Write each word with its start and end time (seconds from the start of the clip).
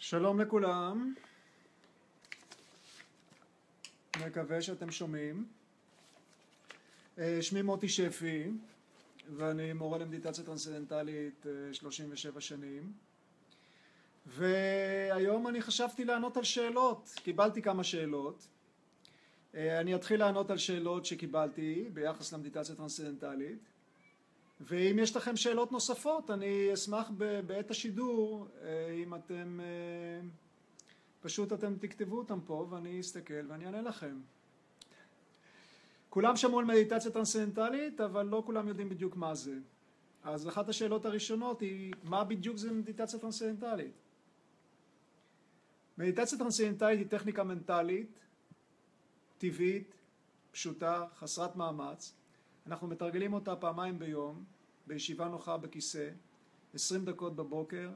שלום 0.00 0.40
לכולם, 0.40 1.14
מקווה 4.26 4.62
שאתם 4.62 4.90
שומעים. 4.90 5.46
אה, 7.18 7.38
שמי 7.40 7.62
מוטי 7.62 7.88
שפי 7.88 8.50
ואני 9.36 9.72
מורה 9.72 9.98
למדיטציה 9.98 10.44
טרנסצנדנטלית 10.44 11.46
37 11.72 12.36
אה, 12.36 12.40
שנים. 12.40 12.92
והיום 14.26 15.48
אני 15.48 15.62
חשבתי 15.62 16.04
לענות 16.04 16.36
על 16.36 16.44
שאלות, 16.44 17.14
קיבלתי 17.24 17.62
כמה 17.62 17.84
שאלות. 17.84 18.46
אה, 19.54 19.80
אני 19.80 19.94
אתחיל 19.94 20.20
לענות 20.20 20.50
על 20.50 20.58
שאלות 20.58 21.06
שקיבלתי 21.06 21.88
ביחס 21.92 22.32
למדיטציה 22.32 22.74
טרנסצנדנטלית 22.74 23.58
ואם 24.60 24.98
יש 24.98 25.16
לכם 25.16 25.36
שאלות 25.36 25.72
נוספות 25.72 26.30
אני 26.30 26.74
אשמח 26.74 27.10
בעת 27.46 27.70
השידור 27.70 28.48
אה, 28.62 28.90
אם 29.02 29.14
אתם 29.14 29.60
אה, 29.60 30.28
פשוט 31.20 31.52
אתם 31.52 31.74
תכתבו 31.80 32.18
אותם 32.18 32.40
פה 32.46 32.66
ואני 32.70 33.00
אסתכל 33.00 33.46
ואני 33.48 33.66
אענה 33.66 33.82
לכם. 33.82 34.20
כולם 36.10 36.36
שמעו 36.36 36.58
על 36.58 36.64
מדיטציה 36.64 37.10
טרנסצנדנטלית 37.10 38.00
אבל 38.00 38.26
לא 38.26 38.42
כולם 38.46 38.68
יודעים 38.68 38.88
בדיוק 38.88 39.16
מה 39.16 39.34
זה. 39.34 39.58
אז 40.24 40.48
אחת 40.48 40.68
השאלות 40.68 41.06
הראשונות 41.06 41.60
היא 41.60 41.92
מה 42.04 42.24
בדיוק 42.24 42.56
זה 42.56 42.72
מדיטציה 42.72 43.18
טרנסצנדנטלית? 43.18 43.92
מדיטציה 45.98 46.38
טרנסצנדנטלית 46.38 46.98
היא 46.98 47.06
טכניקה 47.06 47.44
מנטלית, 47.44 48.18
טבעית, 49.38 49.94
פשוטה, 50.50 51.04
חסרת 51.18 51.56
מאמץ 51.56 52.17
אנחנו 52.68 52.88
מתרגלים 52.88 53.32
אותה 53.32 53.56
פעמיים 53.56 53.98
ביום, 53.98 54.44
בישיבה 54.86 55.28
נוחה 55.28 55.56
בכיסא, 55.56 56.10
עשרים 56.74 57.04
דקות 57.04 57.36
בבוקר, 57.36 57.90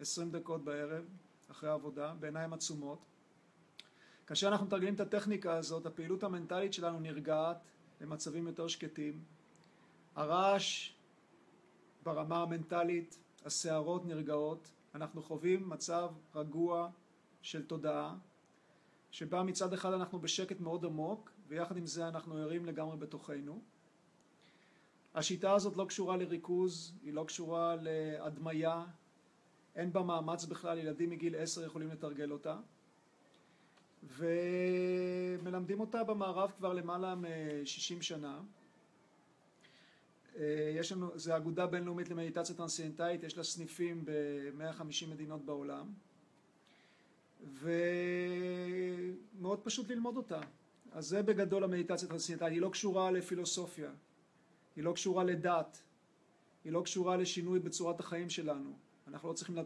עשרים 0.00 0.30
דקות 0.30 0.64
בערב, 0.64 1.04
אחרי 1.50 1.70
העבודה, 1.70 2.14
בעיניים 2.20 2.52
עצומות. 2.52 2.98
כאשר 4.26 4.48
אנחנו 4.48 4.66
מתרגלים 4.66 4.94
את 4.94 5.00
הטכניקה 5.00 5.56
הזאת, 5.56 5.86
הפעילות 5.86 6.22
המנטלית 6.22 6.72
שלנו 6.72 7.00
נרגעת 7.00 7.56
למצבים 8.00 8.46
יותר 8.46 8.68
שקטים. 8.68 9.24
הרעש 10.14 10.92
ברמה 12.02 12.42
המנטלית, 12.42 13.18
הסערות 13.44 14.06
נרגעות, 14.06 14.68
אנחנו 14.94 15.22
חווים 15.22 15.68
מצב 15.68 16.10
רגוע 16.34 16.90
של 17.42 17.66
תודעה, 17.66 18.16
שבה 19.10 19.42
מצד 19.42 19.72
אחד 19.72 19.92
אנחנו 19.92 20.18
בשקט 20.18 20.60
מאוד 20.60 20.84
עמוק, 20.84 21.30
ויחד 21.48 21.76
עם 21.76 21.86
זה 21.86 22.08
אנחנו 22.08 22.36
ערים 22.36 22.66
לגמרי 22.66 22.96
בתוכנו. 22.96 23.75
השיטה 25.16 25.54
הזאת 25.54 25.76
לא 25.76 25.84
קשורה 25.84 26.16
לריכוז, 26.16 26.92
היא 27.02 27.12
לא 27.12 27.24
קשורה 27.24 27.76
להדמיה, 27.80 28.84
אין 29.76 29.92
בה 29.92 30.02
מאמץ 30.02 30.44
בכלל, 30.44 30.78
ילדים 30.78 31.10
מגיל 31.10 31.36
עשר 31.36 31.64
יכולים 31.64 31.88
לתרגל 31.88 32.30
אותה 32.30 32.56
ומלמדים 34.16 35.80
אותה 35.80 36.04
במערב 36.04 36.52
כבר 36.58 36.72
למעלה 36.72 37.14
מ-60 37.14 38.02
שנה. 38.02 38.40
אה, 40.36 40.72
יש 40.74 40.92
לנו, 40.92 41.18
זה 41.18 41.36
אגודה 41.36 41.66
בינלאומית 41.66 42.08
למדיטציה 42.08 42.56
טרנסצנדנטלית, 42.56 43.22
יש 43.22 43.36
לה 43.36 43.44
סניפים 43.44 44.04
ב-150 44.04 45.06
מדינות 45.10 45.44
בעולם 45.44 45.92
ומאוד 49.40 49.60
פשוט 49.62 49.90
ללמוד 49.90 50.16
אותה. 50.16 50.40
אז 50.92 51.06
זה 51.06 51.22
בגדול 51.22 51.64
המדיטציה 51.64 52.06
הטרנסצנדנטלית, 52.06 52.52
היא 52.52 52.60
לא 52.60 52.68
קשורה 52.68 53.10
לפילוסופיה, 53.10 53.90
היא 54.76 54.84
לא 54.84 54.92
קשורה 54.92 55.24
לדת, 55.24 55.82
היא 56.64 56.72
לא 56.72 56.82
קשורה 56.82 57.16
לשינוי 57.16 57.58
בצורת 57.58 58.00
החיים 58.00 58.30
שלנו. 58.30 58.72
אנחנו 59.08 59.28
לא 59.28 59.32
צריכים 59.32 59.56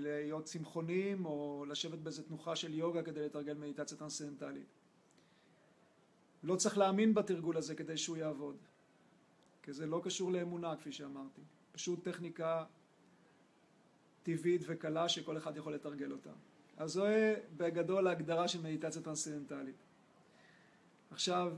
להיות 0.00 0.44
צמחונים 0.44 1.26
או 1.26 1.64
לשבת 1.68 1.98
באיזה 1.98 2.22
תנוחה 2.22 2.56
של 2.56 2.74
יוגה 2.74 3.02
כדי 3.02 3.24
לתרגל 3.24 3.54
מדיטציה 3.54 3.98
טרנסצנדנטלית. 3.98 4.66
לא 6.42 6.56
צריך 6.56 6.78
להאמין 6.78 7.14
בתרגול 7.14 7.56
הזה 7.56 7.74
כדי 7.74 7.96
שהוא 7.96 8.16
יעבוד, 8.16 8.56
כי 9.62 9.72
זה 9.72 9.86
לא 9.86 10.00
קשור 10.04 10.32
לאמונה 10.32 10.76
כפי 10.76 10.92
שאמרתי, 10.92 11.40
פשוט 11.72 12.04
טכניקה 12.04 12.64
טבעית 14.22 14.62
וקלה 14.66 15.08
שכל 15.08 15.36
אחד 15.36 15.56
יכול 15.56 15.74
לתרגל 15.74 16.12
אותה. 16.12 16.30
אז 16.76 16.92
זו 16.92 17.04
בגדול 17.56 18.06
ההגדרה 18.06 18.48
של 18.48 18.60
מדיטציה 18.62 19.02
טרנסצנדנטלית. 19.02 19.76
עכשיו 21.10 21.52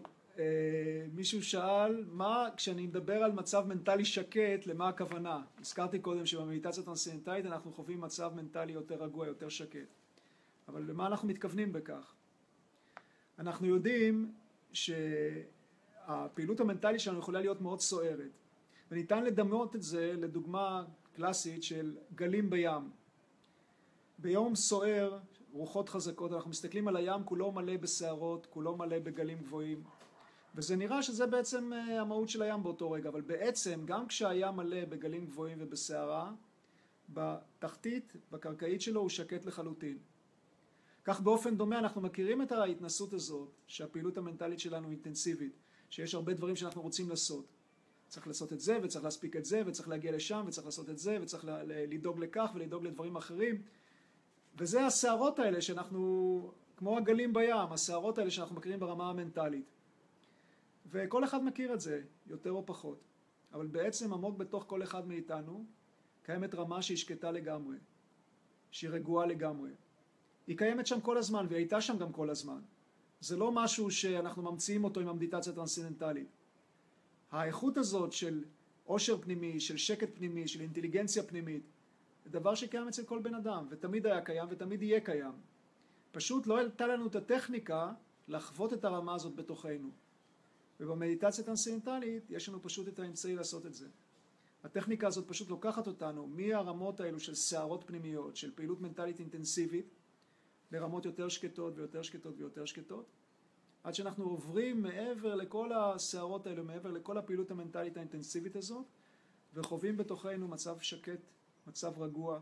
מישהו 1.13 1.43
שאל 1.43 2.05
מה 2.09 2.49
כשאני 2.57 2.87
מדבר 2.87 3.23
על 3.23 3.33
מצב 3.33 3.65
מנטלי 3.67 4.05
שקט 4.05 4.67
למה 4.67 4.89
הכוונה? 4.89 5.43
הזכרתי 5.61 5.99
קודם 5.99 6.27
שבמדיטציה 6.27 6.83
טרנסצנדנטלית 6.83 7.47
אנחנו 7.47 7.73
חווים 7.73 8.01
מצב 8.01 8.33
מנטלי 8.37 8.73
יותר 8.73 9.03
רגוע 9.03 9.27
יותר 9.27 9.49
שקט. 9.49 9.95
אבל 10.69 10.83
למה 10.83 11.07
אנחנו 11.07 11.29
מתכוונים 11.29 11.73
בכך? 11.73 12.15
אנחנו 13.39 13.67
יודעים 13.67 14.33
שהפעילות 14.73 16.61
המנטלית 16.61 17.01
שלנו 17.01 17.19
יכולה 17.19 17.41
להיות 17.41 17.61
מאוד 17.61 17.81
סוערת. 17.81 18.31
וניתן 18.91 19.25
לדמות 19.25 19.77
את 19.77 19.83
זה 19.83 20.13
לדוגמה 20.17 20.85
קלאסית 21.17 21.63
של 21.63 21.97
גלים 22.15 22.51
בים. 22.51 22.91
ביום 24.19 24.55
סוער 24.55 25.19
רוחות 25.53 25.89
חזקות 25.89 26.33
אנחנו 26.33 26.51
מסתכלים 26.51 26.89
על 26.89 26.97
הים 26.97 27.25
כולו 27.25 27.53
מלא 27.53 27.77
בסערות 27.77 28.47
כולו 28.47 28.77
מלא 28.77 28.99
בגלים 28.99 29.39
גבוהים 29.39 29.85
וזה 30.55 30.77
נראה 30.77 31.03
שזה 31.03 31.27
בעצם 31.27 31.73
אה, 31.73 32.01
המהות 32.01 32.29
של 32.29 32.43
הים 32.43 32.63
באותו 32.63 32.91
רגע, 32.91 33.09
אבל 33.09 33.21
בעצם 33.21 33.83
גם 33.85 34.07
כשהים 34.07 34.57
מלא 34.57 34.85
בגלים 34.85 35.27
גבוהים 35.27 35.59
ובסערה, 35.61 36.33
בתחתית, 37.09 38.13
בקרקעית 38.33 38.81
שלו 38.81 39.01
הוא 39.01 39.09
שקט 39.09 39.45
לחלוטין. 39.47 39.99
כך 41.05 41.21
באופן 41.21 41.57
דומה 41.57 41.79
אנחנו 41.79 42.01
מכירים 42.01 42.43
את 42.43 42.53
ההתנסות 42.53 43.13
הזאת, 43.13 43.49
שהפעילות 43.67 44.19
המנטלית 44.19 44.61
שלנו 44.61 44.91
אינטנסיבית, 44.91 45.53
שיש 45.91 46.15
הרבה 46.15 46.35
דברים 46.35 46.57
שאנחנו 46.57 46.83
רוצים 46.83 47.09
לעשות. 47.11 47.47
צריך 48.09 48.27
לעשות 48.27 48.53
את 48.53 48.61
זה, 48.61 48.79
וצריך 48.83 49.05
להספיק 49.05 49.37
את 49.37 49.45
זה, 49.45 49.63
וצריך 49.67 49.89
להגיע 49.89 50.13
לשם, 50.13 50.45
וצריך 50.47 50.67
לעשות 50.67 50.91
את 50.91 50.99
זה, 50.99 51.19
וצריך 51.23 51.47
לדאוג 51.65 52.19
לכך 52.19 52.51
ולדאוג 52.55 52.85
לדברים 52.85 53.17
אחרים. 53.17 53.63
וזה 54.59 54.87
הסערות 54.87 55.39
האלה 55.39 55.61
שאנחנו, 55.61 56.53
כמו 56.77 56.97
הגלים 56.99 57.33
בים, 57.33 57.73
הסערות 57.73 58.19
האלה 58.19 58.31
שאנחנו 58.31 58.57
מכירים 58.57 58.81
ברמה 58.81 59.11
המנטלית. 59.11 59.65
וכל 60.91 61.25
אחד 61.25 61.45
מכיר 61.45 61.75
את 61.75 61.81
זה, 61.81 62.03
יותר 62.27 62.53
או 62.53 62.67
פחות. 62.67 63.05
אבל 63.53 63.67
בעצם 63.67 64.13
עמוק 64.13 64.37
בתוך 64.37 64.65
כל 64.67 64.83
אחד 64.83 65.09
מאיתנו 65.09 65.65
קיימת 66.23 66.55
רמה 66.55 66.83
שהיא 66.83 66.97
שקטה 66.97 67.31
לגמרי, 67.31 67.77
שהיא 68.71 68.91
רגועה 68.91 69.27
לגמרי. 69.27 69.71
היא 70.47 70.59
קיימת 70.59 70.87
שם 70.87 71.01
כל 71.01 71.19
הזמן 71.19 71.47
והיא 71.49 71.59
הייתה 71.59 71.81
שם 71.81 71.99
גם 71.99 72.13
כל 72.13 72.31
הזמן. 72.31 72.61
זה 73.21 73.37
לא 73.37 73.53
משהו 73.53 73.91
שאנחנו 73.91 74.43
ממציאים 74.43 74.85
אותו 74.85 75.01
עם 75.01 75.09
המדיטציה 75.09 75.53
הטרנסצנדנטלית. 75.53 76.29
האיכות 77.31 77.77
הזאת 77.77 78.13
של 78.13 78.45
עושר 78.85 79.19
פנימי, 79.21 79.61
של 79.61 79.77
שקט 79.77 80.09
פנימי, 80.15 80.49
של 80.49 80.61
אינטליגנציה 80.61 81.23
פנימית, 81.23 81.63
זה 82.25 82.31
דבר 82.31 82.55
שקיים 82.55 82.89
אצל 82.89 83.05
כל 83.05 83.19
בן 83.19 83.35
אדם, 83.35 83.67
ותמיד 83.71 84.07
היה 84.07 84.21
קיים 84.21 84.49
ותמיד 84.51 84.83
יהיה 84.83 85.01
קיים. 85.01 85.33
פשוט 86.13 86.47
לא 86.47 86.57
הייתה 86.57 86.87
לנו 86.87 87.07
את 87.07 87.17
הטכניקה 87.17 87.93
לחוות 88.29 88.73
את 88.73 88.85
הרמה 88.85 89.15
הזאת 89.15 89.35
בתוכנו. 89.35 89.91
ובמדיטציה 90.81 91.45
טרנסצנדנטלית 91.45 92.31
יש 92.31 92.49
לנו 92.49 92.63
פשוט 92.63 92.89
את 92.89 92.99
האמצעי 92.99 93.35
לעשות 93.35 93.67
את 93.67 93.75
זה. 93.75 93.89
הטכניקה 94.65 95.07
הזאת 95.07 95.29
פשוט 95.29 95.51
לוקחת 95.51 95.87
אותנו 95.87 96.27
מהרמות 96.27 97.01
האלו 97.01 97.21
של 97.21 97.35
סערות 97.35 97.85
פנימיות, 97.87 98.37
של 98.37 98.55
פעילות 98.55 98.81
מנטלית 98.81 99.21
אינטנסיבית, 99.21 99.95
לרמות 100.73 101.05
יותר 101.05 101.29
שקטות 101.29 101.73
ויותר 101.77 102.03
שקטות 102.03 102.35
ויותר 102.39 102.65
שקטות, 102.65 103.07
עד 103.85 103.95
שאנחנו 103.95 104.25
עוברים 104.25 104.83
מעבר 104.83 105.35
לכל 105.35 105.73
הסערות 105.73 106.47
האלו, 106.47 106.65
מעבר 106.65 106.91
לכל 106.91 107.19
הפעילות 107.19 107.51
המנטלית 107.51 107.97
האינטנסיבית 107.97 108.57
הזאת, 108.57 108.87
וחווים 109.55 109.97
בתוכנו 109.97 110.49
מצב 110.49 110.81
שקט, 110.81 111.21
מצב 111.67 112.03
רגוע, 112.03 112.41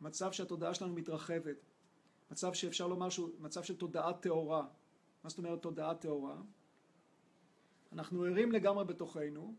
מצב 0.00 0.32
שהתודעה 0.32 0.74
שלנו 0.74 0.94
מתרחבת, 0.94 1.56
מצב 2.30 2.52
שאפשר 2.52 2.86
לומר 2.86 3.08
שהוא 3.10 3.30
מצב 3.38 3.62
של 3.62 3.76
תודעה 3.76 4.12
טהורה. 4.12 4.66
מה 5.24 5.30
זאת 5.30 5.38
אומרת 5.38 5.62
תודעה 5.62 5.94
טהורה? 5.94 6.36
אנחנו 7.94 8.24
ערים 8.24 8.52
לגמרי 8.52 8.84
בתוכנו, 8.84 9.54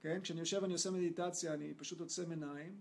כן? 0.00 0.20
כשאני 0.22 0.40
יושב 0.40 0.58
ואני 0.62 0.72
עושה 0.72 0.90
מדיטציה 0.90 1.54
אני 1.54 1.74
פשוט 1.74 2.00
עוצם 2.00 2.30
עיניים, 2.30 2.80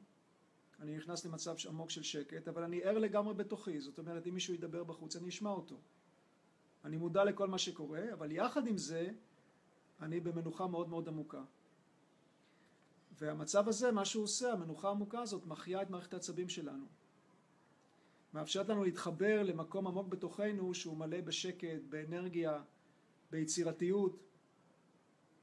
אני 0.79 0.97
נכנס 0.97 1.25
למצב 1.25 1.55
עמוק 1.67 1.89
של 1.89 2.03
שקט, 2.03 2.47
אבל 2.47 2.63
אני 2.63 2.83
ער 2.83 2.97
לגמרי 2.97 3.33
בתוכי, 3.33 3.81
זאת 3.81 3.97
אומרת 3.97 4.27
אם 4.27 4.33
מישהו 4.33 4.53
ידבר 4.53 4.83
בחוץ 4.83 5.15
אני 5.15 5.29
אשמע 5.29 5.49
אותו. 5.49 5.75
אני 6.85 6.97
מודע 6.97 7.23
לכל 7.23 7.47
מה 7.47 7.57
שקורה, 7.57 8.13
אבל 8.13 8.31
יחד 8.31 8.67
עם 8.67 8.77
זה 8.77 9.11
אני 10.01 10.19
במנוחה 10.19 10.67
מאוד 10.67 10.89
מאוד 10.89 11.07
עמוקה. 11.07 11.43
והמצב 13.19 13.67
הזה, 13.67 13.91
מה 13.91 14.05
שהוא 14.05 14.23
עושה, 14.23 14.53
המנוחה 14.53 14.87
העמוקה 14.87 15.21
הזאת, 15.21 15.45
מחיה 15.45 15.81
את 15.81 15.89
מערכת 15.89 16.13
העצבים 16.13 16.49
שלנו. 16.49 16.85
מאפשרת 18.33 18.69
לנו 18.69 18.83
להתחבר 18.83 19.43
למקום 19.43 19.87
עמוק 19.87 20.07
בתוכנו 20.07 20.73
שהוא 20.73 20.97
מלא 20.97 21.21
בשקט, 21.21 21.81
באנרגיה, 21.89 22.61
ביצירתיות. 23.31 24.23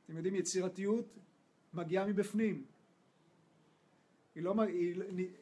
אתם 0.05 0.17
יודעים, 0.17 0.35
יצירתיות 0.35 1.19
מגיעה 1.75 2.07
מבפנים. 2.07 2.65
היא 4.35 4.43
לא, 4.43 4.63
היא, 4.63 4.95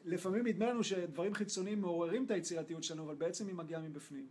לפעמים 0.05 0.47
נדמה 0.47 0.71
לנו 0.71 0.85
שדברים 0.85 1.35
חיצוניים 1.35 1.81
מעוררים 1.81 2.25
את 2.25 2.31
היצירתיות 2.31 2.85
שלנו, 2.85 3.05
אבל 3.05 3.15
בעצם 3.15 3.47
היא 3.47 3.55
מגיעה 3.55 3.83
מבפנים. 3.83 4.29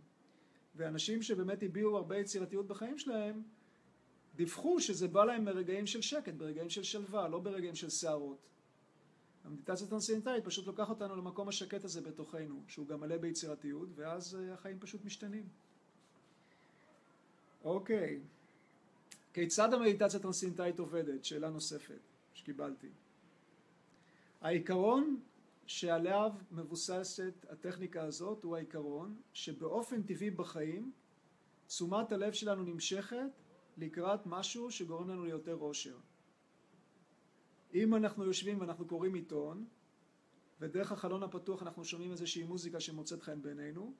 ואנשים 0.76 1.22
שבאמת 1.22 1.62
הביעו 1.62 1.96
הרבה 1.96 2.18
יצירתיות 2.18 2.66
בחיים 2.66 2.98
שלהם, 2.98 3.42
דיווחו 4.36 4.80
שזה 4.80 5.08
בא 5.08 5.24
להם 5.24 5.44
ברגעים 5.44 5.86
של 5.86 6.00
שקט, 6.00 6.34
ברגעים 6.34 6.70
של 6.70 6.82
שלווה, 6.82 7.28
לא 7.28 7.38
ברגעים 7.38 7.74
של 7.74 7.90
סערות. 7.90 8.46
המדיטציה 9.44 9.86
הטרנסצנדנטלית 9.86 10.44
פשוט 10.44 10.66
לוקח 10.66 10.90
אותנו 10.90 11.16
למקום 11.16 11.48
השקט 11.48 11.84
הזה 11.84 12.00
בתוכנו, 12.00 12.62
שהוא 12.68 12.86
גם 12.86 13.00
מלא 13.00 13.16
ביצירתיות, 13.16 13.88
ואז 13.94 14.34
אה, 14.36 14.54
החיים 14.54 14.78
פשוט 14.78 15.04
משתנים. 15.04 15.48
אוקיי, 17.66 18.20
כיצד 19.34 19.74
המדיטציה 19.74 20.20
הטרנסצנדנטלית 20.20 20.78
עובדת? 20.78 21.24
שאלה 21.24 21.50
נוספת 21.50 22.00
שקיבלתי. 22.34 22.88
העיקרון 24.40 25.20
שעליו 25.66 26.32
מבוססת 26.50 27.46
הטכניקה 27.50 28.02
הזאת 28.02 28.44
הוא 28.44 28.56
העיקרון 28.56 29.16
שבאופן 29.32 30.02
טבעי 30.02 30.30
בחיים 30.30 30.92
תשומת 31.66 32.12
הלב 32.12 32.32
שלנו 32.32 32.62
נמשכת 32.62 33.42
לקראת 33.76 34.26
משהו 34.26 34.70
שגורם 34.70 35.08
לנו 35.08 35.24
ליותר 35.24 35.56
אושר. 35.56 35.96
אם 37.74 37.94
אנחנו 37.94 38.24
יושבים 38.24 38.60
ואנחנו 38.60 38.86
קוראים 38.86 39.14
עיתון 39.14 39.66
ודרך 40.60 40.92
החלון 40.92 41.22
הפתוח 41.22 41.62
אנחנו 41.62 41.84
שומעים 41.84 42.10
איזושהי 42.10 42.44
מוזיקה 42.44 42.80
שמוצאת 42.80 43.22
חן 43.22 43.42
בעינינו 43.42 43.94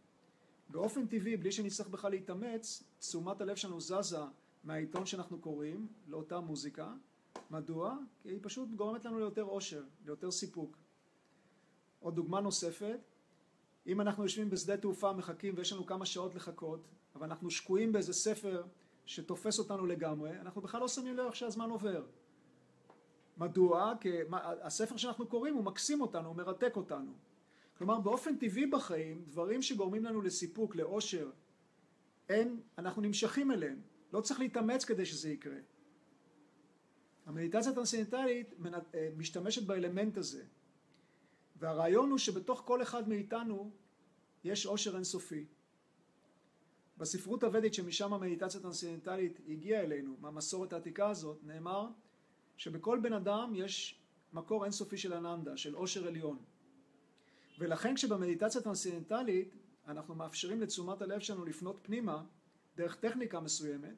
באופן 0.69 1.07
טבעי 1.07 1.37
בלי 1.37 1.53
שנצטרך 1.53 1.89
בכלל 1.89 2.11
להתאמץ 2.11 2.83
תשומת 2.99 3.41
הלב 3.41 3.57
שלנו 3.57 3.81
זזה 3.81 4.19
מהעיתון 4.65 5.07
שאנחנו 5.07 5.39
קוראים 5.39 5.89
לאותה 6.09 6.41
מוזיקה 6.41 6.93
מדוע? 7.51 7.97
כי 8.23 8.29
היא 8.29 8.39
פשוט 8.43 8.69
גורמת 8.69 9.05
לנו 9.05 9.19
ליותר 9.19 9.45
אושר, 9.45 9.83
ליותר 10.05 10.31
סיפוק. 10.31 10.77
עוד 12.01 12.15
דוגמה 12.15 12.41
נוספת, 12.41 13.01
אם 13.87 14.01
אנחנו 14.01 14.23
יושבים 14.23 14.51
בשדה 14.51 14.77
תעופה 14.77 15.13
מחכים 15.13 15.55
ויש 15.57 15.73
לנו 15.73 15.87
כמה 15.87 16.07
שעות 16.07 16.35
לחכות, 16.35 16.89
אבל 17.15 17.27
אנחנו 17.27 17.51
שקועים 17.51 17.93
באיזה 17.93 18.13
ספר 18.13 18.65
שתופס 19.07 19.59
אותנו 19.59 19.87
לגמרי, 19.87 20.41
אנחנו 20.41 20.61
בכלל 20.61 20.81
לא 20.81 20.89
שמים 20.89 21.17
לב 21.17 21.33
שהזמן 21.33 21.71
עובר. 21.71 22.05
מדוע? 23.37 23.93
כי 24.01 24.11
הספר 24.63 24.97
שאנחנו 24.97 25.27
קוראים 25.27 25.55
הוא 25.55 25.65
מקסים 25.65 26.01
אותנו, 26.01 26.29
הוא 26.29 26.37
מרתק 26.37 26.77
אותנו. 26.77 27.13
כלומר 27.79 28.01
באופן 28.01 28.37
טבעי 28.37 28.67
בחיים, 28.67 29.25
דברים 29.29 29.63
שגורמים 29.63 30.05
לנו 30.05 30.23
לסיפוק, 30.23 30.77
לאושר, 30.77 31.31
אין, 32.29 32.61
אנחנו 32.79 33.03
נמשכים 33.03 33.51
אליהם. 33.51 33.81
לא 34.13 34.21
צריך 34.21 34.41
להתאמץ 34.41 34.85
כדי 34.85 35.07
שזה 35.07 35.31
יקרה. 35.31 35.59
המדיטציה 37.27 37.73
הטרנסצנדנטלית 37.73 38.55
אה, 38.95 39.09
משתמשת 39.17 39.63
באלמנט 39.63 40.17
הזה. 40.17 40.45
והרעיון 41.57 42.11
הוא 42.11 42.19
שבתוך 42.19 42.63
כל 42.65 42.83
אחד 42.83 43.09
מאיתנו 43.09 43.71
יש 44.45 44.67
עושר 44.67 44.95
אינסופי. 44.95 45.45
בספרות 46.99 47.45
הוודית 47.45 47.75
שמשם 47.75 48.13
המדיטציה 48.13 48.61
הטרנסצנדנטלית 48.61 49.41
הגיעה 49.49 49.83
אלינו, 49.83 50.17
מהמסורת 50.21 50.73
העתיקה 50.73 51.09
הזאת, 51.09 51.39
נאמר 51.45 51.89
שבכל 52.57 52.99
בן 53.03 53.13
אדם 53.13 53.53
יש 53.55 54.01
מקור 54.33 54.65
אינסופי 54.65 54.99
של 54.99 55.13
אננדה, 55.13 55.57
של 55.57 55.75
עושר 55.75 56.07
עליון. 56.07 56.39
ולכן 57.59 57.95
כשבמדיטציה 57.95 58.61
הטרנסצנדנטלית 58.61 59.55
אנחנו 59.87 60.15
מאפשרים 60.15 60.61
לתשומת 60.61 61.03
הלב 61.03 61.21
שלנו 61.21 61.45
לפנות 61.45 61.79
פנימה 61.83 62.25
דרך 62.77 62.97
טכניקה 62.97 63.41
מסוימת, 63.41 63.97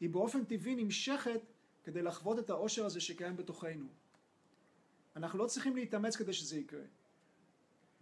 היא 0.00 0.10
באופן 0.10 0.44
טבעי 0.44 0.74
נמשכת 0.74 1.40
כדי 1.84 2.02
לחוות 2.02 2.38
את 2.38 2.50
העושר 2.50 2.86
הזה 2.86 3.00
שקיים 3.00 3.36
בתוכנו. 3.36 3.86
אנחנו 5.16 5.38
לא 5.38 5.46
צריכים 5.46 5.76
להתאמץ 5.76 6.16
כדי 6.16 6.32
שזה 6.32 6.58
יקרה. 6.58 6.84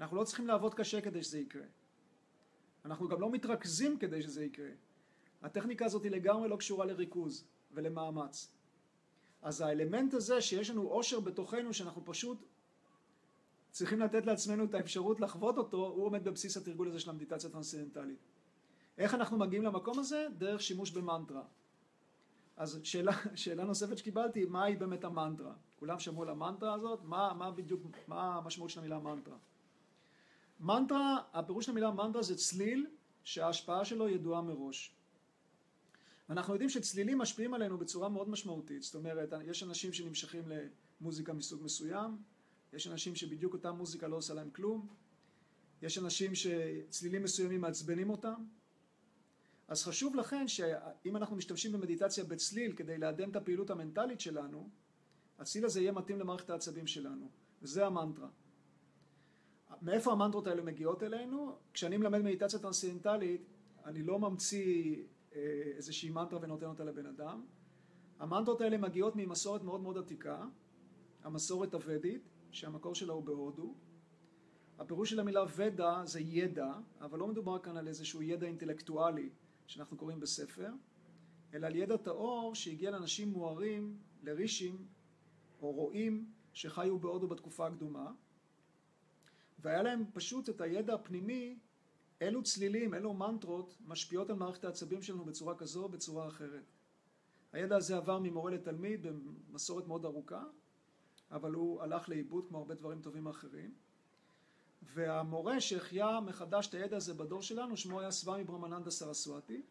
אנחנו 0.01 0.17
לא 0.17 0.25
צריכים 0.25 0.47
לעבוד 0.47 0.75
קשה 0.75 1.01
כדי 1.01 1.23
שזה 1.23 1.39
יקרה. 1.39 1.67
אנחנו 2.85 3.09
גם 3.09 3.21
לא 3.21 3.31
מתרכזים 3.31 3.99
כדי 3.99 4.23
שזה 4.23 4.45
יקרה. 4.45 4.71
הטכניקה 5.43 5.85
הזאת 5.85 6.03
היא 6.03 6.11
לגמרי 6.11 6.49
לא 6.49 6.57
קשורה 6.57 6.87
לריכוז 6.87 7.45
ולמאמץ. 7.73 8.53
אז 9.43 9.61
האלמנט 9.61 10.15
הזה 10.15 10.41
שיש 10.41 10.71
לנו 10.71 10.83
עושר 10.83 11.21
בתוכנו 11.21 11.75
שאנחנו 11.75 12.05
פשוט 12.05 12.39
צריכים 13.77 14.01
לתת 14.01 14.27
לעצמנו 14.27 14.65
את 14.65 14.75
האפשרות 14.75 15.21
לחוות 15.21 15.59
אותו, 15.59 15.87
הוא 15.87 16.07
עומד 16.07 16.25
בבסיס 16.25 16.57
התרגול 16.57 16.89
הזה 16.89 17.01
של 17.01 17.11
המדיטציה 17.11 17.51
הטרנסצנדנטלית. 17.51 18.19
איך 18.99 19.15
אנחנו 19.15 19.39
מגיעים 19.39 19.63
למקום 19.63 19.99
הזה? 19.99 20.27
דרך 20.39 20.61
שימוש 20.61 20.91
במנטרה. 20.91 21.43
אז 22.57 22.81
שאלה, 22.83 23.13
שאלה 23.35 23.65
נוספת 23.65 23.99
שקיבלתי, 23.99 24.45
מהי 24.45 24.77
באמת 24.77 25.05
המנטרה? 25.05 25.55
כולם 25.79 25.99
שמעו 25.99 26.23
על 26.23 26.29
המנטרה 26.29 26.75
הזאת, 26.75 27.01
מה, 27.05 27.33
מה 27.35 27.51
בדיוק, 27.51 27.83
מה 28.09 28.35
המשמעות 28.35 28.71
של 28.71 28.81
המילה 28.81 28.99
מנטרה? 28.99 29.37
מנטרה, 30.61 31.19
הפירוש 31.33 31.65
של 31.65 31.71
המילה 31.71 31.91
מנטרה 31.91 32.23
זה 32.23 32.37
צליל 32.37 32.87
שההשפעה 33.25 33.85
שלו 33.85 34.09
ידועה 34.09 34.43
מראש. 34.43 34.95
אנחנו 36.31 36.53
יודעים 36.53 36.71
שצלילים 36.71 37.19
משפיעים 37.19 37.55
עלינו 37.55 37.79
בצורה 37.79 38.09
מאוד 38.09 38.29
משמעותית, 38.29 38.83
זאת 38.83 38.95
אומרת, 38.95 39.33
יש 39.45 39.63
אנשים 39.63 39.93
שנמשכים 39.93 40.43
למוזיקה 41.01 41.33
מסוג 41.33 41.63
מסוים, 41.65 42.17
יש 42.73 42.87
אנשים 42.87 43.15
שבדיוק 43.15 43.53
אותה 43.53 43.73
מוזיקה 43.73 44.09
לא 44.09 44.17
עושה 44.17 44.35
להם 44.35 44.51
כלום, 44.51 44.89
יש 45.83 45.99
אנשים 45.99 46.35
שצלילים 46.35 47.23
מסוימים 47.23 47.61
מעצבנים 47.61 48.11
אותם, 48.11 48.45
אז 49.69 49.85
חשוב 49.85 50.17
לכן 50.17 50.49
שאם 50.49 51.17
אנחנו 51.17 51.37
משתמשים 51.37 51.73
במדיטציה 51.73 52.25
בצליל 52.25 52.73
כדי 52.73 52.99
לעדן 52.99 53.31
את 53.31 53.37
הפעילות 53.37 53.71
המנטלית 53.71 54.21
שלנו, 54.21 54.71
הצליל 55.39 55.65
הזה 55.65 55.81
יהיה 55.81 55.93
מתאים 55.93 56.19
למערכת 56.19 56.51
העצבים 56.51 56.87
שלנו, 56.87 57.31
וזה 57.63 57.87
המנטרה. 57.87 58.29
מאיפה 59.83 60.13
המנטרות 60.13 60.47
האלה 60.47 60.63
מגיעות 60.63 61.03
אלינו? 61.03 61.57
כשאני 61.73 61.97
מלמד 61.97 62.19
מדיטציה 62.19 62.59
טרנסצנדנטלית, 62.59 63.41
אני 63.85 64.03
לא 64.03 64.19
ממציא 64.19 64.97
אה, 65.35 65.41
איזושהי 65.77 66.11
מנטרה 66.11 66.39
ונותן 66.43 66.67
אותה 66.67 66.85
לבן 66.85 67.07
אדם. 67.07 67.45
המנטרות 68.19 68.61
האלה 68.61 68.79
מגיעות 68.79 69.17
ממסורת 69.17 69.63
מאוד 69.63 69.81
מאוד 69.81 69.99
עתיקה, 69.99 70.45
המסורת 71.23 71.75
הוודית, 71.75 72.23
שהמקור 72.51 72.95
שלה 72.95 73.13
הוא 73.13 73.23
בהודו. 73.25 73.75
הפירוש 74.79 75.11
של 75.11 75.21
המילה 75.21 75.45
ודה 75.57 76.03
זה 76.05 76.21
ידע, 76.21 76.75
אבל 77.01 77.19
לא 77.19 77.29
מדובר 77.29 77.59
כאן 77.59 77.77
על 77.77 77.89
איזשהו 77.89 78.23
ידע 78.23 78.47
אינטלקטואלי 78.47 79.31
שאנחנו 79.67 79.97
קוראים 79.97 80.21
בספר, 80.21 80.71
אלא 81.55 81.67
על 81.67 81.77
ידע 81.77 81.97
טהור 81.97 82.55
שהגיע 82.55 82.91
לאנשים 82.91 83.29
מוארים, 83.29 83.99
לרישים 84.23 84.87
או 85.61 85.73
רועים 85.73 86.33
שחיו 86.53 86.99
בהודו 86.99 87.29
בתקופה 87.29 87.67
הקדומה, 87.67 88.13
והיה 89.59 89.83
להם 89.83 90.05
פשוט 90.13 90.49
את 90.49 90.61
הידע 90.61 90.95
הפנימי 90.95 91.59
אילו 92.21 92.43
צלילים, 92.43 92.95
אילו 92.95 93.15
מנטרות 93.15 93.77
משפיעות 93.87 94.31
על 94.31 94.37
מערכת 94.37 94.65
העצבים 94.65 95.03
שלנו 95.03 95.25
בצורה 95.25 95.55
כזו 95.55 95.83
או 95.83 95.89
בצורה 95.89 96.29
אחרת. 96.29 96.73
הידע 97.53 97.77
הזה 97.77 97.97
עבר 97.97 98.19
ממורה 98.19 98.51
לתלמיד 98.51 99.07
במסורת 99.49 99.87
מאוד 99.87 100.05
ארוכה, 100.05 100.45
אבל 101.31 101.53
הוא 101.53 101.83
הלך 101.83 102.09
לאיבוד 102.09 102.47
כמו 102.49 102.59
הרבה 102.59 102.75
דברים 102.75 103.01
טובים 103.03 103.27
אחרים. 103.27 103.75
והמורה 104.83 105.61
שהחיה 105.61 106.21
מחדש 106.21 106.67
את 106.67 106.75
הידע 106.75 106.97
הזה 106.97 107.15
בדור 107.15 107.43
שלנו, 107.43 107.77
שמו 107.77 108.01
היה 108.01 108.11
סוואמי 108.11 108.45
ברמננדה 108.45 108.91
סרסואטי. 108.91 109.63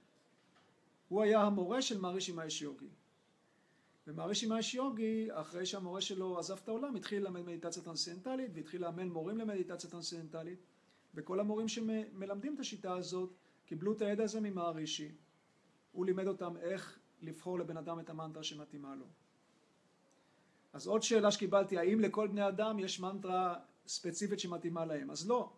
הוא 1.10 1.22
היה 1.22 1.42
המורה 1.42 1.82
של 1.82 2.02
מהרישי 2.02 2.32
מהש 2.32 2.62
יוגי. 2.62 2.90
ומהרישי 4.08 4.48
מהש 4.48 4.76
יוגי, 4.76 5.28
אחרי 5.32 5.66
שהמורה 5.66 6.02
שלו 6.02 6.40
עזב 6.40 6.58
את 6.64 6.68
העולם, 6.68 6.96
התחיל 6.96 7.24
ללמד 7.24 7.42
מדיטציה 7.42 7.84
טרנסצנדנטלית, 7.84 8.52
והתחיל 8.54 8.82
לאמן 8.82 9.10
מורים 9.10 9.38
למדיטציה 9.38 9.90
טרנסצנדנטלית, 9.90 10.60
וכל 11.16 11.40
המורים 11.40 11.68
שמלמדים 11.68 12.56
את 12.56 12.60
השיטה 12.60 12.94
הזאת, 12.94 13.30
קיבלו 13.66 13.94
את 13.94 14.02
הידע 14.02 14.24
הזה 14.24 14.42
ממהרישי. 14.42 15.12
הוא 15.92 16.06
לימד 16.06 16.28
אותם 16.28 16.58
איך 16.58 17.00
לבחור 17.22 17.60
לבן 17.60 17.78
אדם 17.78 18.00
את 18.00 18.10
המנטרה 18.10 18.44
שמתאימה 18.44 18.96
לו. 18.96 19.06
אז 20.76 20.88
עוד 20.88 21.04
שאלה 21.04 21.32
שקיבלתי, 21.32 21.78
האם 21.78 22.00
לכל 22.00 22.28
בני 22.28 22.48
אדם 22.48 22.80
יש 22.80 23.00
מנטרה 23.00 23.56
ספציפית 23.88 24.40
שמתאימה 24.40 24.86
להם. 24.86 25.12
אז 25.12 25.30
לא, 25.30 25.50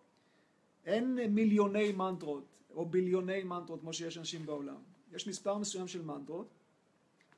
אין 0.86 1.20
מיליוני 1.30 1.92
מנטרות 1.92 2.60
או 2.76 2.86
ביליוני 2.86 3.44
מנטרות 3.44 3.80
כמו 3.82 3.94
שיש 3.94 4.18
אנשים 4.18 4.46
בעולם. 4.46 4.78
יש 5.12 5.28
מספר 5.28 5.58
מסוים 5.58 5.88
של 5.88 6.02
מנטרות, 6.02 6.48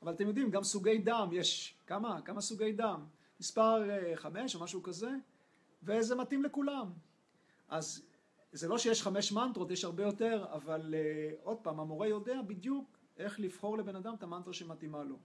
אבל 0.02 0.12
אתם 0.12 0.26
יודעים, 0.26 0.50
גם 0.50 0.62
סוגי 0.62 0.98
דם, 0.98 1.28
יש 1.32 1.74
כמה? 1.86 2.20
כמה 2.22 2.40
סוגי 2.40 2.72
דם? 2.72 3.04
מספר 3.40 3.90
אה, 3.90 4.16
חמש 4.16 4.54
או 4.54 4.60
משהו 4.60 4.82
כזה, 4.82 5.10
וזה 5.82 6.14
מתאים 6.14 6.42
לכולם. 6.42 6.90
אז 7.68 8.02
זה 8.52 8.68
לא 8.68 8.78
שיש 8.78 9.02
חמש 9.02 9.32
מנטרות, 9.32 9.70
יש 9.70 9.84
הרבה 9.84 10.02
יותר, 10.02 10.46
אבל 10.52 10.94
אה, 10.94 11.36
עוד 11.42 11.58
פעם, 11.62 11.80
המורה 11.80 12.08
יודע 12.08 12.42
בדיוק 12.46 12.98
איך 13.16 13.40
לבחור 13.40 13.78
לבן 13.78 13.96
אדם 13.96 14.14
את 14.14 14.22
המנטרה 14.22 14.52
שמתאימה 14.52 15.02
לו. 15.02 15.16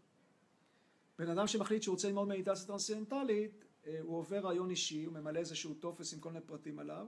בן 1.19 1.29
אדם 1.29 1.47
שמחליט 1.47 1.83
שהוא 1.83 1.93
רוצה 1.93 2.07
ללמוד 2.07 2.27
מדיטציה 2.27 2.67
טרנסצנדנטלית, 2.67 3.65
אה, 3.87 3.99
הוא 4.01 4.17
עובר 4.17 4.39
ראיון 4.39 4.69
אישי, 4.69 5.03
הוא 5.03 5.13
ממלא 5.13 5.39
איזשהו 5.39 5.73
טופס 5.73 6.13
עם 6.13 6.19
כל 6.19 6.29
מיני 6.29 6.45
פרטים 6.45 6.79
עליו, 6.79 7.07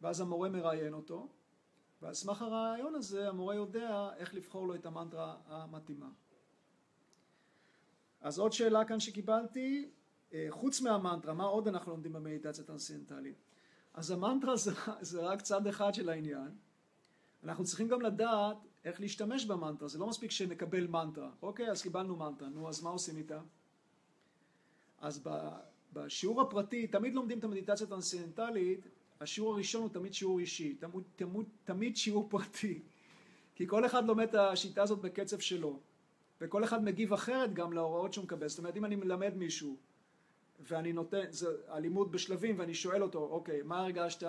ואז 0.00 0.20
המורה 0.20 0.48
מראיין 0.48 0.94
אותו, 0.94 1.28
ועל 2.02 2.14
סמך 2.14 2.42
הרעיון 2.42 2.94
הזה 2.94 3.28
המורה 3.28 3.54
יודע 3.54 4.10
איך 4.16 4.34
לבחור 4.34 4.66
לו 4.66 4.74
את 4.74 4.86
המנטרה 4.86 5.36
המתאימה. 5.46 6.10
אז 8.20 8.38
עוד 8.38 8.52
שאלה 8.52 8.84
כאן 8.84 9.00
שקיבלתי, 9.00 9.90
אה, 10.32 10.46
חוץ 10.50 10.80
מהמנטרה, 10.80 11.34
מה 11.34 11.44
עוד 11.44 11.68
אנחנו 11.68 11.92
לומדים 11.92 12.12
במדיטציה 12.12 12.64
טרנסצנדנטלית? 12.64 13.36
אז 13.94 14.10
המנטרה 14.10 14.56
זה, 14.56 14.70
זה 15.00 15.20
רק 15.20 15.42
צד 15.42 15.66
אחד 15.66 15.94
של 15.94 16.08
העניין. 16.08 16.50
אנחנו 17.44 17.64
צריכים 17.64 17.88
גם 17.88 18.00
לדעת 18.02 18.56
איך 18.84 19.00
להשתמש 19.00 19.44
במנטרה, 19.44 19.88
זה 19.88 19.98
לא 19.98 20.06
מספיק 20.06 20.30
שנקבל 20.30 20.86
מנטרה. 20.86 21.30
אוקיי, 21.42 21.70
אז 21.70 21.82
קיבלנו 21.82 22.16
מנטרה, 22.16 22.48
נו, 22.48 22.68
אז 22.68 22.82
מה 22.82 22.90
עושים 22.90 23.16
איתה? 23.16 23.40
אז 24.98 25.28
בשיעור 25.92 26.40
הפרטי, 26.40 26.86
תמיד 26.86 27.14
לומדים 27.14 27.38
את 27.38 27.44
המדיטציה 27.44 27.86
הטרנסצנדנטלית, 27.86 28.80
השיעור 29.20 29.54
הראשון 29.54 29.82
הוא 29.82 29.90
תמיד 29.90 30.14
שיעור 30.14 30.38
אישי, 30.38 30.74
תמיד, 30.74 31.02
תמיד, 31.16 31.46
תמיד 31.64 31.96
שיעור 31.96 32.26
פרטי. 32.30 32.82
כי 33.54 33.66
כל 33.66 33.86
אחד 33.86 34.04
לומד 34.04 34.28
את 34.28 34.34
השיטה 34.34 34.82
הזאת 34.82 34.98
בקצב 34.98 35.38
שלו, 35.38 35.80
וכל 36.40 36.64
אחד 36.64 36.84
מגיב 36.84 37.12
אחרת 37.12 37.54
גם 37.54 37.72
להוראות 37.72 38.12
שהוא 38.12 38.24
מקבל. 38.24 38.48
זאת 38.48 38.58
אומרת, 38.58 38.76
אם 38.76 38.84
אני 38.84 38.96
מלמד 38.96 39.36
מישהו, 39.36 39.76
ואני 40.60 40.92
נותן, 40.92 41.24
זה 41.30 41.46
הלימוד 41.68 42.12
בשלבים, 42.12 42.58
ואני 42.58 42.74
שואל 42.74 43.02
אותו, 43.02 43.18
אוקיי, 43.18 43.62
מה 43.62 43.78
הרגשת 43.78 44.22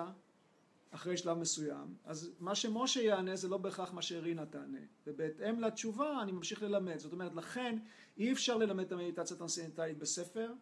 אחרי 0.95 1.17
שלב 1.17 1.37
מסוים? 1.37 1.95
אז 2.05 2.31
מה 2.39 2.55
שמשה 2.55 3.01
יענה 3.01 3.35
זה 3.35 3.47
לא 3.47 3.57
בהכרח 3.57 3.93
מה 3.93 4.01
שרינה 4.01 4.45
תענה, 4.45 4.79
ובהתאם 5.07 5.59
לתשובה 5.59 6.21
אני 6.21 6.31
ממשיך 6.31 6.63
ללמד. 6.63 6.97
זאת 6.97 7.13
אומרת, 7.13 7.35
לכן 7.35 7.77
אי 8.17 8.31
אפשר 8.31 8.57
ללמד 8.57 8.85
את 8.85 8.91
המדיטציה 8.91 9.35
הטרנסצנדנטלית 9.35 9.97
בספר, 9.97 10.53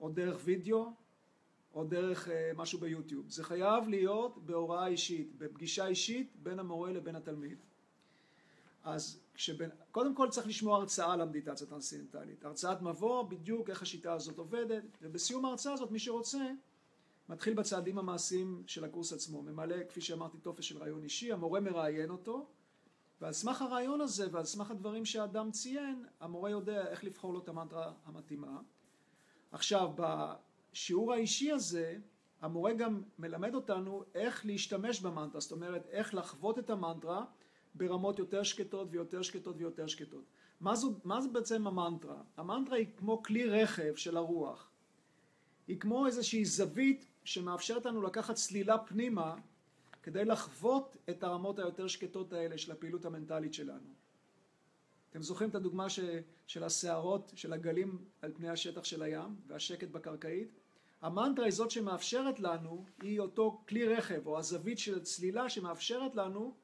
או 0.00 0.08
דרך 0.08 0.40
וידאו, 0.44 0.92
או 1.74 1.84
דרך 1.84 2.28
אה, 2.28 2.50
משהו 2.56 2.78
ביוטיוב. 2.78 3.30
זה 3.30 3.44
חייב 3.44 3.88
להיות 3.88 4.38
בהוראה 4.46 4.86
אישית, 4.86 5.34
בפגישה 5.38 5.86
אישית 5.86 6.36
בין 6.42 6.58
המורה 6.58 6.92
לבין 6.92 7.16
התלמיד. 7.16 7.58
אז 8.84 9.20
כשבין, 9.34 9.70
קודם 9.90 10.14
כל 10.14 10.28
צריך 10.30 10.46
לשמוע 10.46 10.76
הרצאה 10.76 11.12
על 11.12 11.20
המדיטציה 11.20 11.66
הטרנסצנדנטלית. 11.66 12.44
הרצאת 12.44 12.82
מבוא, 12.82 13.22
בדיוק 13.22 13.70
איך 13.70 13.82
השיטה 13.82 14.12
הזאת 14.12 14.38
עובדת, 14.38 14.84
ובסיום 15.02 15.44
ההרצאה 15.44 15.72
הזאת 15.72 15.90
מי 15.90 15.98
שרוצה 15.98 16.50
מתחיל 17.28 17.54
בצעדים 17.54 17.98
המעשיים 17.98 18.62
של 18.66 18.84
הקורס 18.84 19.12
עצמו. 19.12 19.42
ממלא, 19.42 19.76
כפי 19.88 20.00
שאמרתי, 20.00 20.38
טופס 20.38 20.64
של 20.64 20.78
רעיון 20.78 21.02
אישי, 21.02 21.32
המורה 21.32 21.60
מראיין 21.60 22.10
אותו, 22.10 22.46
ועל 23.20 23.32
סמך 23.32 23.62
הרעיון 23.62 24.00
הזה 24.00 24.28
ועל 24.32 24.44
סמך 24.44 24.70
הדברים 24.70 25.04
שהאדם 25.04 25.50
ציין, 25.50 26.04
המורה 26.20 26.50
יודע 26.50 26.88
איך 26.90 27.04
לבחור 27.04 27.32
לו 27.32 27.40
את 27.40 27.48
המנטרה 27.48 27.92
המתאימה. 28.04 28.60
עכשיו, 29.52 29.90
בשיעור 29.96 31.12
האישי 31.12 31.52
הזה, 31.52 31.98
המורה 32.40 32.72
גם 32.72 33.02
מלמד 33.18 33.54
אותנו 33.54 34.04
איך 34.14 34.46
להשתמש 34.46 35.00
במנטרה, 35.00 35.40
זאת 35.40 35.52
אומרת, 35.52 35.86
איך 35.90 36.14
לחוות 36.14 36.58
את 36.58 36.70
המנטרה 36.70 37.24
ברמות 37.74 38.18
יותר 38.18 38.42
שקטות 38.42 38.88
ויותר 38.90 39.22
שקטות 39.22 39.56
ויותר 39.58 39.86
שקטות. 39.86 40.24
מה, 40.60 40.76
זו, 40.76 40.94
מה 41.04 41.20
זה 41.20 41.28
בעצם 41.28 41.66
המנטרה? 41.66 42.22
המנטרה 42.36 42.76
היא 42.76 42.86
כמו 42.96 43.22
כלי 43.22 43.44
רכב 43.44 43.94
של 43.94 44.16
הרוח. 44.16 44.70
היא 45.68 45.80
כמו 45.80 46.06
איזושהי 46.06 46.44
זווית 46.44 47.06
שמאפשרת 47.28 47.86
לנו 47.86 48.02
לקחת 48.02 48.34
צלילה 48.34 48.78
פנימה 48.78 49.34
כדי 50.02 50.24
לחוות 50.24 50.96
את 51.10 51.22
הרמות 51.22 51.58
היותר 51.58 51.86
שקטות 51.86 52.32
האלה 52.32 52.58
של 52.58 52.72
הפעילות 52.72 53.04
המנטלית 53.04 53.54
שלנו. 53.54 53.88
אתם 55.10 55.22
זוכרים 55.22 55.50
את 55.50 55.54
הדוגמה 55.54 55.88
ש, 55.88 56.00
של 56.46 56.64
הסערות, 56.64 57.32
של 57.34 57.52
הגלים 57.52 58.04
על 58.22 58.32
פני 58.34 58.48
השטח 58.48 58.84
של 58.84 59.02
הים 59.02 59.36
והשקט 59.46 59.88
בקרקעית? 59.88 60.48
המנטרה 61.02 61.44
היא 61.44 61.52
זאת 61.52 61.70
שמאפשרת 61.70 62.40
לנו, 62.40 62.84
היא 63.02 63.20
אותו 63.20 63.60
כלי 63.68 63.86
רכב 63.88 64.26
או 64.26 64.38
הזווית 64.38 64.78
של 64.78 65.02
צלילה 65.02 65.48
שמאפשרת 65.48 66.14
לנו 66.14 66.54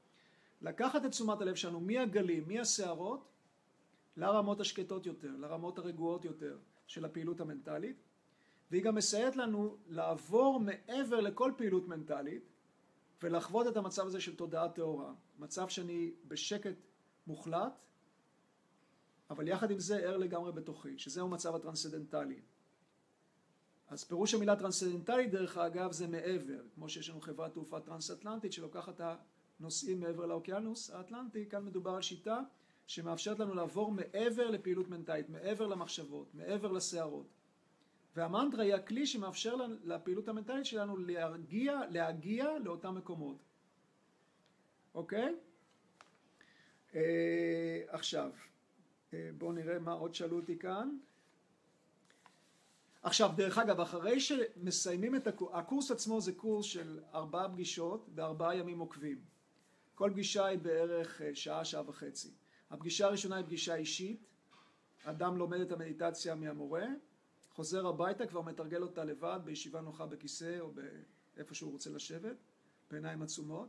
לקחת 0.63 1.05
את 1.05 1.11
תשומת 1.11 1.41
הלב 1.41 1.55
שלנו 1.55 1.81
מהגלים, 1.81 2.49
מהסערות, 2.49 3.29
לרמות 4.17 4.61
השקטות 4.61 5.07
יותר, 5.07 5.31
לרמות 5.39 5.79
הרגועות 5.79 6.25
יותר 6.25 6.59
של 6.87 7.05
הפעילות 7.05 7.41
המנטלית, 7.41 7.97
והיא 8.75 8.85
גם 8.85 8.95
מסייעת 8.95 9.37
לנו 9.37 9.77
לעבור 9.87 10.61
מעבר 10.61 11.21
לכל 11.21 11.53
פעילות 11.57 11.89
מנטלית 11.89 12.43
ולחוות 13.23 13.67
את 13.67 13.77
המצב 13.77 14.07
הזה 14.07 14.21
של 14.21 14.37
תודעה 14.37 14.69
טהורה, 14.69 15.13
מצב 15.39 15.69
שאני 15.69 16.13
בשקט 16.29 16.77
מוחלט, 17.27 17.73
אבל 19.31 19.49
יחד 19.49 19.71
עם 19.71 19.79
זה 19.79 19.99
ער 19.99 20.17
לגמרי 20.17 20.53
בתוכי, 20.53 20.99
שזהו 20.99 21.29
מצב 21.29 21.55
הטרנסצנדנטלי. 21.55 22.41
אז 23.89 24.05
פירוש 24.05 24.35
המילה 24.35 24.57
טרנסצנדנטלי 24.57 25.27
דרך 25.27 25.59
אגב 25.59 25.93
זה 25.93 26.07
מעבר, 26.07 26.63
כמו 26.75 26.89
שיש 26.89 27.11
לנו 27.11 27.21
חברת 27.21 27.53
תעופה 27.53 27.81
טרנס-אטלנטית 27.81 28.53
שלוקחת 28.53 29.01
את 29.01 29.07
נוסעים 29.61 30.01
מעבר 30.01 30.27
לאוקיינוס 30.27 30.91
האטלנטי, 30.91 31.49
כאן 31.49 31.65
מדובר 31.65 31.91
על 31.91 32.03
שיטה 32.03 32.41
שמאפשרת 32.87 33.39
לנו 33.39 33.55
לעבור 33.55 33.93
מעבר 33.93 34.51
לפעילות 34.51 34.89
מנטלית, 34.89 35.29
מעבר 35.29 35.67
למחשבות, 35.67 36.35
מעבר 36.35 36.73
לסערות. 36.73 37.44
והמנטרה 38.17 38.65
היא 38.65 38.75
הכלי 38.75 39.07
שמאפשר 39.07 39.57
לפעילות 39.85 40.29
המנטלית 40.29 40.67
שלנו 40.67 40.97
להגיע, 40.97 41.81
להגיע 41.91 42.59
לאותם 42.59 42.95
מקומות. 42.95 43.37
אוקיי? 44.95 45.35
אה, 46.95 47.83
עכשיו, 47.89 48.31
אה, 49.15 49.31
בואו 49.39 49.53
נראה 49.53 49.79
מה 49.79 49.93
עוד 49.93 50.15
שאלו 50.15 50.37
אותי 50.37 50.59
כאן. 50.59 50.97
עכשיו, 53.03 53.31
דרך 53.37 53.59
אגב, 53.59 53.81
אחרי 53.81 54.21
שמסיימים 54.21 55.17
את 55.17 55.27
הקורס, 55.27 55.53
הקורס 55.55 55.91
עצמו 55.91 56.21
זה 56.21 56.33
קורס 56.33 56.67
של 56.67 57.01
ארבעה 57.15 57.49
פגישות 57.49 58.09
בארבעה 58.09 58.57
ימים 58.57 58.79
עוקבים. 58.79 59.19
כל 59.95 60.11
פגישה 60.13 60.45
היא 60.47 60.59
בערך 60.59 61.23
אה, 61.23 61.35
שעה, 61.35 61.65
שעה 61.65 61.89
וחצי. 61.89 62.31
הפגישה 62.71 63.07
הראשונה 63.07 63.37
היא 63.37 63.45
פגישה 63.45 63.75
אישית, 63.75 64.21
אדם 65.05 65.37
לומד 65.37 65.61
את 65.61 65.73
המדיטציה 65.73 66.35
מהמורה, 66.35 66.87
חוזר 67.55 67.87
הביתה, 67.87 68.27
כבר 68.27 68.43
מתרגל 68.43 68.83
אותה 68.83 69.05
לבד, 69.05 69.41
בישיבה 69.45 69.81
נוחה 69.81 70.07
בכיסא 70.07 70.61
או 70.61 70.73
באיפה 71.37 71.55
שהוא 71.55 71.73
רוצה 71.73 71.91
לשבת, 71.91 72.37
בעיניים 72.91 73.23
עצומות, 73.23 73.69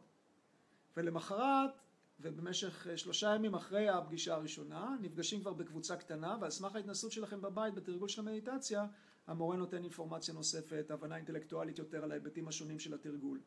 ולמחרת 0.98 1.72
ובמשך 2.20 2.88
אה, 2.88 2.98
שלושה 2.98 3.36
ימים 3.36 3.56
אחרי 3.56 3.90
הפגישה 3.90 4.36
הראשונה, 4.36 4.96
נפגשים 5.02 5.42
כבר 5.42 5.54
בקבוצה 5.54 5.98
קטנה, 5.98 6.38
ועל 6.42 6.50
סמך 6.52 6.76
ההתנסות 6.76 7.12
שלכם 7.12 7.42
בבית 7.42 7.74
בתרגול 7.74 8.10
של 8.10 8.22
המדיטציה, 8.22 8.86
המורה 9.28 9.58
נותן 9.58 9.84
אינפורמציה 9.84 10.34
נוספת, 10.34 10.92
הבנה 10.92 11.16
אינטלקטואלית 11.18 11.80
יותר 11.80 12.04
על 12.04 12.12
ההיבטים 12.12 12.48
השונים 12.48 12.80
של 12.80 12.94
התרגול. 12.94 13.40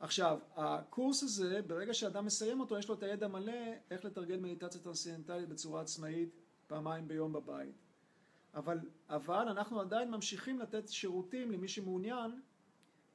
עכשיו, 0.00 0.38
הקורס 0.56 1.22
הזה, 1.22 1.62
ברגע 1.66 1.94
שאדם 1.94 2.26
מסיים 2.26 2.60
אותו, 2.60 2.78
יש 2.78 2.88
לו 2.88 2.94
את 2.94 3.02
הידע 3.02 3.28
מלא 3.28 3.72
איך 3.90 4.04
לתרגל 4.04 4.36
מדיטציה 4.36 4.80
טרנסצנדנטלית 4.80 5.48
בצורה 5.48 5.80
עצמאית 5.80 6.36
פעמיים 6.66 7.08
ביום 7.08 7.32
בבית. 7.32 7.81
אבל, 8.54 8.78
אבל 9.08 9.48
אנחנו 9.48 9.80
עדיין 9.80 10.10
ממשיכים 10.10 10.58
לתת 10.58 10.88
שירותים 10.88 11.50
למי 11.50 11.68
שמעוניין 11.68 12.40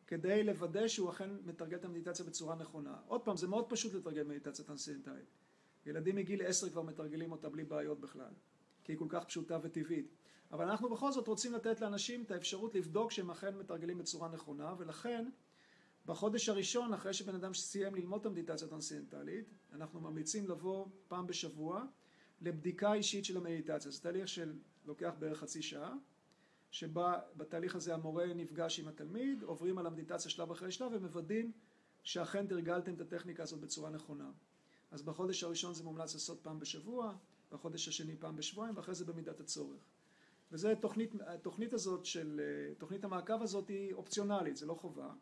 כדי 0.08 0.44
לוודא 0.44 0.88
שהוא 0.88 1.10
אכן 1.10 1.30
מתרגל 1.46 1.78
את 1.78 1.86
המדיטציה 1.86 2.26
בצורה 2.26 2.56
נכונה. 2.56 2.98
עוד 3.08 3.22
פעם, 3.22 3.38
זה 3.38 3.48
מאוד 3.48 3.70
פשוט 3.70 3.94
לתרגל 3.94 4.24
מדיטציה 4.24 4.66
טרנסצנדנטלית. 4.66 5.28
ילדים 5.86 6.16
מגיל 6.16 6.46
עשר 6.46 6.70
כבר 6.70 6.82
מתרגלים 6.82 7.32
אותה 7.32 7.50
בלי 7.50 7.64
בעיות 7.64 8.00
בכלל, 8.00 8.32
כי 8.84 8.92
היא 8.92 8.98
כל 8.98 9.06
כך 9.10 9.26
פשוטה 9.26 9.60
וטבעית. 9.64 10.08
אבל 10.52 10.70
אנחנו 10.70 10.90
בכל 10.90 11.12
זאת 11.12 11.28
רוצים 11.28 11.54
לתת 11.54 11.82
לאנשים 11.82 12.24
את 12.24 12.32
האפשרות 12.32 12.76
לבדוק 12.76 13.12
שהם 13.12 13.32
אכן 13.32 13.58
מתרגלים 13.58 13.98
בצורה 13.98 14.30
נכונה, 14.30 14.76
ולכן 14.78 15.30
בחודש 16.06 16.50
הראשון, 16.50 16.94
אחרי 16.94 17.14
שבן 17.14 17.36
אדם 17.36 17.54
סיים 17.54 17.96
ללמוד 17.96 18.20
את 18.20 18.26
המדיטציה 18.26 18.68
הטרנסצנדנטלית, 18.68 19.46
אנחנו 19.74 20.02
ממליצים 20.02 20.50
לבוא 20.50 20.86
פעם 21.08 21.28
בשבוע 21.28 21.84
לבדיקה 22.42 22.94
אישית 22.94 23.26
של 23.26 23.38
המדיטציה. 23.38 23.92
זה 23.92 24.02
תהליך 24.02 24.28
של 24.28 24.54
לוקח 24.88 25.14
בערך 25.20 25.40
חצי 25.40 25.62
שעה, 25.62 25.96
שבה 26.72 27.20
בתהליך 27.38 27.76
הזה 27.76 27.94
המורה 27.94 28.34
נפגש 28.34 28.80
עם 28.80 28.88
התלמיד, 28.88 29.44
עוברים 29.44 29.78
על 29.78 29.88
המדיטציה 29.88 30.32
שלב 30.32 30.52
אחרי 30.52 30.72
שלב 30.72 30.92
ומוודאים 30.94 31.52
שאכן 32.04 32.48
תרגלתם 32.48 32.94
את 32.94 33.02
הטכניקה 33.02 33.44
הזאת 33.44 33.60
בצורה 33.60 33.90
נכונה. 33.90 34.32
אז 34.92 35.02
בחודש 35.02 35.44
הראשון 35.44 35.74
זה 35.74 35.84
מומלץ 35.84 36.14
לעשות 36.14 36.40
פעם 36.42 36.60
בשבוע, 36.60 37.16
בחודש 37.52 37.88
השני 37.88 38.16
פעם 38.16 38.36
בשבועיים 38.36 38.78
ואחרי 38.78 38.96
זה 38.96 39.06
במידת 39.06 39.40
הצורך. 39.40 39.82
וזה 40.52 40.74
תוכנית, 40.76 41.12
התוכנית 41.28 41.74
הזאת 41.74 42.06
של, 42.06 42.42
תוכנית 42.78 43.04
המעקב 43.04 43.42
הזאת 43.42 43.68
היא 43.68 43.94
אופציונלית, 43.94 44.58
זה 44.58 44.66
לא 44.66 44.74
חובה. 44.74 45.14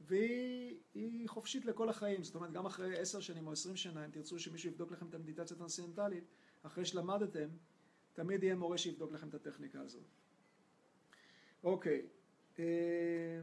והיא 0.00 1.28
חופשית 1.28 1.64
לכל 1.64 1.88
החיים, 1.88 2.24
זאת 2.24 2.34
אומרת 2.34 2.52
גם 2.52 2.66
אחרי 2.66 2.98
עשר 2.98 3.20
שנים 3.20 3.46
או 3.46 3.52
עשרים 3.52 3.76
שנה, 3.76 4.04
אם 4.04 4.10
תרצו 4.10 4.38
שמישהו 4.38 4.70
יבדוק 4.70 4.92
לכם 4.92 5.06
את 5.08 5.14
המדיטציה 5.14 5.54
הטרנסצנדנטלית, 5.54 6.24
אחרי 6.62 6.84
שלמדתם, 6.84 7.48
תמיד 8.12 8.42
יהיה 8.42 8.54
מורה 8.54 8.78
שיבדוק 8.78 9.12
לכם 9.12 9.28
את 9.28 9.34
הטכניקה 9.34 9.80
הזאת. 9.80 10.04
אוקיי. 11.64 12.06
אה, 12.58 13.40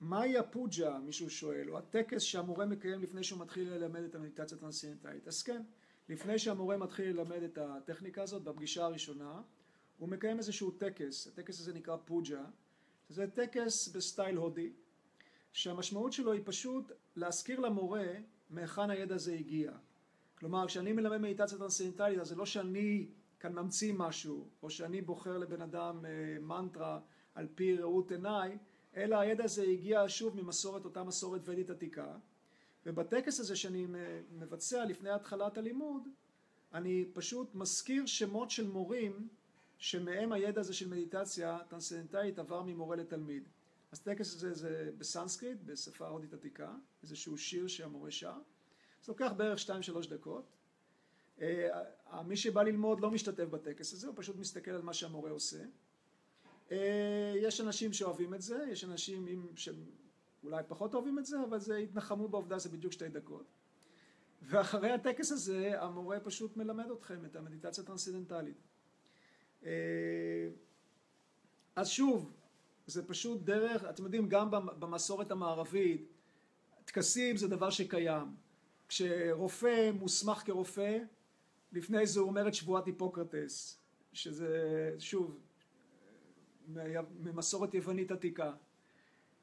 מהי 0.00 0.38
הפוג'ה, 0.38 0.98
מישהו 0.98 1.30
שואל, 1.30 1.70
או 1.70 1.78
הטקס 1.78 2.22
שהמורה 2.22 2.66
מקיים 2.66 3.02
לפני 3.02 3.24
שהוא 3.24 3.40
מתחיל 3.40 3.72
ללמד 3.72 4.02
את 4.02 4.14
המדיטציה 4.14 4.58
הטרנסצנדנטלית? 4.58 5.28
אז 5.28 5.42
כן, 5.42 5.62
לפני 6.08 6.38
שהמורה 6.38 6.76
מתחיל 6.76 7.08
ללמד 7.08 7.42
את 7.42 7.58
הטכניקה 7.58 8.22
הזאת, 8.22 8.42
בפגישה 8.42 8.84
הראשונה, 8.84 9.42
הוא 9.98 10.08
מקיים 10.08 10.38
איזשהו 10.38 10.70
טקס, 10.70 11.26
הטקס 11.26 11.60
הזה 11.60 11.72
נקרא 11.74 11.96
פוג'ה, 12.04 12.44
זה 13.08 13.30
טקס 13.30 13.88
בסטייל 13.88 14.36
הודי, 14.36 14.72
שהמשמעות 15.52 16.12
שלו 16.12 16.32
היא 16.32 16.42
פשוט 16.44 16.92
להזכיר 17.16 17.60
למורה 17.60 18.06
מהיכן 18.50 18.90
הידע 18.90 19.14
הזה 19.14 19.32
הגיע. 19.32 19.72
כלומר, 20.40 20.66
כשאני 20.66 20.92
מלמד 20.92 21.18
מדיטציה 21.18 21.58
טרנסצנדנטלית, 21.58 22.18
אז 22.18 22.28
זה 22.28 22.36
לא 22.36 22.46
שאני 22.46 23.08
כאן 23.40 23.52
ממציא 23.52 23.92
משהו, 23.96 24.48
או 24.62 24.70
שאני 24.70 25.00
בוחר 25.00 25.38
לבן 25.38 25.62
אדם 25.62 26.04
מנטרה 26.40 27.00
על 27.34 27.48
פי 27.54 27.76
ראות 27.76 28.10
עיניי, 28.10 28.58
אלא 28.96 29.16
הידע 29.16 29.44
הזה 29.44 29.62
הגיע 29.62 30.04
שוב 30.08 30.42
ממסורת, 30.42 30.84
אותה 30.84 31.04
מסורת 31.04 31.48
ודית 31.48 31.70
עתיקה, 31.70 32.16
ובטקס 32.86 33.40
הזה 33.40 33.56
שאני 33.56 33.86
מבצע 34.32 34.84
לפני 34.84 35.10
התחלת 35.10 35.58
הלימוד, 35.58 36.08
אני 36.74 37.04
פשוט 37.12 37.54
מזכיר 37.54 38.06
שמות 38.06 38.50
של 38.50 38.66
מורים 38.66 39.28
שמהם 39.78 40.32
הידע 40.32 40.60
הזה 40.60 40.74
של 40.74 40.88
מדיטציה 40.88 41.58
טרנסצנדנטלית 41.68 42.38
עבר 42.38 42.62
ממורה 42.62 42.96
לתלמיד. 42.96 43.48
אז 43.92 44.00
טקס 44.00 44.34
הזה 44.34 44.54
זה 44.54 44.90
בסנסקריט, 44.98 45.58
בשפה 45.64 46.08
הודית 46.08 46.34
עתיקה, 46.34 46.74
איזשהו 47.02 47.38
שיר 47.38 47.68
שהמורה 47.68 48.10
שר. 48.10 48.38
זה 49.02 49.12
לוקח 49.12 49.32
בערך 49.36 49.58
2-3 49.58 49.70
דקות. 50.10 50.44
אה, 51.40 52.22
מי 52.26 52.36
שבא 52.36 52.62
ללמוד 52.62 53.00
לא 53.00 53.10
משתתף 53.10 53.44
בטקס 53.44 53.92
הזה, 53.92 54.06
הוא 54.06 54.14
פשוט 54.18 54.36
מסתכל 54.36 54.70
על 54.70 54.82
מה 54.82 54.94
שהמורה 54.94 55.30
עושה. 55.30 55.64
אה, 56.72 57.34
יש 57.36 57.60
אנשים 57.60 57.92
שאוהבים 57.92 58.34
את 58.34 58.42
זה, 58.42 58.64
יש 58.70 58.84
אנשים 58.84 59.46
שאולי 59.54 60.62
פחות 60.68 60.94
אוהבים 60.94 61.18
את 61.18 61.26
זה, 61.26 61.36
אבל 61.48 61.58
זה 61.58 61.76
התנחמו 61.76 62.28
בעובדה, 62.28 62.58
זה 62.58 62.68
בדיוק 62.68 62.92
שתי 62.92 63.08
דקות. 63.08 63.46
ואחרי 64.42 64.90
הטקס 64.90 65.32
הזה 65.32 65.82
המורה 65.82 66.20
פשוט 66.20 66.56
מלמד 66.56 66.90
אתכם 66.90 67.24
את 67.24 67.36
המדיטציה 67.36 67.84
הטרנסצנדנטלית. 67.84 68.56
אה, 69.64 69.70
אז 71.76 71.88
שוב, 71.88 72.32
זה 72.86 73.08
פשוט 73.08 73.42
דרך, 73.42 73.84
אתם 73.84 74.04
יודעים, 74.04 74.28
גם 74.28 74.50
במסורת 74.50 75.30
המערבית, 75.30 76.12
טקסים 76.84 77.36
זה 77.36 77.48
דבר 77.48 77.70
שקיים. 77.70 78.36
כשרופא 78.90 79.90
מוסמך 79.94 80.42
כרופא, 80.46 80.98
לפני 81.72 82.06
זה 82.06 82.20
הוא 82.20 82.28
אומר 82.28 82.48
את 82.48 82.54
שבועת 82.54 82.86
היפוקרטס, 82.86 83.78
שזה 84.12 84.58
שוב 84.98 85.38
ממסורת 87.20 87.74
יוונית 87.74 88.10
עתיקה. 88.10 88.52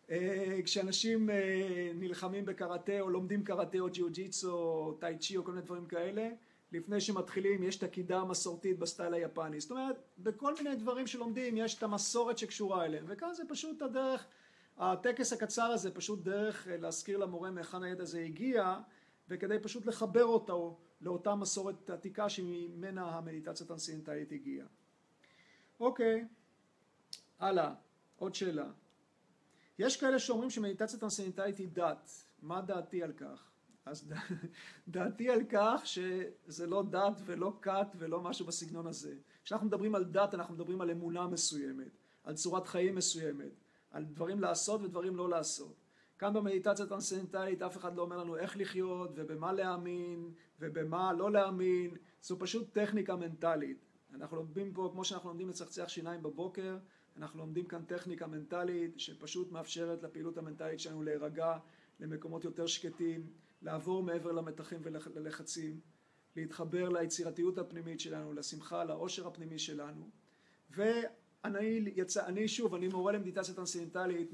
אה, 0.10 0.60
כשאנשים 0.64 1.30
אה, 1.30 1.92
נלחמים 1.96 2.46
בקראטה 2.46 3.00
או 3.00 3.10
לומדים 3.10 3.44
קראטה 3.44 3.80
או 3.80 3.90
ג'יו 3.90 4.10
ג'יצו 4.10 4.52
או 4.52 4.94
טאי 5.00 5.18
צ'י 5.18 5.38
או 5.38 5.44
כל 5.44 5.52
מיני 5.52 5.66
דברים 5.66 5.86
כאלה, 5.86 6.30
לפני 6.72 7.02
שמתחילים 7.02 7.64
יש 7.64 7.78
את 7.78 7.84
הקידה 7.84 8.20
המסורתית 8.20 8.80
בסטייל 8.80 9.14
היפני. 9.14 9.60
זאת 9.60 9.72
אומרת, 9.72 9.96
בכל 10.20 10.54
מיני 10.54 10.76
דברים 10.76 11.08
שלומדים 11.08 11.58
יש 11.58 11.78
את 11.78 11.84
המסורת 11.84 12.38
שקשורה 12.38 12.86
אליהם, 12.86 13.06
וכאן 13.08 13.34
זה 13.34 13.44
פשוט 13.50 13.82
הדרך, 13.82 14.26
הטקס 14.78 15.34
הקצר 15.34 15.64
הזה 15.66 15.92
פשוט 15.92 16.24
דרך 16.24 16.68
אה, 16.68 16.78
להזכיר 16.78 17.18
למורה 17.18 17.52
מהיכן 17.52 17.84
הידע 17.84 18.04
הזה 18.04 18.20
הגיע, 18.20 18.76
וכדי 19.30 19.60
פשוט 19.60 19.86
לחבר 19.86 20.26
אותו 20.26 20.80
לאותה 21.02 21.36
מסורת 21.36 21.90
עתיקה 21.90 22.30
שממנה 22.30 23.18
המדיטציה 23.18 23.66
הטרנסצנדנטלית 23.66 24.32
הגיעה. 24.32 24.68
אוקיי, 25.80 26.26
הלאה, 27.40 27.74
עוד 28.18 28.36
שאלה. 28.36 28.72
יש 29.80 29.98
כאלה 29.98 30.20
שאומרים 30.20 30.50
שמדיטציה 30.50 31.00
טרנסצנדנטלית 31.00 31.58
היא 31.58 31.68
דת, 31.74 32.26
מה 32.42 32.62
דעתי 32.62 33.04
על 33.04 33.14
כך? 33.14 33.52
אז 33.86 34.14
דעתי 34.88 35.30
על 35.30 35.42
כך 35.50 35.82
שזה 35.84 36.68
לא 36.68 36.84
דת 36.84 37.22
ולא 37.26 37.54
כת 37.62 37.88
ולא 37.98 38.22
משהו 38.22 38.46
בסגנון 38.46 38.88
הזה. 38.88 39.16
כשאנחנו 39.44 39.68
מדברים 39.68 39.96
על 39.96 40.06
דת 40.06 40.34
אנחנו 40.34 40.54
מדברים 40.54 40.82
על 40.82 40.92
אמונה 40.92 41.28
מסוימת, 41.28 41.98
על 42.24 42.36
צורת 42.36 42.68
חיים 42.68 42.96
מסוימת, 42.96 43.52
על 43.92 44.06
דברים 44.06 44.42
לעשות 44.42 44.82
ודברים 44.82 45.16
לא 45.16 45.30
לעשות. 45.30 45.87
כאן 46.20 46.34
במדיטציה 46.34 46.86
הטרנסצנדנטלית 46.86 47.62
אף 47.62 47.78
אחד 47.78 47.96
לא 47.96 48.02
אומר 48.02 48.18
לנו 48.18 48.38
איך 48.38 48.58
לחיות 48.58 49.12
ובמה 49.16 49.54
להאמין 49.54 50.32
ובמה 50.60 51.14
לא 51.14 51.32
להאמין, 51.32 51.96
זו 52.22 52.40
פשוט 52.40 52.74
טכניקה 52.74 53.16
מנטלית. 53.16 53.78
אנחנו 54.14 54.38
לומדים 54.38 54.74
פה, 54.74 54.90
כמו 54.94 55.06
שאנחנו 55.06 55.30
לומדים 55.30 55.50
לצחצח 55.50 55.88
שיניים 55.88 56.24
בבוקר, 56.24 56.78
אנחנו 57.18 57.40
לומדים 57.40 57.66
כאן 57.66 57.84
טכניקה 57.84 58.28
מנטלית 58.28 59.00
שפשוט 59.00 59.52
מאפשרת 59.52 60.04
לפעילות 60.04 60.38
המנטלית 60.38 60.80
שלנו 60.80 61.04
להירגע 61.04 61.58
למקומות 62.00 62.44
יותר 62.44 62.68
שקטים, 62.68 63.28
לעבור 63.62 64.04
מעבר 64.04 64.32
למתחים 64.32 64.80
וללחצים, 64.84 65.80
להתחבר 66.36 66.90
ליצירתיות 66.90 67.58
הפנימית 67.58 68.00
שלנו, 68.00 68.34
לשמחה, 68.34 68.84
לאושר 68.84 69.28
הפנימי 69.28 69.60
שלנו. 69.60 70.10
ואני 70.70 71.92
יצא, 71.96 72.26
אני 72.26 72.48
שוב, 72.48 72.76
אני 72.76 72.88
מורה 72.88 73.12
למדיטציה 73.12 73.54
טרנסצנדנטלית 73.54 74.34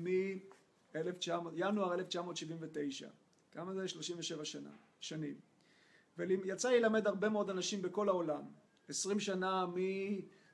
מינואר 0.96 1.94
1979. 1.94 3.08
כמה 3.52 3.74
זה? 3.74 3.88
37 3.88 4.46
שנה, 4.46 4.70
שנים. 5.00 5.36
ויצא 6.18 6.70
לי 6.70 6.80
ללמד 6.80 7.08
הרבה 7.08 7.30
מאוד 7.30 7.50
אנשים 7.50 7.82
בכל 7.82 8.10
העולם. 8.10 8.44
20 8.90 9.20
שנה 9.20 9.66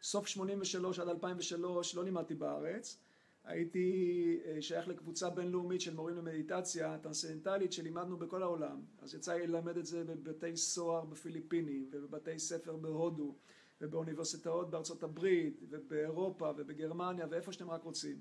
מסוף 0.02 0.28
83 0.28 1.00
עד 1.00 1.08
2003 1.08 1.96
לא 1.96 2.04
לימדתי 2.04 2.36
בארץ. 2.36 2.98
הייתי 3.44 4.40
אה, 4.46 4.62
שייך 4.62 4.88
לקבוצה 4.88 5.30
בינלאומית 5.30 5.82
של 5.82 5.94
מורים 5.96 6.16
למדיטציה 6.16 6.98
טרנסצנדנטלית 6.98 7.74
שלימדנו 7.74 8.18
בכל 8.18 8.44
העולם. 8.44 8.82
אז 9.02 9.16
יצא 9.16 9.34
לי 9.34 9.48
ללמד 9.48 9.78
את 9.78 9.86
זה 9.86 10.04
בבתי 10.04 10.58
סוהר 10.58 11.06
בפיליפינים 11.06 11.90
ובבתי 11.92 12.40
ספר 12.40 12.76
בהודו 12.76 13.36
ובאוניברסיטאות 13.82 14.70
בארצות 14.70 15.04
הברית 15.04 15.64
ובאירופה 15.70 16.52
ובגרמניה 16.58 17.28
ואיפה 17.30 17.52
שאתם 17.52 17.70
רק 17.70 17.84
רוצים. 17.84 18.20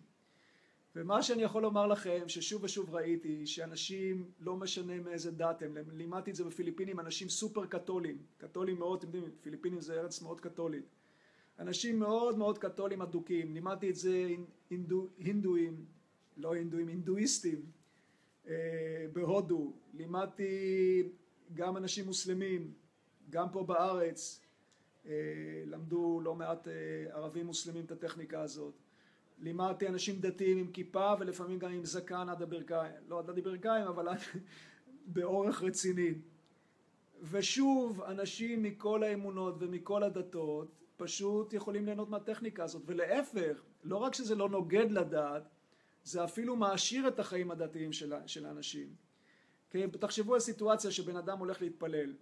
ומה 0.96 1.22
שאני 1.22 1.42
יכול 1.42 1.62
לומר 1.62 1.87
לכם 1.87 2.29
ששוב 2.29 2.64
ושוב 2.64 2.94
ראיתי 2.94 3.46
שאנשים 3.46 4.31
לא 4.40 4.57
משנה 4.57 5.01
מאיזה 5.01 5.31
דת 5.31 5.62
הם, 5.62 5.77
לימדתי 5.92 6.31
את 6.31 6.37
זה 6.37 6.44
בפיליפינים 6.44 7.01
אנשים 7.01 7.29
סופר 7.29 7.66
קתולים, 7.66 8.18
קתולים 8.38 8.79
מאוד, 8.79 8.98
אתם 8.98 9.14
יודעים, 9.16 9.33
פיליפינים 9.42 9.81
זה 9.81 10.01
ארץ 10.01 10.22
מאוד 10.22 10.40
קתולית. 10.40 10.85
אנשים 11.59 11.98
מאוד 11.98 12.38
מאוד 12.38 12.59
קתולים 12.59 13.03
אדוקים, 13.03 13.55
לימדתי 13.55 13.90
את 13.90 13.96
זה 13.96 14.29
הינדו, 14.70 15.09
הינדואים, 15.18 15.85
לא 16.37 16.55
הינדואים, 16.55 16.88
הינדואיסטים 16.88 17.62
אה, 18.48 19.07
בהודו, 19.12 19.72
לימדתי 19.94 21.03
גם 21.55 21.77
אנשים 21.77 22.07
מוסלמים, 22.07 22.72
גם 23.31 23.48
פה 23.53 23.64
בארץ, 23.64 24.40
אה, 25.07 25.12
למדו 25.66 26.20
לא 26.24 26.35
מעט 26.35 26.68
אה, 26.68 26.72
ערבים 27.11 27.46
מוסלמים 27.46 27.85
את 27.85 27.90
הטכניקה 27.90 28.42
הזאת, 28.42 28.74
לימדתי 29.40 29.88
אנשים 29.88 30.20
דתיים 30.20 30.59
עם 30.59 30.70
כיפה 30.72 31.12
ולפעמים 31.20 31.59
גם 31.59 31.72
עם 31.72 31.85
זקן 31.85 32.29
עד 32.29 32.42
הברכיים, 32.42 32.92
לא 33.09 33.18
עד 33.18 33.31
הברכיים 33.31 33.87
אבל 33.87 34.09
עד 34.09 34.18
באורך 35.14 35.62
רציני. 35.62 36.14
ושוב, 37.22 38.03
אנשים 38.03 38.62
מכל 38.62 39.03
האמונות 39.03 39.55
ומכל 39.59 40.03
הדתות 40.03 40.68
פשוט 40.96 41.53
יכולים 41.53 41.85
ליהנות 41.85 42.09
מהטכניקה 42.11 42.64
הזאת, 42.64 42.83
ולהפך, 42.87 43.62
לא 43.85 43.96
רק 43.96 44.14
שזה 44.14 44.35
לא 44.35 44.48
נוגד 44.48 44.90
לדעת, 44.90 45.42
זה 46.05 46.24
אפילו 46.24 46.57
מעשיר 46.57 47.09
את 47.09 47.18
החיים 47.18 47.51
הדתיים 47.51 47.92
של, 47.92 48.14
של 48.27 48.46
האנשים. 48.46 48.94
כי 49.70 49.87
תחשבו 50.01 50.35
על 50.35 50.40
סיטואציה 50.40 50.90
שבן 50.90 51.16
אדם 51.16 51.38
הולך 51.38 51.62
להתפלל, 51.62 52.14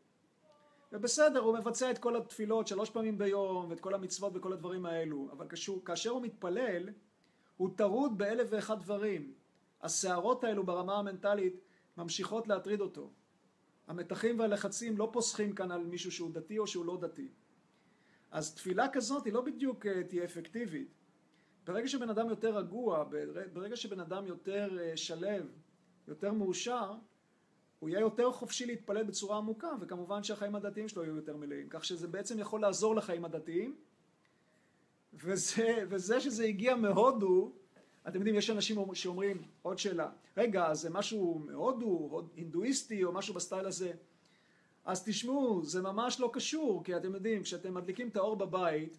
ובסדר, 0.93 1.41
הוא 1.41 1.59
מבצע 1.59 1.91
את 1.91 1.99
כל 1.99 2.17
התפילות 2.17 2.67
שלוש 2.67 2.91
פעמים 2.91 3.19
ביום, 3.19 3.71
ואת 3.71 3.81
כל 3.81 3.95
המצוות 3.95 4.33
וכל 4.37 4.53
הדברים 4.53 4.87
האלו, 4.87 5.29
אבל 5.33 5.47
כשהוא, 5.49 5.85
כאשר 5.85 6.11
הוא 6.11 6.23
מתפלל, 6.23 6.89
הוא 7.57 7.71
טרוד 7.77 8.19
באלף 8.19 8.49
ואחד 8.51 8.81
דברים. 8.81 9.33
הסערות 9.83 10.45
האלו 10.45 10.67
ברמה 10.67 10.99
המנטלית 10.99 11.61
ממשיכות 11.97 12.49
להטריד 12.49 12.81
אותו. 12.81 13.11
המתחים 13.87 14.39
והלחצים 14.39 14.99
לא 14.99 15.11
פוסחים 15.13 15.55
כאן 15.55 15.71
על 15.71 15.85
מישהו 15.85 16.13
שהוא 16.13 16.31
דתי 16.33 16.59
או 16.59 16.67
שהוא 16.67 16.85
לא 16.85 16.99
דתי. 17.01 17.29
אז 18.31 18.55
תפילה 18.55 18.89
כזאת 18.89 19.25
היא 19.25 19.33
לא 19.33 19.41
בדיוק 19.41 19.87
אה, 19.87 20.05
תהיה 20.05 20.25
אפקטיבית. 20.25 20.89
ברגע 21.65 21.89
שבן 21.89 22.11
אדם 22.11 22.29
יותר 22.29 22.57
רגוע, 22.57 23.05
ברגע 23.53 23.77
שבן 23.77 24.01
אדם 24.01 24.27
יותר 24.27 24.79
אה, 24.81 24.97
שלב, 24.97 25.53
יותר 26.09 26.33
מאושר, 26.33 26.93
הוא 27.79 27.89
יהיה 27.89 28.01
יותר 28.01 28.33
חופשי 28.33 28.67
להתפלל 28.67 29.03
בצורה 29.03 29.37
עמוקה, 29.37 29.69
וכמובן 29.81 30.23
שהחיים 30.23 30.55
הדתיים 30.55 30.89
שלו 30.89 31.05
יהיו 31.05 31.17
יותר 31.17 31.37
מלאים. 31.37 31.69
כך 31.71 31.85
שזה 31.85 32.09
בעצם 32.09 32.39
יכול 32.39 32.61
לעזור 32.61 32.97
לחיים 32.97 33.25
הדתיים, 33.25 33.77
וזה, 35.17 35.85
וזה 35.89 36.21
שזה 36.21 36.45
הגיע 36.45 36.75
מהודו, 36.75 37.53
אתם 38.09 38.17
יודעים, 38.17 38.37
יש 38.37 38.51
אנשים 38.51 38.95
שאומרים, 38.95 39.43
עוד 39.63 39.79
שאלה, 39.79 40.11
רגע, 40.37 40.75
זה 40.75 40.91
משהו 40.91 41.39
מהודו, 41.47 42.23
הינדואיסטי, 42.37 43.05
או 43.05 43.13
משהו 43.13 43.35
בסטייל 43.35 43.67
הזה. 43.67 43.93
אז 44.85 45.05
תשמעו, 45.05 45.65
זה 45.65 45.83
ממש 45.83 46.21
לא 46.21 46.31
קשור, 46.33 46.85
כי 46.85 46.97
אתם 46.97 47.15
יודעים, 47.15 47.43
כשאתם 47.43 47.75
מדליקים 47.75 48.09
את 48.09 48.17
האור 48.17 48.37
בבית, 48.37 48.99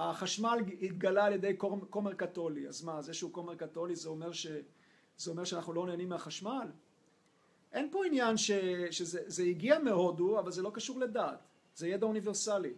החשמל 0.00 0.58
התגלה 0.82 1.24
על 1.24 1.32
ידי 1.32 1.54
כומר 1.90 2.14
קתולי. 2.14 2.68
אז 2.68 2.84
מה, 2.84 3.02
זה 3.02 3.14
שהוא 3.14 3.32
כומר 3.32 3.54
קתולי 3.54 3.96
זה 3.96 4.08
אומר, 4.08 4.32
ש, 4.32 4.46
זה 5.16 5.30
אומר 5.30 5.44
שאנחנו 5.44 5.72
לא 5.72 5.86
נהנים 5.86 6.08
מהחשמל? 6.08 6.68
אין 7.72 7.88
פה 7.90 8.06
עניין 8.06 8.36
ש, 8.36 8.50
שזה 8.90 9.42
הגיע 9.42 9.78
מהודו, 9.78 10.38
אבל 10.38 10.52
זה 10.52 10.62
לא 10.62 10.70
קשור 10.74 10.98
לדת. 10.98 11.38
זה 11.74 11.88
ידע 11.88 12.06
אוניברסלי. 12.06 12.72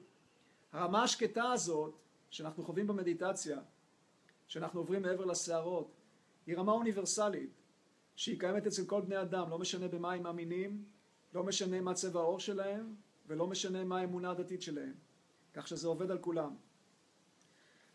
הרמה 0.72 1.02
השקטה 1.02 1.52
הזאת, 1.52 2.03
שאנחנו 2.34 2.64
חווים 2.64 2.86
במדיטציה, 2.86 3.58
שאנחנו 4.48 4.80
עוברים 4.80 5.02
מעבר 5.02 5.24
לסערות, 5.24 5.94
היא 6.46 6.56
רמה 6.56 6.72
אוניברסלית, 6.72 7.50
שהיא 8.16 8.40
קיימת 8.40 8.66
אצל 8.66 8.84
כל 8.84 9.00
בני 9.00 9.20
אדם, 9.20 9.50
לא 9.50 9.58
משנה 9.58 9.88
במה 9.88 10.12
הם 10.12 10.22
מאמינים, 10.22 10.84
לא 11.34 11.44
משנה 11.44 11.80
מה 11.80 11.94
צבע 11.94 12.20
העור 12.20 12.40
שלהם 12.40 12.94
ולא 13.26 13.46
משנה 13.46 13.84
מה 13.84 14.00
האמונה 14.00 14.30
הדתית 14.30 14.62
שלהם. 14.62 14.94
כך 15.54 15.68
שזה 15.68 15.88
עובד 15.88 16.10
על 16.10 16.18
כולם. 16.18 16.56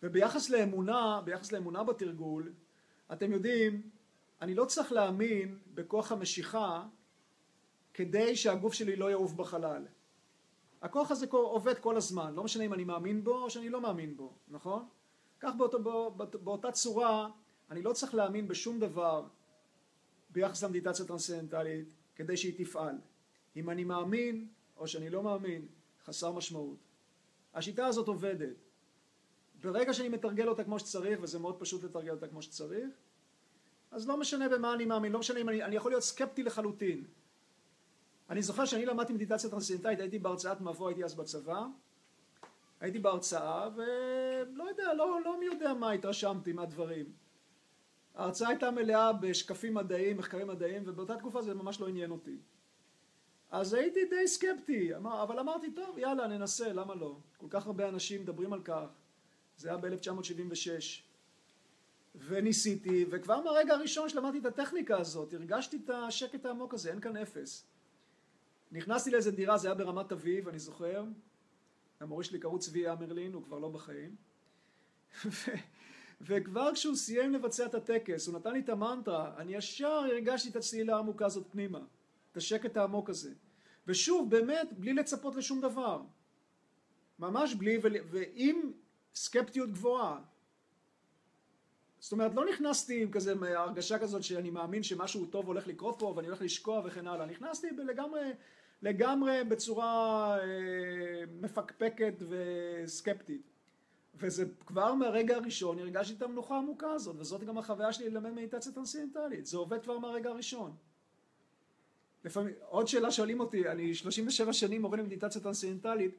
וביחס 0.04 0.49
לאמונה, 0.49 1.21
ביחס 1.25 1.52
לאמונה 1.52 1.84
בתרגול, 1.84 2.54
אתם 3.13 3.32
יודעים, 3.32 3.89
אני 4.41 4.56
לא 4.56 4.65
צריך 4.65 4.91
להאמין 4.91 5.60
בכוח 5.73 6.12
המשיכה 6.12 6.86
כדי 7.93 8.36
שהגוף 8.36 8.73
שלי 8.73 8.95
לא 8.95 9.12
יעוף 9.12 9.34
בחלל. 9.34 9.86
הכוח 10.81 11.11
הזה 11.11 11.25
עובד 11.31 11.79
כל 11.79 11.97
הזמן, 11.97 12.33
לא 12.33 12.43
משנה 12.43 12.63
אם 12.63 12.73
אני 12.73 12.83
מאמין 12.83 13.23
בו 13.23 13.43
או 13.43 13.49
שאני 13.49 13.69
לא 13.69 13.81
מאמין 13.81 14.17
בו, 14.17 14.33
נכון? 14.47 14.85
כך 15.39 15.55
באותו, 15.57 15.83
בא, 15.83 16.25
באותה 16.25 16.71
צורה, 16.71 17.29
אני 17.71 17.81
לא 17.81 17.93
צריך 17.93 18.15
להאמין 18.15 18.47
בשום 18.47 18.79
דבר 18.79 19.27
ביחס 20.29 20.63
למדיטציה 20.63 21.05
טרנסצנדנטלית 21.05 21.93
כדי 22.15 22.37
שהיא 22.37 22.65
תפעל. 22.65 22.95
אם 23.55 23.69
אני 23.69 23.83
מאמין 23.83 24.47
או 24.77 24.87
שאני 24.87 25.09
לא 25.09 25.23
מאמין, 25.23 25.67
חסר 26.05 26.31
משמעות. 26.31 26.77
השיטה 27.53 27.85
הזאת 27.85 28.07
עובדת. 28.07 28.55
ברגע 29.61 29.93
שאני 29.93 30.09
מתרגל 30.09 30.47
אותה 30.47 30.63
כמו 30.63 30.79
שצריך, 30.79 31.19
וזה 31.21 31.39
מאוד 31.39 31.59
פשוט 31.59 31.83
לתרגל 31.83 32.11
אותה 32.11 32.27
כמו 32.27 32.41
שצריך, 32.41 32.89
אז 33.91 34.07
לא 34.07 34.17
משנה 34.17 34.49
במה 34.49 34.73
אני 34.73 34.85
מאמין, 34.85 35.11
לא 35.11 35.19
משנה 35.19 35.39
אם 35.39 35.49
אני, 35.49 35.63
אני 35.63 35.75
יכול 35.75 35.91
להיות 35.91 36.03
סקפטי 36.03 36.43
לחלוטין. 36.43 37.03
אני 38.29 38.41
זוכר 38.41 38.65
שאני 38.65 38.85
למדתי 38.85 39.13
מדיטציה 39.13 39.49
טרנסצנדנטלית, 39.49 39.99
הייתי 39.99 40.19
בהרצאת 40.19 40.61
מבוא, 40.61 40.87
הייתי 40.87 41.03
אז 41.03 41.15
בצבא, 41.15 41.65
הייתי 42.79 42.99
בהרצאה, 42.99 43.69
ולא 43.75 44.63
יודע, 44.63 44.93
לא, 44.93 45.19
לא 45.25 45.39
מי 45.39 45.45
יודע 45.45 45.73
מה 45.73 45.91
התרשמתי 45.91 46.53
מהדברים. 46.53 47.05
ההרצאה 48.15 48.49
הייתה 48.49 48.71
מלאה 48.71 49.13
בשקפים 49.13 49.73
מדעיים, 49.73 50.17
מחקרים 50.17 50.47
מדעיים, 50.47 50.83
ובאותה 50.85 51.17
תקופה 51.17 51.41
זה 51.41 51.53
ממש 51.53 51.81
לא 51.81 51.87
עניין 51.87 52.11
אותי. 52.11 52.37
אז 53.51 53.73
הייתי 53.73 54.05
די 54.05 54.27
סקפטי, 54.27 54.95
אבל 54.95 55.39
אמרתי, 55.39 55.71
טוב, 55.71 55.97
יאללה, 55.97 56.27
ננסה, 56.27 56.73
למה 56.73 56.95
לא? 56.95 57.17
כל 57.37 57.47
כך 57.49 57.67
הרבה 57.67 57.89
אנשים 57.89 58.21
מדברים 58.21 58.53
על 58.53 58.61
כך. 58.63 58.87
זה 59.57 59.69
היה 59.69 59.77
ב-1976. 59.77 60.69
וניסיתי, 62.15 63.05
וכבר 63.09 63.41
מהרגע 63.41 63.73
הראשון 63.73 64.09
שלמדתי 64.09 64.37
את 64.37 64.45
הטכניקה 64.45 64.97
הזאת, 64.97 65.33
הרגשתי 65.33 65.79
את 65.85 65.89
השקט 65.89 66.45
העמוק 66.45 66.73
הזה, 66.73 66.91
אין 66.91 66.99
כאן 66.99 67.17
אפס. 67.17 67.65
נכנסתי 68.71 69.12
לאיזה 69.12 69.32
דירה, 69.32 69.58
זה 69.58 69.67
היה 69.67 69.75
ברמת 69.75 70.12
אביב, 70.12 70.47
אני 70.47 70.60
זוכר, 70.60 71.03
המורה 71.99 72.23
שלי 72.23 72.39
קראו 72.39 72.60
צבי 72.60 72.89
אמרלין, 72.89 73.34
הוא 73.34 73.43
כבר 73.43 73.60
לא 73.60 73.69
בחיים. 73.69 74.15
וכבר 76.21 76.73
כשהוא 76.73 76.95
סיים 76.95 77.34
לבצע 77.34 77.65
את 77.65 77.75
הטקס, 77.75 78.27
הוא 78.27 78.36
נתן 78.36 78.53
לי 78.53 78.60
את 78.60 78.69
המנטרה, 78.69 79.38
אני 79.38 79.55
ישר 79.55 79.88
הרגשתי 79.88 80.49
את 80.49 80.55
הצלילה 80.55 80.95
העמוקה 80.95 81.25
הזאת 81.25 81.47
פנימה, 81.51 81.79
את 82.32 82.38
השקט 82.38 82.77
העמוק 82.77 83.10
הזה. 83.10 83.34
ושוב, 83.88 84.29
באמת, 84.29 84.73
בלי 84.77 84.93
לצפות 84.93 85.36
לשום 85.36 85.62
דבר. 85.62 86.01
ממש 87.19 87.53
בלי, 87.53 87.79
ועם 88.12 88.71
סקפטיות 89.15 89.69
גבוהה. 89.69 90.21
זאת 91.99 92.12
אומרת, 92.12 92.36
לא 92.36 92.45
נכנסתי 92.49 93.03
עם 93.03 93.12
כזה 93.12 93.34
הרגשה 93.55 93.99
כזאת 93.99 94.23
שאני 94.23 94.49
מאמין 94.49 94.84
שמשהו 94.84 95.25
טוב 95.25 95.47
הולך 95.47 95.67
לקרות 95.67 95.95
פה 95.99 96.13
ואני 96.15 96.27
הולך 96.27 96.41
לשקוע 96.41 96.82
וכן 96.86 97.08
הלאה. 97.08 97.25
נכנסתי 97.25 97.67
לגמרי, 97.69 98.21
לגמרי 98.81 99.43
בצורה 99.43 100.37
אה, 100.39 100.45
מפקפקת 101.41 102.13
וסקפטית. 102.29 103.41
וזה 104.15 104.45
כבר 104.65 104.93
מהרגע 104.93 105.35
הראשון 105.35 105.79
הרגשתי 105.79 106.13
את 106.13 106.21
המנוחה 106.21 106.55
העמוקה 106.55 106.91
הזאת, 106.91 107.15
וזאת 107.19 107.43
גם 107.43 107.57
החוויה 107.57 107.93
שלי 107.93 108.09
ללמד 108.09 108.31
מדיטציה 108.31 108.71
טרנסצנדנטלית. 108.71 109.45
זה 109.45 109.57
עובד 109.57 109.83
כבר 109.83 109.99
מהרגע 109.99 110.29
הראשון. 110.29 110.75
לפעמים, 112.25 112.53
עוד 112.59 112.87
שאלה 112.87 113.11
שואלים 113.11 113.39
אותי, 113.39 113.69
אני 113.69 113.95
37 113.95 114.53
שנים 114.53 114.81
מורה 114.81 114.97
למדיטציה 114.97 115.41
טרנסצנדנטלית, 115.41 116.15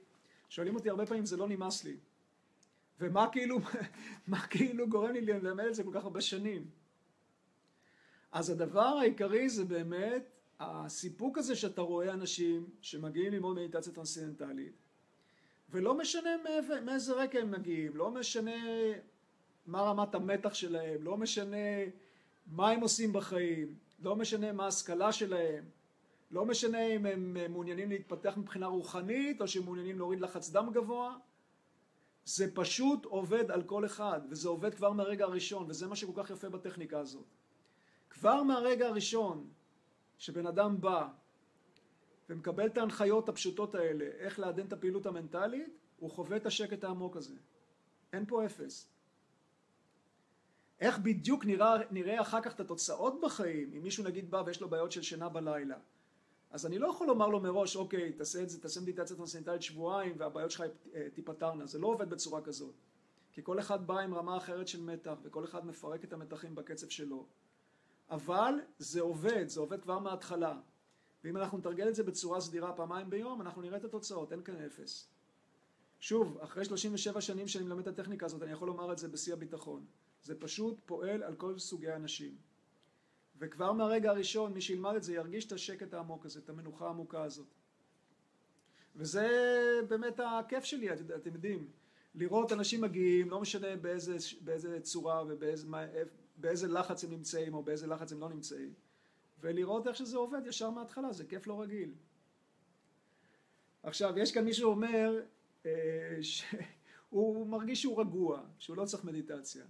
שואלים 0.49 0.75
אותי 0.75 0.91
הרבה 0.91 1.07
פעמים 1.07 1.27
זה 1.27 1.37
לא 1.37 1.49
נמאס 1.49 1.85
לי. 1.85 1.97
ומה 3.01 3.29
כאילו, 3.33 3.59
מה 4.27 4.41
כאילו 4.41 4.89
גורם 4.89 5.13
לי 5.13 5.21
ללמד 5.21 5.65
את 5.65 5.75
זה 5.75 5.85
כל 5.85 5.91
כך 5.95 6.05
הרבה 6.05 6.21
שנים? 6.21 6.71
אז 8.33 8.51
הדבר 8.51 8.81
העיקרי 8.81 9.49
זה 9.49 9.65
באמת 9.65 10.40
הסיפוק 10.61 11.39
הזה 11.39 11.57
שאתה 11.57 11.83
רואה 11.83 12.13
אנשים 12.13 12.67
שמגיעים 12.81 13.33
ללמוד 13.33 13.57
מדיטציה 13.57 13.93
טרנסצנדנטלית 13.93 14.73
ולא 15.71 15.95
משנה 15.95 16.31
מאיזה 16.85 17.13
רקע 17.13 17.39
הם 17.39 17.51
מגיעים, 17.51 17.97
לא 17.97 18.11
משנה 18.11 18.51
מה 19.67 19.81
רמת 19.81 20.15
המתח 20.15 20.55
שלהם, 20.55 21.05
לא 21.05 21.17
משנה 21.17 21.57
מה 22.47 22.71
הם 22.71 22.81
עושים 22.81 23.13
בחיים, 23.13 23.75
לא 24.03 24.17
משנה 24.17 24.53
מה 24.53 24.65
ההשכלה 24.65 25.13
שלהם, 25.13 25.65
לא 26.31 26.45
משנה 26.45 26.87
אם 26.87 27.07
הם 27.07 27.37
מעוניינים 27.53 27.91
להתפתח 27.91 28.35
מבחינה 28.37 28.67
רוחנית 28.67 29.41
או 29.41 29.49
שהם 29.49 29.65
מעוניינים 29.65 29.99
להוריד 29.99 30.21
לחץ 30.21 30.51
דם 30.51 30.71
גבוה, 30.73 31.17
זה 32.25 32.55
פשוט 32.55 33.05
עובד 33.05 33.51
על 33.51 33.63
כל 33.63 33.85
אחד, 33.85 34.21
וזה 34.31 34.49
עובד 34.49 34.75
כבר 34.75 34.93
מהרגע 34.93 35.25
הראשון, 35.25 35.67
וזה 35.69 35.87
מה 35.87 35.97
שכל 35.97 36.23
כך 36.23 36.31
יפה 36.31 36.49
בטכניקה 36.49 36.99
הזאת. 36.99 37.27
כבר 38.11 38.43
מהרגע 38.43 38.89
הראשון 38.89 39.49
שבן 40.21 40.47
אדם 40.47 40.81
בא 40.81 41.09
ומקבל 42.29 42.67
את 42.67 42.79
ההנחיות 42.79 43.29
הפשוטות 43.29 43.75
האלה, 43.75 44.05
איך 44.05 44.39
לעדן 44.39 44.67
את 44.67 44.73
הפעילות 44.73 45.07
המנטלית, 45.07 45.79
הוא 45.99 46.11
חווה 46.11 46.37
את 46.37 46.47
השקט 46.47 46.85
העמוק 46.85 47.17
הזה. 47.17 47.35
אין 48.13 48.27
פה 48.27 48.47
אפס. 48.47 48.89
איך 50.81 50.99
בדיוק 50.99 51.45
נראה, 51.45 51.77
נראה 51.91 52.21
אחר 52.21 52.41
כך 52.41 52.55
את 52.55 52.61
התוצאות 52.61 53.21
בחיים, 53.23 53.73
אם 53.77 53.83
מישהו 53.83 54.05
נגיד 54.05 54.31
בא 54.31 54.43
ויש 54.47 54.61
לו 54.61 54.69
בעיות 54.69 54.93
של 54.93 55.03
שינה 55.03 55.29
בלילה. 55.29 55.79
אז 56.51 56.67
אני 56.67 56.79
לא 56.79 56.89
יכול 56.89 57.07
לומר 57.07 57.29
לו 57.29 57.41
מראש, 57.41 57.77
אוקיי, 57.77 58.13
תעשה 58.13 58.43
את 58.43 58.51
זה, 58.51 58.61
תעשה 58.61 58.81
מדיטציה 58.81 59.17
טרנסנטלית 59.17 59.63
שבועיים 59.63 60.15
והבעיות 60.19 60.51
שלך 60.51 60.65
אה, 60.95 61.09
תיפתרנה. 61.15 61.67
זה 61.67 61.79
לא 61.79 61.87
עובד 61.87 62.11
בצורה 62.11 62.43
כזאת. 62.43 62.75
כי 63.33 63.41
כל 63.45 63.59
אחד 63.59 63.87
בא 63.87 63.99
עם 63.99 64.15
רמה 64.15 64.37
אחרת 64.37 64.69
של 64.69 64.83
מתח, 64.83 65.15
וכל 65.23 65.45
אחד 65.45 65.67
מפרק 65.67 66.05
את 66.05 66.13
המתחים 66.13 66.55
בקצב 66.55 66.89
שלו. 66.89 67.27
אבל 68.11 68.55
זה 68.79 69.01
עובד, 69.01 69.49
זה 69.49 69.61
עובד 69.61 69.83
כבר 69.83 69.99
מההתחלה. 69.99 70.59
ואם 71.25 71.37
אנחנו 71.37 71.59
נתרגל 71.59 71.89
את 71.89 71.95
זה 71.95 72.03
בצורה 72.03 72.41
סדירה 72.41 72.73
פעמיים 72.73 73.11
ביום, 73.11 73.41
אנחנו 73.41 73.63
נראה 73.63 73.77
את 73.77 73.85
התוצאות, 73.85 74.33
אין 74.33 74.43
כאן 74.43 74.57
אפס. 74.57 75.09
שוב, 76.01 76.39
אחרי 76.39 76.65
37 76.65 77.21
שנים 77.21 77.49
שאני 77.49 77.65
מלמד 77.65 77.89
את 77.89 77.99
הטכניקה 77.99 78.27
הזאת, 78.27 78.43
אני 78.43 78.53
יכול 78.53 78.69
לומר 78.69 78.93
את 78.93 78.99
זה 78.99 79.09
בשיא 79.09 79.33
הביטחון. 79.33 79.87
זה 80.23 80.35
פשוט 80.35 80.79
פועל 80.87 81.23
על 81.23 81.35
כל 81.35 81.59
סוגי 81.59 81.89
האנשים. 81.89 82.37
וכבר 83.39 83.73
מהרגע 83.73 84.11
הראשון, 84.11 84.53
מי 84.53 84.61
שילמד 84.61 84.95
את 84.95 85.03
זה 85.03 85.15
ירגיש 85.15 85.47
את 85.47 85.53
השקט 85.53 85.95
העמוק 85.95 86.27
הזה, 86.27 86.41
את 86.41 86.49
המנוחה 86.49 86.87
העמוקה 86.87 87.23
הזאת. 87.23 87.55
וזה 88.97 89.29
באמת 89.89 90.21
הכיף 90.21 90.65
שלי, 90.65 90.93
את, 90.93 90.99
אתם 91.17 91.35
יודעים, 91.35 91.71
לראות 92.15 92.53
אנשים 92.53 92.81
מגיעים, 92.81 93.31
לא 93.31 93.41
משנה 93.41 93.77
באיזה, 93.77 94.17
באיזה 94.41 94.81
צורה 94.81 95.25
ובאיזה 95.29 95.67
לחץ 96.69 97.05
הם 97.05 97.11
נמצאים 97.11 97.55
או 97.55 97.63
באיזה 97.63 97.87
לחץ 97.87 98.13
הם 98.13 98.21
לא 98.21 98.29
נמצאים. 98.29 98.75
ולראות 99.41 99.87
איך 99.87 99.97
שזה 99.97 100.17
עובד 100.17 100.47
ישר 100.47 100.71
מההתחלה, 100.71 101.13
זה 101.13 101.25
כיף 101.25 101.47
לא 101.47 101.61
רגיל. 101.61 101.95
עכשיו, 103.83 104.19
יש 104.19 104.33
כאן 104.33 104.45
מישהו 104.45 104.71
אומר 104.71 105.21
אה, 105.67 106.19
שהוא 106.23 107.47
מרגיש 107.55 107.83
שהוא 107.83 108.01
רגוע, 108.01 108.43
שהוא 108.59 108.77
לא 108.77 108.85
צריך 108.85 109.05
מדיטציה. 109.05 109.65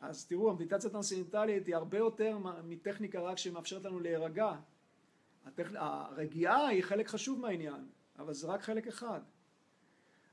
אז 0.00 0.26
תראו, 0.26 0.50
המדיטציה 0.50 0.90
הטרנסצנדנטלית 0.90 1.66
היא 1.66 1.76
הרבה 1.76 1.98
יותר 1.98 2.38
מטכניקה 2.64 3.20
רק 3.20 3.38
שמאפשרת 3.38 3.84
לנו 3.84 4.00
להירגע. 4.00 4.56
הטכ... 5.44 5.66
הרגיעה 5.74 6.66
היא 6.66 6.82
חלק 6.82 7.08
חשוב 7.08 7.40
מהעניין, 7.40 7.88
אבל 8.18 8.34
זה 8.34 8.46
רק 8.46 8.62
חלק 8.62 8.86
אחד. 8.86 9.20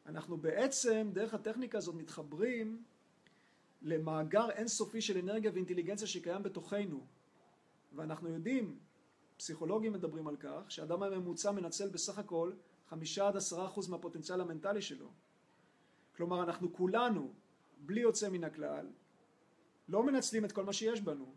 אנחנו 0.06 0.38
בעצם, 0.38 1.10
דרך 1.13 1.34
הטכניקה 1.34 1.78
הזאת, 1.78 1.95
מתחברים 1.95 2.84
למאגר 3.86 4.50
אינסופי 4.50 5.02
של 5.02 5.17
אנרגיה 5.17 5.52
ואינטליגנציה 5.54 6.08
שקיים 6.08 6.43
בתוכנו. 6.43 7.06
ואנחנו 7.95 8.30
יודעים, 8.30 8.80
פסיכולוגים 9.38 9.93
מדברים 9.93 10.28
על 10.28 10.36
כך, 10.36 10.62
שאדם 10.69 11.04
הממוצע 11.04 11.52
מנצל 11.52 11.89
בסך 11.89 12.17
הכל 12.17 12.52
חמישה 12.89 13.28
עד 13.28 13.38
עשרה 13.38 13.65
אחוז 13.65 13.89
מהפוטנציאל 13.89 14.41
המנטלי 14.41 14.82
שלו. 14.82 15.10
כלומר, 16.15 16.43
אנחנו 16.43 16.74
כולנו, 16.74 17.34
בלי 17.78 18.02
יוצא 18.02 18.30
מן 18.30 18.43
הכלל, 18.43 18.88
לא 19.89 20.04
מנצלים 20.04 20.45
את 20.45 20.52
כל 20.52 20.65
מה 20.65 20.74
שיש 20.74 21.02
בנו. 21.02 21.34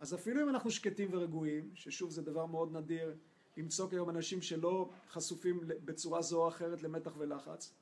אז 0.00 0.14
אפילו 0.14 0.42
אם 0.42 0.48
אנחנו 0.48 0.70
שקטים 0.70 1.08
ורגועים, 1.12 1.70
ששוב 1.74 2.10
זה 2.10 2.22
דבר 2.22 2.46
מאוד 2.46 2.76
נדיר 2.76 3.16
למצוא 3.56 3.88
כיום 3.90 4.10
אנשים 4.10 4.42
שלא 4.42 4.90
חשופים 5.10 5.60
בצורה 5.64 6.22
זו 6.22 6.42
או 6.42 6.48
אחרת 6.48 6.82
למתח 6.82 7.12
ולחץ, 7.18 7.74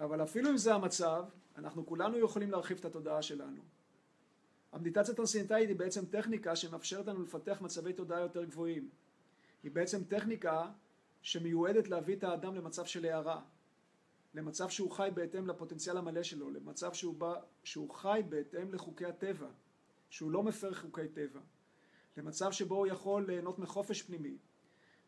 אבל 0.00 0.22
אפילו 0.22 0.50
אם 0.50 0.56
זה 0.56 0.74
המצב, 0.74 1.24
אנחנו 1.56 1.86
כולנו 1.86 2.18
יכולים 2.18 2.50
להרחיב 2.50 2.78
את 2.78 2.84
התודעה 2.84 3.22
שלנו. 3.22 3.62
המדיטציה 4.72 5.14
הטרנסצנדנטלית 5.14 5.68
היא 5.68 5.76
בעצם 5.76 6.04
טכניקה 6.04 6.56
שמאפשרת 6.56 7.06
לנו 7.06 7.22
לפתח 7.22 7.60
מצבי 7.60 7.92
תודעה 7.92 8.20
יותר 8.20 8.44
גבוהים. 8.44 8.88
היא 9.62 9.70
בעצם 9.70 10.04
טכניקה 10.04 10.70
שמיועדת 11.22 11.88
להביא 11.88 12.16
את 12.16 12.24
האדם 12.24 12.54
למצב 12.54 12.84
של 12.84 13.04
הערה, 13.04 13.42
למצב 14.34 14.68
שהוא 14.68 14.90
חי 14.90 15.08
בהתאם 15.14 15.46
לפוטנציאל 15.46 15.96
המלא 15.96 16.22
שלו, 16.22 16.50
למצב 16.50 16.92
שהוא, 16.92 17.14
בא, 17.14 17.34
שהוא 17.64 17.90
חי 17.90 18.22
בהתאם 18.28 18.74
לחוקי 18.74 19.06
הטבע, 19.06 19.48
שהוא 20.10 20.30
לא 20.30 20.42
מפר 20.42 20.74
חוקי 20.74 21.08
טבע, 21.08 21.40
למצב 22.16 22.52
שבו 22.52 22.76
הוא 22.76 22.86
יכול 22.86 23.26
ליהנות 23.26 23.58
מחופש 23.58 24.02
פנימי, 24.02 24.36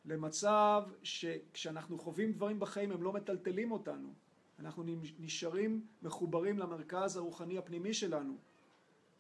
למצב 0.05 0.83
שכשאנחנו 1.03 1.99
חווים 1.99 2.33
דברים 2.33 2.61
בחיים 2.61 2.93
הם 2.93 3.03
לא 3.03 3.13
מטלטלים 3.13 3.73
אותנו, 3.73 4.15
אנחנו 4.59 4.85
נשארים 5.19 5.87
מחוברים 6.03 6.59
למרכז 6.59 7.17
הרוחני 7.17 7.59
הפנימי 7.59 7.95
שלנו, 7.95 8.37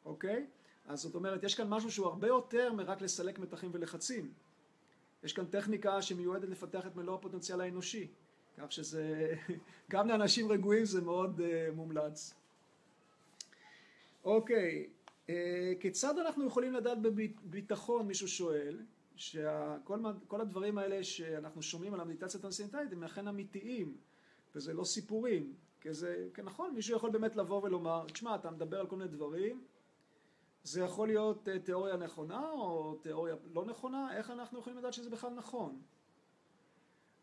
אוקיי? 0.04 0.46
אז 0.86 1.00
זאת 1.00 1.14
אומרת, 1.14 1.42
יש 1.42 1.54
כאן 1.54 1.68
משהו 1.68 1.90
שהוא 1.90 2.06
הרבה 2.06 2.28
יותר 2.28 2.72
מרק 2.72 3.00
לסלק 3.00 3.38
מתחים 3.38 3.70
ולחצים. 3.72 4.32
יש 5.22 5.32
כאן 5.32 5.46
טכניקה 5.46 6.02
שמיועדת 6.02 6.48
לפתח 6.48 6.86
את 6.86 6.96
מלוא 6.96 7.14
הפוטנציאל 7.14 7.60
האנושי, 7.60 8.08
כך 8.58 8.72
שזה, 8.72 9.34
גם 9.90 10.08
לאנשים 10.08 10.52
רגועים 10.52 10.84
זה 10.84 11.00
מאוד 11.00 11.40
uh, 11.40 11.74
מומלץ. 11.74 12.34
אוקיי, 14.24 14.88
uh, 15.26 15.30
כיצד 15.80 16.18
אנחנו 16.18 16.46
יכולים 16.46 16.72
לדעת 16.72 16.98
בביטחון, 17.02 18.06
מישהו 18.06 18.28
שואל, 18.28 18.78
שכל 19.16 20.40
הדברים 20.40 20.78
האלה 20.78 21.04
שאנחנו 21.04 21.62
שומעים 21.62 21.94
על 21.94 22.00
המדיטציה 22.00 22.38
הטרנסצנדנטלית 22.38 22.92
הם 22.92 23.04
אכן 23.04 23.28
אמיתיים, 23.28 23.96
וזה 24.56 24.74
לא 24.74 24.84
סיפורים, 24.84 25.54
כי 25.80 25.92
זה, 25.92 26.28
כי 26.34 26.42
נכון, 26.42 26.74
מישהו 26.74 26.96
יכול 26.96 27.10
באמת 27.10 27.36
לבוא 27.36 27.62
ולומר, 27.62 28.06
תשמע, 28.12 28.34
אתה 28.34 28.50
מדבר 28.50 28.80
על 28.80 28.86
כל 28.86 28.96
מיני 28.96 29.10
דברים, 29.10 29.64
זה 30.62 30.80
יכול 30.80 31.08
להיות 31.08 31.48
אה, 31.48 31.58
תיאוריה 31.58 31.96
נכונה 31.96 32.50
או 32.50 32.94
תיאוריה 33.02 33.34
לא 33.54 33.64
נכונה, 33.64 34.16
איך 34.16 34.30
אנחנו 34.30 34.58
יכולים 34.58 34.78
לדעת 34.78 34.92
שזה 34.92 35.10
בכלל 35.10 35.30
נכון? 35.30 35.82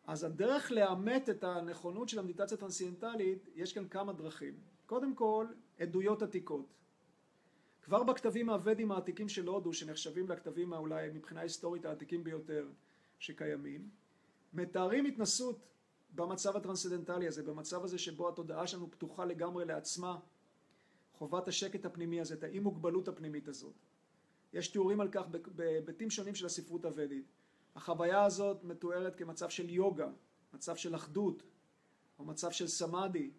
אז 0.08 0.24
הדרך 0.24 0.72
לאמת 0.72 1.30
את 1.30 1.44
הנכונות 1.44 2.10
של 2.10 2.20
המדיטציה 2.20 2.58
הטרנסצנדנטלית, 2.58 3.50
יש 3.56 3.74
כאן 3.74 3.88
כמה 3.88 4.14
דרכים. 4.14 4.60
קודם 4.86 5.16
כל, 5.16 5.48
עדויות 5.80 6.22
עתיקות. 6.22 6.74
כבר 7.82 8.04
בכתבים 8.04 8.50
הוודים 8.50 8.92
העתיקים 8.92 9.30
של 9.30 9.48
הודו, 9.48 9.74
שנחשבים 9.74 10.30
לכתבים 10.30 10.74
אולי 10.74 11.10
מבחינה 11.10 11.42
היסטורית 11.42 11.86
העתיקים 11.86 12.24
ביותר 12.24 12.68
שקיימים, 13.20 13.90
מתארים 14.54 15.06
התנסות 15.06 15.73
במצב 16.16 16.58
הטרנסצנדנטלי 16.58 17.28
הזה, 17.28 17.44
במצב 17.44 17.84
הזה 17.84 17.98
שבו 17.98 18.30
התודעה 18.30 18.68
שלנו 18.68 18.92
פתוחה 18.92 19.26
לגמרי 19.26 19.66
לעצמה, 19.66 20.20
חובת 21.14 21.48
השקט 21.48 21.86
הפנימי 21.86 22.22
הזה, 22.22 22.34
את 22.34 22.44
האי 22.44 22.60
מוגבלות 22.60 23.08
הפנימית 23.08 23.48
הזאת. 23.48 23.74
יש 24.54 24.68
תיאורים 24.68 25.02
על 25.02 25.10
כך 25.12 25.24
בהיבטים 25.56 26.10
שונים 26.10 26.36
של 26.36 26.46
הספרות 26.46 26.86
הוודית. 26.86 27.26
החוויה 27.76 28.24
הזאת 28.24 28.64
מתוארת 28.64 29.16
כמצב 29.16 29.50
של 29.50 29.70
יוגה, 29.70 30.10
מצב 30.54 30.76
של 30.76 30.96
אחדות, 30.96 31.44
או 32.20 32.26
מצב 32.26 32.52
של 32.52 32.68
סמאדי. 32.68 33.32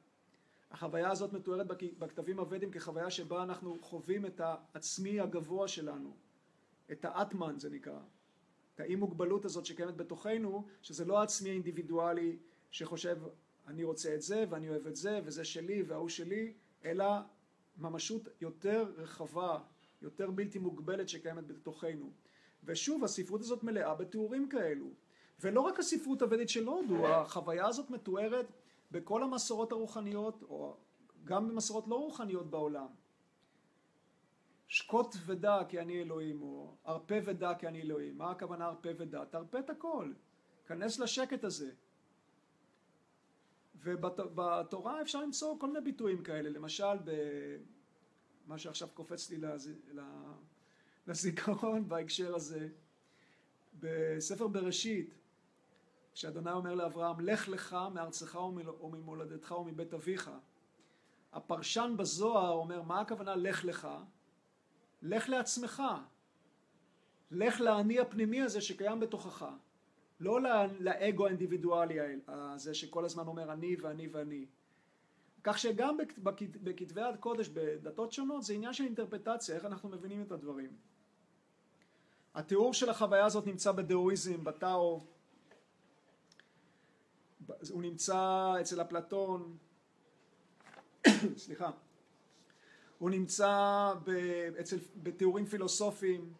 החוויה 0.71 1.11
הזאת 1.11 1.33
מתוארת 1.33 1.67
בכתבים 1.99 2.39
הוודים 2.39 2.71
כחוויה 2.71 3.11
שבה 3.11 3.43
אנחנו 3.43 3.79
חווים 3.81 4.27
את 4.27 4.41
העצמי 4.41 5.21
הגבוה 5.21 5.69
שלנו, 5.69 6.17
את 6.93 7.05
האטמן 7.05 7.59
זה 7.59 7.71
נקרא, 7.71 8.01
את 8.75 8.81
האי 8.81 8.97
מוגבלות 8.97 9.45
הזאת 9.45 9.67
שקיימת 9.67 9.97
בתוכנו, 9.97 10.67
שזה 10.83 11.05
לא 11.05 11.21
העצמי 11.21 11.51
האינדיבידואלי 11.51 12.39
שחושב 12.75 13.19
אני 13.67 13.85
רוצה 13.85 14.15
את 14.15 14.23
זה 14.23 14.45
ואני 14.51 14.69
אוהב 14.69 14.87
את 14.87 14.97
זה 14.97 15.21
וזה 15.25 15.45
שלי 15.45 15.83
וההוא 15.83 16.09
שלי, 16.09 16.53
אלא 16.85 17.07
ממשות 17.79 18.29
יותר 18.41 18.93
רחבה, 18.97 19.59
יותר 20.03 20.31
בלתי 20.31 20.59
מוגבלת 20.59 21.09
שקיימת 21.09 21.47
בתוכנו. 21.47 22.11
ושוב, 22.65 23.05
הספרות 23.05 23.41
הזאת 23.41 23.63
מלאה 23.63 23.95
בתיאורים 23.95 24.49
כאלו. 24.49 24.87
ולא 25.41 25.61
רק 25.61 25.79
הספרות 25.79 26.23
הוודית 26.23 26.49
של 26.49 26.67
הודו, 26.67 27.07
החוויה 27.07 27.67
הזאת 27.67 27.91
מתוארת 27.91 28.47
בכל 28.91 29.23
המסורות 29.23 29.73
הרוחניות, 29.73 30.43
או 30.43 30.77
גם 31.25 31.49
במסורות 31.49 31.89
לא 31.89 31.95
רוחניות 31.95 32.51
בעולם. 32.51 32.89
שקוט 34.69 35.17
ודע 35.27 35.63
כי 35.69 35.81
אני 35.81 36.03
אלוהים, 36.03 36.43
או 36.43 36.77
הרפה 36.85 37.15
ודע 37.25 37.55
כי 37.55 37.69
אני 37.69 37.83
אלוהים. 37.83 38.19
מה 38.19 38.31
הכוונה 38.31 38.65
הרפה 38.65 38.89
ודע? 38.99 39.25
תרפה 39.25 39.59
את 39.59 39.71
הכל. 39.71 40.13
כנס 40.67 40.99
לשקט 40.99 41.45
הזה. 41.45 41.71
ובתורה 43.83 45.03
אפשר 45.03 45.21
למצוא 45.21 45.59
כל 45.59 45.67
מיני 45.67 45.81
ביטויים 45.81 46.23
כאלה, 46.23 46.51
למשל 46.51 46.97
במה 48.47 48.59
שעכשיו 48.59 48.89
קופץ 48.95 49.31
לי 49.31 49.37
לז... 49.37 49.71
לזיכרון 51.07 51.89
בהקשר 51.89 52.35
הזה, 52.35 52.69
בספר 53.81 54.47
בראשית, 54.47 55.15
כשאדוני 56.15 56.53
אומר 56.53 56.75
לאברהם, 56.75 57.21
לך 57.21 57.49
לך 57.49 57.77
מארצך 57.95 58.39
וממולדתך 58.81 59.53
ומבית 59.53 59.95
אביך. 59.95 60.31
הפרשן 61.33 61.95
בזוהר 61.99 62.53
אומר, 62.53 62.83
מה 62.83 63.01
הכוונה 63.01 63.37
לך 63.37 63.65
לך? 63.65 63.89
לך 65.03 65.29
לעצמך. 65.29 65.83
לך 67.31 67.61
לאני 67.61 68.01
הפנימי 68.01 68.43
הזה 68.43 68.61
שקיים 68.61 69.01
בתוכך. 69.01 69.47
לא 70.21 70.39
לאגו 70.81 71.27
האינדיבידואלי 71.27 71.99
הזה 72.27 72.75
שכל 72.75 73.05
הזמן 73.05 73.27
אומר 73.27 73.53
אני 73.53 73.77
ואני 73.77 74.09
ואני. 74.09 74.47
כך 75.45 75.59
שגם 75.59 75.97
בכתבי 76.63 77.01
הקודש 77.01 77.49
בדתות 77.49 78.13
שונות 78.13 78.43
זה 78.43 78.55
עניין 78.55 78.73
של 78.73 78.85
אינטרפטציה, 78.85 79.57
איך 79.57 79.65
אנחנו 79.65 79.89
מבינים 79.89 80.23
את 80.23 80.33
הדברים. 80.33 80.77
התיאור 82.35 82.75
של 82.75 82.91
החוויה 82.91 83.25
הזאת 83.25 83.47
נמצא 83.47 83.73
בדאואיזם, 83.73 84.45
בטאו, 84.45 85.01
הוא 87.71 87.83
נמצא 87.83 88.53
אצל 88.61 88.83
אפלטון, 88.83 89.57
סליחה, 91.37 91.71
הוא 92.99 93.11
נמצא 93.11 93.93
אצל, 94.61 94.77
בתיאורים 95.03 95.47
פילוסופיים, 95.47 96.33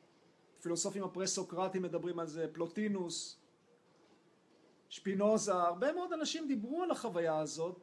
פילוסופים 0.61 1.05
הפרה-סוקרטיים 1.05 1.83
מדברים 1.83 2.19
על 2.19 2.27
זה, 2.27 2.47
פלוטינוס, 2.53 3.44
שפינוזה, 4.95 5.55
הרבה 5.55 5.93
מאוד 5.93 6.13
אנשים 6.13 6.49
דיברו 6.49 6.83
על 6.83 6.91
החוויה 6.91 7.39
הזאת, 7.39 7.81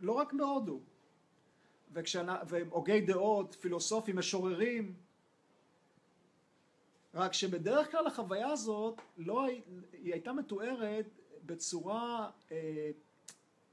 לא 0.00 0.12
רק 0.12 0.32
בהודו. 0.32 0.80
והוגי 2.46 3.00
דעות, 3.00 3.56
פילוסופים, 3.60 4.18
משוררים, 4.18 4.94
רק 7.14 7.32
שבדרך 7.32 7.90
כלל 7.90 8.06
החוויה 8.06 8.48
הזאת 8.48 9.00
לא, 9.18 9.46
היא 9.92 10.12
הייתה 10.12 10.32
מתוארת 10.32 11.06
בצורה 11.46 12.30
אה, 12.52 12.90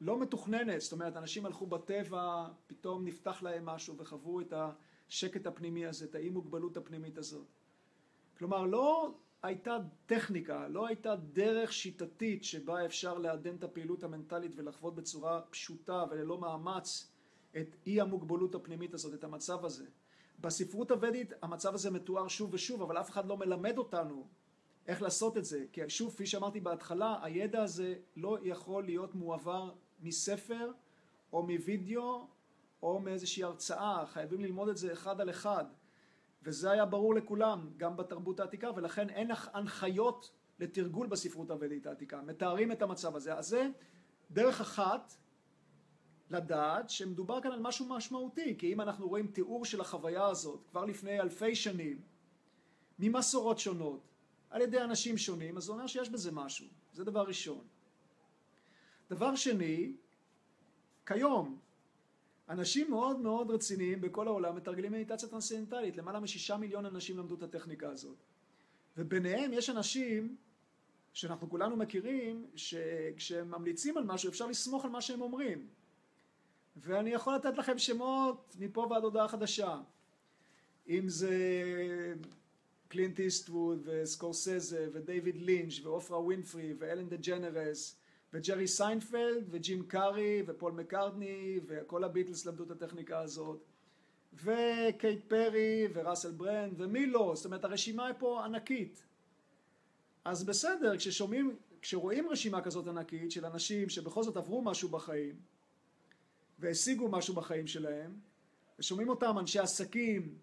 לא 0.01 0.19
מתוכננת, 0.19 0.81
זאת 0.81 0.91
אומרת 0.91 1.17
אנשים 1.17 1.45
הלכו 1.45 1.67
בטבע, 1.67 2.47
פתאום 2.67 3.05
נפתח 3.05 3.43
להם 3.43 3.65
משהו 3.65 3.97
וחוו 3.97 4.41
את 4.41 4.53
השקט 5.07 5.47
הפנימי 5.47 5.85
הזה, 5.85 6.05
את 6.05 6.15
האי 6.15 6.29
מוגבלות 6.29 6.77
הפנימית 6.77 7.17
הזאת. 7.17 7.47
כלומר 8.37 8.65
לא 8.65 9.11
הייתה 9.43 9.77
טכניקה, 10.05 10.67
לא 10.67 10.87
הייתה 10.87 11.15
דרך 11.15 11.73
שיטתית 11.73 12.43
שבה 12.43 12.85
אפשר 12.85 13.17
לעדן 13.17 13.55
את 13.55 13.63
הפעילות 13.63 14.03
המנטלית 14.03 14.51
ולחוות 14.55 14.95
בצורה 14.95 15.41
פשוטה 15.41 16.03
וללא 16.11 16.37
מאמץ 16.37 17.11
את 17.57 17.75
אי 17.87 18.01
המוגבלות 18.01 18.55
הפנימית 18.55 18.93
הזאת, 18.93 19.13
את 19.13 19.23
המצב 19.23 19.65
הזה. 19.65 19.85
בספרות 20.39 20.91
הוודית 20.91 21.33
המצב 21.41 21.73
הזה 21.73 21.91
מתואר 21.91 22.27
שוב 22.27 22.53
ושוב, 22.53 22.81
אבל 22.81 22.99
אף 22.99 23.09
אחד 23.09 23.25
לא 23.25 23.37
מלמד 23.37 23.77
אותנו 23.77 24.27
איך 24.87 25.01
לעשות 25.01 25.37
את 25.37 25.45
זה. 25.45 25.65
כי 25.71 25.89
שוב, 25.89 26.13
כפי 26.13 26.25
שאמרתי 26.25 26.59
בהתחלה, 26.59 27.19
הידע 27.23 27.63
הזה 27.63 27.95
לא 28.15 28.37
יכול 28.43 28.83
להיות 28.83 29.15
מועבר 29.15 29.71
מספר 30.01 30.71
או 31.33 31.43
מווידאו 31.43 32.27
או 32.83 32.99
מאיזושהי 32.99 33.43
הרצאה, 33.43 34.05
חייבים 34.05 34.41
ללמוד 34.41 34.69
את 34.69 34.77
זה 34.77 34.93
אחד 34.93 35.21
על 35.21 35.29
אחד. 35.29 35.65
וזה 36.43 36.71
היה 36.71 36.85
ברור 36.85 37.15
לכולם, 37.15 37.69
גם 37.77 37.97
בתרבות 37.97 38.39
העתיקה, 38.39 38.69
ולכן 38.75 39.09
אין 39.09 39.31
הנחיות 39.53 40.31
לתרגול 40.59 41.07
בספרות 41.07 41.51
הוודית 41.51 41.87
העתיקה, 41.87 42.21
מתארים 42.21 42.71
את 42.71 42.81
המצב 42.81 43.15
הזה. 43.15 43.33
אז 43.33 43.47
זה 43.47 43.67
דרך 44.31 44.61
אחת 44.61 45.13
לדעת 46.29 46.89
שמדובר 46.89 47.41
כאן 47.41 47.51
על 47.51 47.59
משהו 47.59 47.85
משמעותי, 47.85 48.57
כי 48.57 48.73
אם 48.73 48.81
אנחנו 48.81 49.07
רואים 49.07 49.27
תיאור 49.27 49.65
של 49.65 49.81
החוויה 49.81 50.25
הזאת 50.25 50.63
כבר 50.69 50.85
לפני 50.85 51.19
אלפי 51.19 51.55
שנים, 51.55 52.01
ממסורות 52.99 53.59
שונות, 53.59 53.99
על 54.49 54.61
ידי 54.61 54.81
אנשים 54.81 55.17
שונים, 55.17 55.57
אז 55.57 55.63
זה 55.63 55.71
אומר 55.71 55.87
שיש 55.87 56.09
בזה 56.09 56.31
משהו. 56.31 56.67
זה 56.93 57.03
דבר 57.03 57.23
ראשון. 57.23 57.61
דבר 59.09 59.35
שני, 59.35 59.93
כיום, 61.05 61.59
אנשים 62.49 62.89
מאוד 62.89 63.19
מאוד 63.19 63.51
רציניים 63.51 64.01
בכל 64.01 64.27
העולם 64.27 64.55
מתרגלים 64.55 64.91
מדיטציה 64.91 65.29
טרנסצנדנטלית, 65.29 65.97
למעלה 65.97 66.19
משישה 66.19 66.57
מיליון 66.57 66.85
אנשים 66.85 67.17
למדו 67.17 67.35
את 67.35 67.43
הטכניקה 67.43 67.89
הזאת. 67.89 68.17
וביניהם 68.97 69.53
יש 69.53 69.69
אנשים 69.69 70.35
שאנחנו 71.13 71.49
כולנו 71.49 71.75
מכירים, 71.75 72.45
שכשהם 72.55 73.51
ממליצים 73.51 73.97
על 73.97 74.03
משהו 74.03 74.29
אפשר 74.29 74.47
לסמוך 74.47 74.85
על 74.85 74.91
מה 74.91 75.01
שהם 75.01 75.21
אומרים. 75.21 75.67
ואני 76.77 77.09
יכול 77.09 77.35
לתת 77.35 77.57
לכם 77.57 77.77
שמות 77.77 78.55
מפה 78.59 78.87
ועד 78.89 79.03
הודעה 79.03 79.27
חדשה. 79.27 79.81
אם 80.89 81.09
זה 81.09 81.35
קלינט 82.87 83.19
איסטווד 83.19 83.81
וסקורסזה 83.83 84.89
ודייוויד 84.93 85.37
לינץ' 85.37 85.79
ואופרה 85.83 86.21
ווינפרי 86.21 86.73
ואלן 86.79 87.09
דה 87.09 87.15
ג'נרס 87.15 87.98
וג'רי 88.33 88.67
סיינפלד 88.67 89.47
וג'ים 89.49 89.85
קארי 89.87 90.43
ופול 90.47 90.71
מקארטני 90.71 91.59
וכל 91.67 92.03
הביטלס 92.03 92.45
למדו 92.45 92.63
את 92.63 92.71
הטכניקה 92.71 93.19
הזאת 93.19 93.63
וקייטי 94.33 95.25
פרי 95.27 95.87
וראסל 95.93 96.31
ברנד 96.31 96.73
ומי 96.77 97.05
לא, 97.05 97.33
זאת 97.35 97.45
אומרת 97.45 97.63
הרשימה 97.63 98.05
היא 98.05 98.15
פה 98.19 98.45
ענקית. 98.45 99.05
אז 100.25 100.43
בסדר, 100.43 100.97
כששומעים, 100.97 101.55
כשרואים 101.81 102.29
רשימה 102.29 102.61
כזאת 102.61 102.87
ענקית 102.87 103.31
של 103.31 103.45
אנשים 103.45 103.89
שבכל 103.89 104.23
זאת 104.23 104.37
עברו 104.37 104.61
משהו 104.61 104.89
בחיים 104.89 105.35
והשיגו 106.59 107.07
משהו 107.07 107.33
בחיים 107.33 107.67
שלהם, 107.67 108.15
ושומעים 108.79 109.09
אותם 109.09 109.35
אנשי 109.39 109.59
עסקים, 109.59 110.35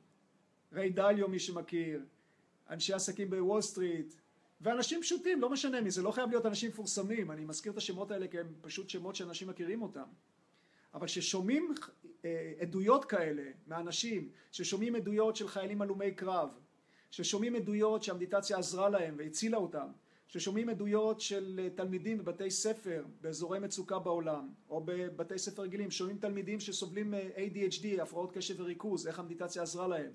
ריי 0.72 0.90
דליו 0.90 1.28
מי 1.28 1.38
שמכיר, 1.38 2.04
אנשי 2.70 2.92
עסקים 2.92 3.30
בוול 3.30 3.60
סטריט, 3.60 4.14
ואנשים 4.60 5.02
פשוטים, 5.02 5.40
לא 5.40 5.50
משנה 5.50 5.80
מי, 5.80 5.90
זה 5.90 6.02
לא 6.02 6.10
חייב 6.10 6.30
להיות 6.30 6.46
אנשים 6.46 6.70
מפורסמים, 6.70 7.30
אני 7.30 7.44
מזכיר 7.44 7.72
את 7.72 7.76
השמות 7.76 8.10
האלה 8.10 8.28
כי 8.28 8.40
הם 8.40 8.54
פשוט 8.60 8.88
שמות 8.88 9.16
שאנשים 9.16 9.48
מכירים 9.48 9.82
אותם. 9.82 10.06
אבל 10.94 11.06
כששומעים 11.06 11.74
אה, 12.24 12.52
עדויות 12.60 13.04
כאלה 13.04 13.42
מאנשים, 13.66 14.30
ששומעים 14.52 14.94
עדויות 14.94 15.36
של 15.36 15.48
חיילים 15.48 15.82
הלומי 15.82 16.12
קרב, 16.12 16.50
ששומעים 17.10 17.56
עדויות 17.56 18.02
שהמדיטציה 18.02 18.58
עזרה 18.58 18.88
להם 18.88 19.14
והצילה 19.18 19.56
אותם, 19.56 19.86
ששומעים 20.28 20.68
עדויות 20.68 21.20
של 21.20 21.60
אה, 21.62 21.70
תלמידים 21.70 22.18
בבתי 22.18 22.50
ספר 22.50 23.04
באזורי 23.20 23.58
מצוקה 23.58 23.98
בעולם, 23.98 24.48
או 24.68 24.82
בבתי 24.84 25.38
ספר 25.38 25.62
רגילים, 25.62 25.90
שומעים 25.90 26.18
תלמידים 26.18 26.60
שסובלים 26.60 27.14
ADHD, 27.14 28.02
הפרעות 28.02 28.32
קשב 28.32 28.60
וריכוז, 28.60 29.06
איך 29.06 29.18
המדיטציה 29.18 29.62
עזרה 29.62 29.88
להם. 29.88 30.12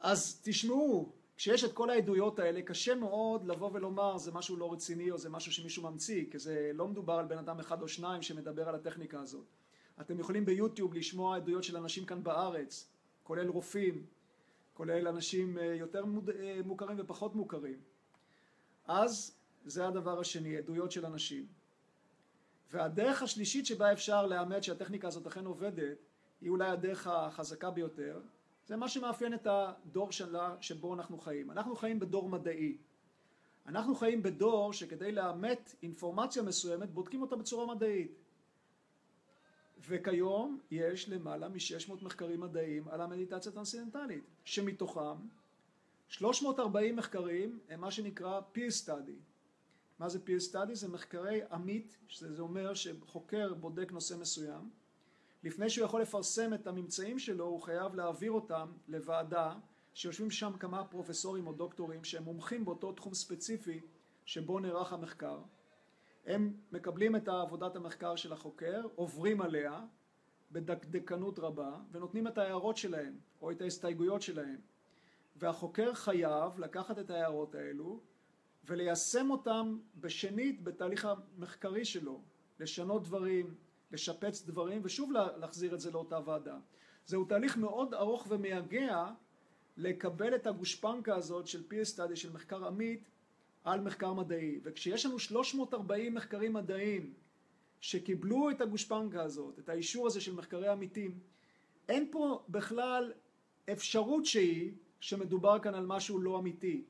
אז 0.00 0.40
תשמעו, 0.42 1.12
כשיש 1.38 1.64
את 1.64 1.72
כל 1.72 1.90
העדויות 1.90 2.38
האלה, 2.38 2.62
קשה 2.62 2.94
מאוד 2.94 3.44
לבוא 3.44 3.70
ולומר 3.72 4.18
זה 4.18 4.32
משהו 4.32 4.56
לא 4.56 4.72
רציני 4.72 5.10
או 5.10 5.18
זה 5.18 5.30
משהו 5.30 5.52
שמישהו 5.52 5.82
ממציא, 5.82 6.24
כי 6.30 6.38
זה 6.38 6.70
לא 6.74 6.88
מדובר 6.88 7.12
על 7.12 7.26
בן 7.26 7.38
אדם 7.38 7.60
אחד 7.60 7.82
או 7.82 7.88
שניים 7.88 8.22
שמדבר 8.22 8.68
על 8.68 8.74
הטכניקה 8.74 9.20
הזאת. 9.20 9.44
אתם 10.00 10.20
יכולים 10.20 10.44
ביוטיוב 10.44 10.94
לשמוע 10.94 11.36
עדויות 11.36 11.64
של 11.64 11.76
אנשים 11.76 12.04
כאן 12.04 12.22
בארץ, 12.22 12.88
כולל 13.22 13.48
רופאים, 13.48 14.06
כולל 14.74 15.08
אנשים 15.08 15.58
אה, 15.58 15.64
יותר 15.64 16.04
אה, 16.40 16.60
מוכרים 16.64 16.96
ופחות 17.00 17.34
מוכרים. 17.34 17.80
אז 18.86 19.36
זה 19.64 19.86
הדבר 19.86 20.20
השני, 20.20 20.56
עדויות 20.56 20.92
של 20.92 21.06
אנשים. 21.06 21.46
והדרך 22.70 23.22
השלישית 23.22 23.66
שבה 23.66 23.92
אפשר 23.92 24.26
לאמת 24.26 24.64
שהטכניקה 24.64 25.08
הזאת 25.08 25.26
אכן 25.26 25.44
עובדת, 25.44 25.98
היא 26.40 26.50
אולי 26.50 26.70
הדרך 26.70 27.06
החזקה 27.06 27.70
ביותר, 27.70 28.20
זה 28.68 28.76
מה 28.76 28.88
שמאפיין 28.88 29.34
את 29.34 29.46
הדור 29.50 30.12
שלה, 30.12 30.56
שבו 30.60 30.94
אנחנו 30.94 31.18
חיים. 31.18 31.50
אנחנו 31.50 31.76
חיים 31.76 32.00
בדור 32.00 32.28
מדעי. 32.28 32.76
אנחנו 33.66 33.94
חיים 33.94 34.22
בדור 34.22 34.72
שכדי 34.72 35.12
לאמת 35.12 35.74
אינפורמציה 35.82 36.42
מסוימת 36.42 36.90
בודקים 36.90 37.22
אותה 37.22 37.36
בצורה 37.36 37.74
מדעית. 37.74 38.12
וכיום 39.88 40.60
יש 40.70 41.08
למעלה 41.08 41.48
מ-600 41.48 42.04
מחקרים 42.04 42.40
מדעיים 42.40 42.88
על 42.88 43.00
המדיטציה 43.00 43.52
הטרנסצנדנטלית, 43.52 44.24
שמתוכם 44.44 45.16
340 46.08 46.96
מחקרים 46.96 47.58
הם 47.68 47.80
מה 47.80 47.90
שנקרא 47.90 48.40
peer 48.54 48.86
study. 48.86 49.18
מה 49.98 50.08
זה 50.08 50.18
peer 50.26 50.52
study? 50.52 50.74
זה 50.74 50.88
מחקרי 50.88 51.40
עמית, 51.50 51.98
שזה 52.08 52.42
אומר 52.42 52.74
שחוקר 52.74 53.54
בודק 53.54 53.92
נושא 53.92 54.14
מסוים, 54.14 54.70
לפני 55.42 55.70
שהוא 55.70 55.84
יכול 55.84 56.02
לפרסם 56.02 56.54
את 56.54 56.66
הממצאים 56.66 57.18
שלו 57.18 57.44
הוא 57.44 57.62
חייב 57.62 57.94
להעביר 57.94 58.32
אותם 58.32 58.72
לוועדה 58.88 59.54
שיושבים 59.94 60.30
שם 60.30 60.52
כמה 60.60 60.84
פרופסורים 60.84 61.46
או 61.46 61.52
דוקטורים 61.52 62.04
שהם 62.04 62.22
מומחים 62.24 62.64
באותו 62.64 62.92
תחום 62.92 63.14
ספציפי 63.14 63.80
שבו 64.24 64.58
נערך 64.58 64.92
המחקר. 64.92 65.40
הם 66.26 66.52
מקבלים 66.72 67.16
את 67.16 67.28
עבודת 67.28 67.76
המחקר 67.76 68.16
של 68.16 68.32
החוקר, 68.32 68.86
עוברים 68.94 69.40
עליה 69.40 69.80
בדקדקנות 70.52 71.38
רבה 71.38 71.78
ונותנים 71.92 72.28
את 72.28 72.38
ההערות 72.38 72.76
שלהם 72.76 73.18
או 73.42 73.50
את 73.50 73.60
ההסתייגויות 73.60 74.22
שלהם. 74.22 74.58
והחוקר 75.36 75.94
חייב 75.94 76.58
לקחת 76.58 76.98
את 76.98 77.10
ההערות 77.10 77.54
האלו 77.54 78.00
וליישם 78.64 79.30
אותם 79.30 79.78
בשנית 79.96 80.62
בתהליך 80.62 81.08
המחקרי 81.36 81.84
שלו, 81.84 82.20
לשנות 82.60 83.02
דברים, 83.02 83.54
לשפץ 83.92 84.42
דברים 84.46 84.80
ושוב 84.84 85.12
להחזיר 85.12 85.74
את 85.74 85.80
זה 85.80 85.90
לאותה 85.90 86.18
ועדה. 86.24 86.56
זהו 87.06 87.24
תהליך 87.24 87.56
מאוד 87.56 87.94
ארוך 87.94 88.26
ומייגע 88.30 89.10
לקבל 89.76 90.34
את 90.34 90.46
הגושפנקה 90.46 91.16
הזאת 91.16 91.46
של 91.46 91.62
peer 91.70 91.96
study, 91.96 92.16
של 92.16 92.32
מחקר 92.32 92.66
עמית, 92.66 93.10
על 93.64 93.80
מחקר 93.80 94.12
מדעי. 94.12 94.60
וכשיש 94.62 95.06
לנו 95.06 95.18
340 95.18 96.14
מחקרים 96.14 96.52
מדעיים 96.52 97.14
שקיבלו 97.80 98.50
את 98.50 98.60
הגושפנקה 98.60 99.22
הזאת, 99.22 99.58
את 99.58 99.68
האישור 99.68 100.06
הזה 100.06 100.20
של 100.20 100.34
מחקרי 100.34 100.68
עמיתים, 100.68 101.18
אין 101.88 102.08
פה 102.10 102.44
בכלל 102.48 103.12
אפשרות 103.72 104.26
שהיא 104.26 104.72
שמדובר 105.00 105.58
כאן 105.58 105.74
על 105.74 105.86
משהו 105.86 106.18
לא 106.18 106.38
אמיתי, 106.38 106.84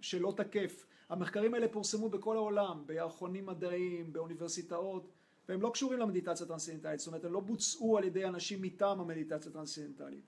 שלא 0.00 0.34
תקף. 0.36 0.86
המחקרים 1.08 1.54
האלה 1.54 1.68
פורסמו 1.68 2.08
בכל 2.08 2.36
העולם, 2.36 2.82
בירחונים 2.86 3.46
מדעיים, 3.46 4.12
באוניברסיטאות, 4.12 5.12
והם 5.48 5.62
לא 5.62 5.70
קשורים 5.70 5.98
למדיטציה 5.98 6.46
הטרנסצנדנטלית, 6.46 6.98
זאת 6.98 7.06
אומרת 7.06 7.24
הם 7.24 7.32
לא 7.32 7.40
בוצעו 7.40 7.98
על 7.98 8.04
ידי 8.04 8.24
אנשים 8.24 8.62
מטעם 8.62 9.00
המדיטציה 9.00 9.50
הטרנסצנדנטלית. 9.50 10.24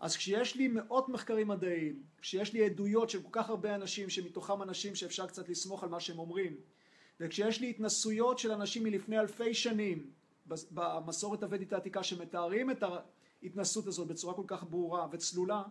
אז 0.00 0.16
כשיש 0.16 0.56
לי 0.56 0.68
מאות 0.68 1.08
מחקרים 1.08 1.48
מדעיים, 1.48 2.02
כשיש 2.20 2.52
לי 2.52 2.64
עדויות 2.64 3.10
של 3.10 3.22
כל 3.22 3.28
כך 3.32 3.48
הרבה 3.48 3.74
אנשים 3.74 4.10
שמתוכם 4.10 4.62
אנשים 4.62 4.94
שאפשר 4.94 5.26
קצת 5.26 5.48
לסמוך 5.48 5.82
על 5.82 5.88
מה 5.88 6.00
שהם 6.00 6.18
אומרים, 6.18 6.56
וכשיש 7.20 7.60
לי 7.60 7.70
התנסויות 7.70 8.38
של 8.38 8.52
אנשים 8.52 8.82
מלפני 8.82 9.20
אלפי 9.20 9.54
שנים 9.54 10.10
במסורת 10.70 11.42
הוודית 11.42 11.72
העתיקה 11.72 12.02
שמתארים 12.02 12.70
את 12.70 12.82
ההתנסות 13.42 13.86
הזאת 13.86 14.08
בצורה 14.08 14.34
כל 14.34 14.44
כך 14.46 14.64
ברורה 14.64 15.08
וצלולה, 15.12 15.62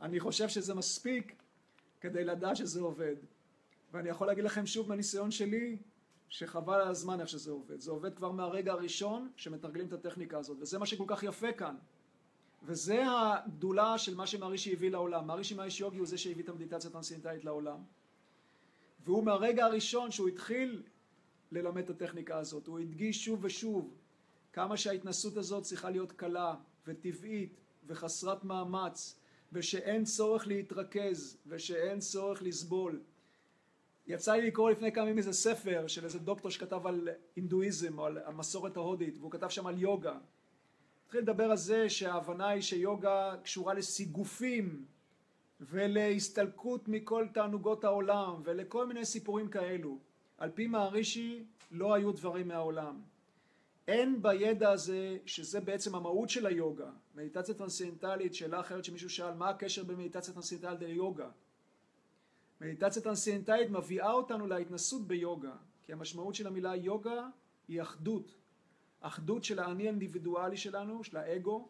אני 0.00 0.20
חושב 0.20 0.48
שזה 0.48 0.74
מספיק 0.74 1.42
כדי 2.00 2.24
לדעת 2.24 2.56
שזה 2.56 2.80
עובד. 2.80 3.16
ואני 3.92 4.08
יכול 4.08 4.26
להגיד 4.26 4.44
לכם 4.44 4.66
שוב 4.66 4.88
מהניסיון 4.88 5.30
שלי, 5.30 5.76
שחבל 6.28 6.74
על 6.74 6.88
הזמן 6.88 7.20
איך 7.20 7.28
שזה 7.28 7.50
עובד. 7.50 7.80
זה 7.80 7.90
עובד 7.90 8.14
כבר 8.14 8.32
מהרגע 8.32 8.72
הראשון 8.72 9.30
שמתרגלים 9.36 9.86
את 9.86 9.92
הטכניקה 9.92 10.38
הזאת, 10.38 10.56
וזה 10.60 10.78
מה 10.78 10.86
שכל 10.86 11.04
כך 11.06 11.22
יפה 11.22 11.52
כאן. 11.52 11.76
וזה 12.62 13.02
הגדולה 13.06 13.98
של 13.98 14.14
מה 14.14 14.26
שמערישי 14.26 14.72
הביא 14.72 14.90
לעולם. 14.90 15.26
מערישי 15.26 15.54
מאיש 15.54 15.80
יוגי 15.80 15.98
הוא 15.98 16.06
זה 16.06 16.18
שהביא 16.18 16.44
את 16.44 16.48
המדיטציה 16.48 16.90
הטרנסצנדנטלית 16.90 17.44
לעולם. 17.44 17.78
והוא 19.04 19.24
מהרגע 19.24 19.64
הראשון 19.64 20.10
שהוא 20.10 20.28
התחיל 20.28 20.82
ללמד 21.52 21.82
את 21.82 21.90
הטכניקה 21.90 22.38
הזאת, 22.38 22.66
הוא 22.66 22.78
הדגיש 22.78 23.24
שוב 23.24 23.44
ושוב 23.44 23.94
כמה 24.52 24.76
שההתנסות 24.76 25.36
הזאת 25.36 25.62
צריכה 25.62 25.90
להיות 25.90 26.12
קלה 26.12 26.54
וטבעית 26.86 27.60
וחסרת 27.86 28.44
מאמץ 28.44 29.20
ושאין 29.52 30.04
צורך 30.04 30.46
להתרכז 30.46 31.38
ושאין 31.46 31.98
צורך 31.98 32.42
לסבול 32.42 33.00
יצא 34.06 34.32
לי 34.32 34.46
לקרוא 34.46 34.70
לפני 34.70 34.92
כמה 34.92 35.04
ימים 35.04 35.18
איזה 35.18 35.32
ספר 35.32 35.86
של 35.86 36.04
איזה 36.04 36.18
דוקטור 36.18 36.50
שכתב 36.50 36.86
על 36.86 37.08
הינדואיזם 37.36 37.98
או 37.98 38.06
על 38.06 38.18
המסורת 38.24 38.76
ההודית 38.76 39.18
והוא 39.18 39.30
כתב 39.30 39.48
שם 39.48 39.66
על 39.66 39.78
יוגה. 39.78 40.18
התחיל 41.04 41.20
לדבר 41.20 41.50
על 41.50 41.56
זה 41.56 41.90
שההבנה 41.90 42.48
היא 42.48 42.62
שיוגה 42.62 43.34
קשורה 43.42 43.74
לסיגופים 43.74 44.84
ולהסתלקות 45.60 46.88
מכל 46.88 47.26
תענוגות 47.34 47.84
העולם 47.84 48.40
ולכל 48.44 48.86
מיני 48.86 49.04
סיפורים 49.04 49.48
כאלו. 49.48 49.98
על 50.38 50.50
פי 50.50 50.66
מערישי 50.66 51.44
לא 51.70 51.94
היו 51.94 52.12
דברים 52.12 52.48
מהעולם. 52.48 53.00
אין 53.88 54.22
בידע 54.22 54.70
הזה, 54.70 55.18
שזה 55.26 55.60
בעצם 55.60 55.94
המהות 55.94 56.30
של 56.30 56.46
היוגה, 56.46 56.90
מדיטציה 57.14 57.54
טרנסצנדנטלית, 57.54 58.34
שאלה 58.34 58.60
אחרת 58.60 58.84
שמישהו 58.84 59.10
שאל 59.10 59.34
מה 59.34 59.48
הקשר 59.48 59.84
בין 59.84 59.96
מדיטציה 59.96 60.34
טרנסצנדנטלית 60.34 60.88
ליוגה. 60.88 61.28
מדיטציה 62.64 63.02
טרנסצנדנטלית 63.02 63.70
מביאה 63.70 64.12
אותנו 64.12 64.46
להתנסות 64.46 65.06
ביוגה, 65.06 65.52
כי 65.82 65.92
המשמעות 65.92 66.34
של 66.34 66.46
המילה 66.46 66.76
יוגה 66.76 67.28
היא 67.68 67.82
אחדות. 67.82 68.34
אחדות 69.00 69.44
של 69.44 69.58
האני 69.58 69.82
האינדיבידואלי 69.82 70.56
שלנו, 70.56 71.04
של 71.04 71.16
האגו, 71.16 71.68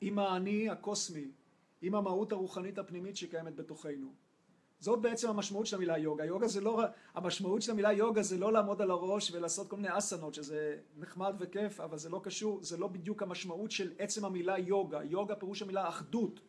עם 0.00 0.18
האני 0.18 0.70
הקוסמי, 0.70 1.30
עם 1.82 1.94
המהות 1.94 2.32
הרוחנית 2.32 2.78
הפנימית 2.78 3.16
שקיימת 3.16 3.56
בתוכנו. 3.56 4.12
זאת 4.80 5.00
בעצם 5.00 5.30
המשמעות 5.30 5.66
של 5.66 5.76
המילה 5.76 5.98
יוגה. 5.98 6.24
יוגה 6.24 6.48
זה 6.48 6.60
לא, 6.60 6.82
המשמעות 7.14 7.62
של 7.62 7.72
המילה 7.72 7.92
יוגה 7.92 8.22
זה 8.22 8.38
לא 8.38 8.52
לעמוד 8.52 8.82
על 8.82 8.90
הראש 8.90 9.30
ולעשות 9.30 9.70
כל 9.70 9.76
מיני 9.76 9.98
אסנות, 9.98 10.34
שזה 10.34 10.78
נחמד 10.96 11.34
וכיף, 11.38 11.80
אבל 11.80 11.98
זה 11.98 12.08
לא 12.08 12.20
קשור, 12.24 12.62
זה 12.62 12.76
לא 12.76 12.88
בדיוק 12.88 13.22
המשמעות 13.22 13.70
של 13.70 13.92
עצם 13.98 14.24
המילה 14.24 14.58
יוגה. 14.58 15.04
יוגה 15.04 15.36
פירוש 15.36 15.62
המילה 15.62 15.88
אחדות. 15.88 16.40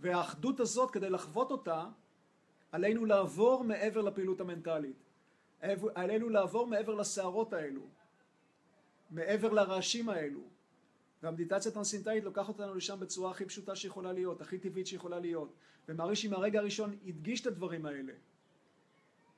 והאחדות 0.00 0.60
הזאת, 0.60 0.90
כדי 0.90 1.10
לחוות 1.10 1.50
אותה, 1.50 1.86
עלינו 2.72 3.04
לעבור 3.04 3.64
מעבר 3.64 4.00
לפעילות 4.00 4.40
המנטלית. 4.40 4.96
עלינו 5.94 6.28
לעבור 6.28 6.66
מעבר 6.66 6.94
לסערות 6.94 7.52
האלו, 7.52 7.82
מעבר 9.10 9.52
לרעשים 9.52 10.08
האלו. 10.08 10.40
והמדיטציה 11.22 11.70
הטרנסינטאית 11.72 12.24
לוקחת 12.24 12.48
אותנו 12.48 12.74
לשם 12.74 13.00
בצורה 13.00 13.30
הכי 13.30 13.44
פשוטה 13.44 13.76
שיכולה 13.76 14.12
להיות, 14.12 14.40
הכי 14.40 14.58
טבעית 14.58 14.86
שיכולה 14.86 15.18
להיות. 15.18 15.52
ומהרישי 15.88 16.28
מהרגע 16.28 16.58
הראשון 16.58 16.96
הדגיש 17.06 17.40
את 17.40 17.46
הדברים 17.46 17.86
האלה. 17.86 18.12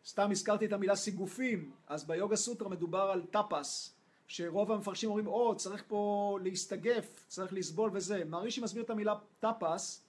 סתם 0.06 0.30
הזכרתי 0.30 0.66
את 0.66 0.72
המילה 0.72 0.96
סיגופים, 0.96 1.72
אז 1.86 2.06
ביוגה 2.06 2.36
סוטרה 2.36 2.68
מדובר 2.68 3.00
על 3.00 3.22
טאפס, 3.30 3.94
שרוב 4.26 4.72
המפרשים 4.72 5.08
אומרים, 5.08 5.26
או, 5.26 5.56
צריך 5.56 5.84
פה 5.88 6.38
להסתגף, 6.42 7.24
צריך 7.28 7.52
לסבול 7.52 7.90
וזה. 7.92 8.24
מהרישי 8.24 8.60
מסביר 8.60 8.82
את 8.82 8.90
המילה 8.90 9.14
טאפס 9.40 10.02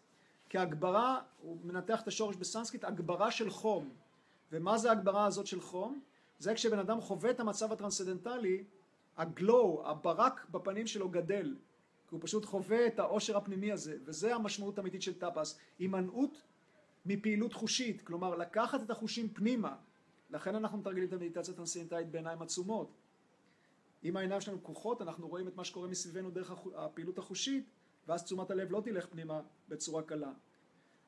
כהגברה, 0.54 1.22
הוא 1.42 1.58
מנתח 1.64 2.02
את 2.02 2.08
השורש 2.08 2.36
בסנסקריט, 2.36 2.84
הגברה 2.84 3.32
של 3.32 3.50
חום. 3.50 3.90
ומה 4.52 4.78
זה 4.78 4.90
ההגברה 4.90 5.26
הזאת 5.26 5.48
של 5.48 5.62
חום? 5.62 6.02
זה 6.40 6.54
כשבן 6.54 6.80
אדם 6.80 7.02
חווה 7.02 7.32
את 7.32 7.40
המצב 7.40 7.72
הטרנסצנדנטלי, 7.72 8.64
ה 9.18 9.29
glow, 9.29 9.84
הברק 9.86 10.46
בפנים 10.52 10.88
שלו 10.88 11.10
גדל. 11.10 11.56
כי 12.10 12.16
הוא 12.16 12.20
פשוט 12.24 12.46
חווה 12.46 12.88
את 12.88 13.00
העושר 13.00 13.38
הפנימי 13.38 13.72
הזה, 13.72 13.98
וזה 14.06 14.36
המשמעות 14.36 14.78
האמיתית 14.78 15.02
של 15.02 15.20
טאפס. 15.20 15.60
הימנעות 15.80 16.42
מפעילות 17.06 17.54
חושית, 17.54 18.02
כלומר 18.02 18.36
לקחת 18.36 18.82
את 18.82 18.92
החושים 18.92 19.30
פנימה. 19.30 19.76
לכן 20.30 20.56
אנחנו 20.56 20.78
מתרגלים 20.78 21.08
את 21.08 21.14
המדיטציה 21.14 21.54
הטרנסצדנטלית 21.54 22.12
בעיניים 22.12 22.42
עצומות. 22.42 22.92
אם 24.04 24.18
העיניים 24.18 24.42
שלנו 24.42 24.60
פקוחות, 24.60 25.02
אנחנו 25.02 25.28
רואים 25.28 25.48
את 25.48 25.56
מה 25.56 25.64
שקורה 25.64 25.88
מסביבנו 25.88 26.32
דרך 26.32 26.52
הפעילות 26.76 27.18
החושית, 27.18 27.66
ואז 28.08 28.24
תשומת 28.24 28.52
הלב 28.52 28.72
לא 28.72 28.82
תלך 28.86 29.08
פנימה 29.08 29.42
בצורה 29.70 30.04
קלה. 30.04 30.32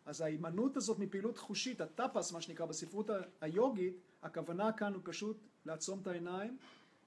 אז 0.05 0.21
ההימנעות 0.21 0.77
הזאת 0.77 0.99
מפעילות 0.99 1.37
חושית, 1.37 1.81
הטאפס 1.81 2.31
מה 2.31 2.41
שנקרא 2.41 2.65
בספרות 2.65 3.09
היוגית, 3.41 3.97
הכוונה 4.23 4.71
כאן 4.71 4.93
הוא 4.93 5.01
פשוט 5.05 5.37
לעצום 5.65 5.99
את 6.01 6.07
העיניים 6.07 6.57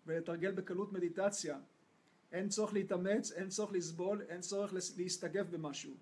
ולתרגל 0.07 0.53
בקלות 0.53 0.93
מדיטציה. 0.93 1.59
אין 2.33 2.49
צורך 2.49 2.73
להתאמץ, 2.73 3.33
אין 3.33 3.49
צורך 3.49 3.73
לסבול, 3.73 4.23
אין 4.23 4.41
צורך 4.41 4.73
להסתגף 4.97 5.47
במשהו. 5.51 5.95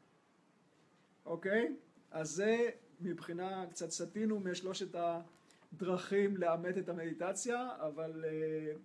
אוקיי? 1.26 1.76
אז 2.10 2.30
זה 2.30 2.70
מבחינה, 3.00 3.66
קצת 3.70 3.90
סטינו 3.90 4.40
משלושת 4.40 4.94
הדרכים 4.94 6.36
לאמת 6.36 6.78
את 6.78 6.88
המדיטציה, 6.88 7.68
אבל 7.78 8.24
uh, 8.24 8.78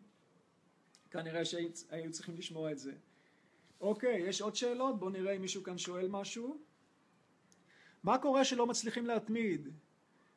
כנראה 1.11 1.45
שהיו 1.45 2.11
צריכים 2.11 2.37
לשמוע 2.37 2.71
את 2.71 2.79
זה. 2.79 2.93
אוקיי, 3.81 4.17
יש 4.17 4.41
עוד 4.41 4.55
שאלות? 4.55 4.99
בואו 4.99 5.09
נראה 5.09 5.35
אם 5.35 5.41
מישהו 5.41 5.63
כאן 5.63 5.77
שואל 5.77 6.07
משהו. 6.07 6.57
מה 8.03 8.17
קורה 8.17 8.45
שלא 8.45 8.67
מצליחים 8.67 9.05
להתמיד? 9.07 9.69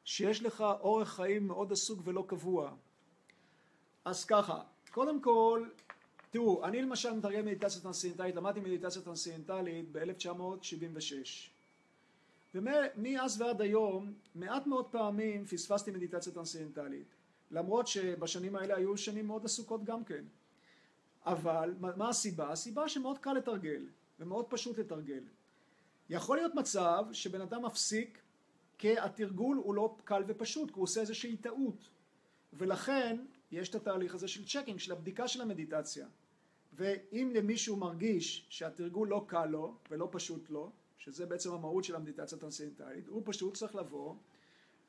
שיש 0.05 0.43
לך 0.43 0.65
אורח 0.81 1.09
חיים 1.09 1.47
מאוד 1.47 1.73
עסוק 1.73 2.01
ולא 2.05 2.25
קבוע. 2.29 2.75
אז 4.05 4.25
ככה, 4.25 4.63
קודם 4.91 5.21
כל, 5.21 5.69
תראו, 6.31 6.65
אני 6.65 6.83
למשל 6.83 7.13
מתרגל 7.13 7.47
מדיטציה 7.47 7.83
טרנסצנדנטלית, 7.83 8.37
למדתי 8.37 8.61
מדיטציה 8.61 9.03
טרנסצנדנטלית 9.03 9.93
ב-1976. 9.93 11.15
ומאז 12.55 13.41
ועד 13.41 13.61
היום, 13.61 14.13
מעט 14.35 14.67
מאוד 14.67 14.87
פעמים 14.87 15.47
פספסתי 15.47 15.91
מדיטציה 15.91 16.33
טרנסצנדנטלית. 16.33 17.07
למרות 17.51 17.87
שבשנים 17.87 18.57
האלה 18.57 18.77
היו 18.77 18.97
שנים 18.97 19.27
מאוד 19.27 19.45
עסוקות 19.45 19.85
גם 19.85 20.05
כן. 20.05 20.25
אבל 21.27 21.75
מה 21.79 22.09
הסיבה? 22.09 22.53
הסיבה 22.53 22.89
שמאוד 22.89 23.19
קל 23.19 23.33
לתרגל 23.33 23.87
ומאוד 24.21 24.47
פשוט 24.49 24.79
לתרגל. 24.79 25.23
יכול 26.09 26.37
להיות 26.37 26.55
מצב 26.55 27.05
שבן 27.13 27.41
אדם 27.41 27.65
מפסיק 27.65 28.19
כי 28.79 28.99
התרגול 28.99 29.57
הוא 29.57 29.75
לא 29.75 29.97
קל 30.05 30.23
ופשוט, 30.27 30.69
כי 30.69 30.75
הוא 30.75 30.83
עושה 30.83 31.01
איזושהי 31.01 31.37
טעות. 31.37 31.89
ולכן 32.53 33.25
יש 33.51 33.69
את 33.69 33.75
התהליך 33.75 34.15
הזה 34.15 34.29
של 34.29 34.45
checking, 34.47 34.79
של 34.79 34.93
הבדיקה 34.93 35.29
של 35.29 35.41
המדיטציה. 35.41 36.07
ואם 36.73 37.31
למישהו 37.35 37.77
מרגיש 37.77 38.47
שהתרגול 38.49 39.09
לא 39.09 39.25
קל 39.29 39.47
לו 39.47 39.79
ולא 39.91 40.09
פשוט 40.13 40.51
לו, 40.51 40.73
שזה 40.99 41.27
בעצם 41.27 41.53
המהות 41.53 41.85
של 41.85 41.95
המדיטציה 41.95 42.39
הטרנסצנדנטלית, 42.39 43.09
הוא 43.09 43.23
פשוט 43.25 43.55
צריך 43.55 43.75
לבוא, 43.75 44.15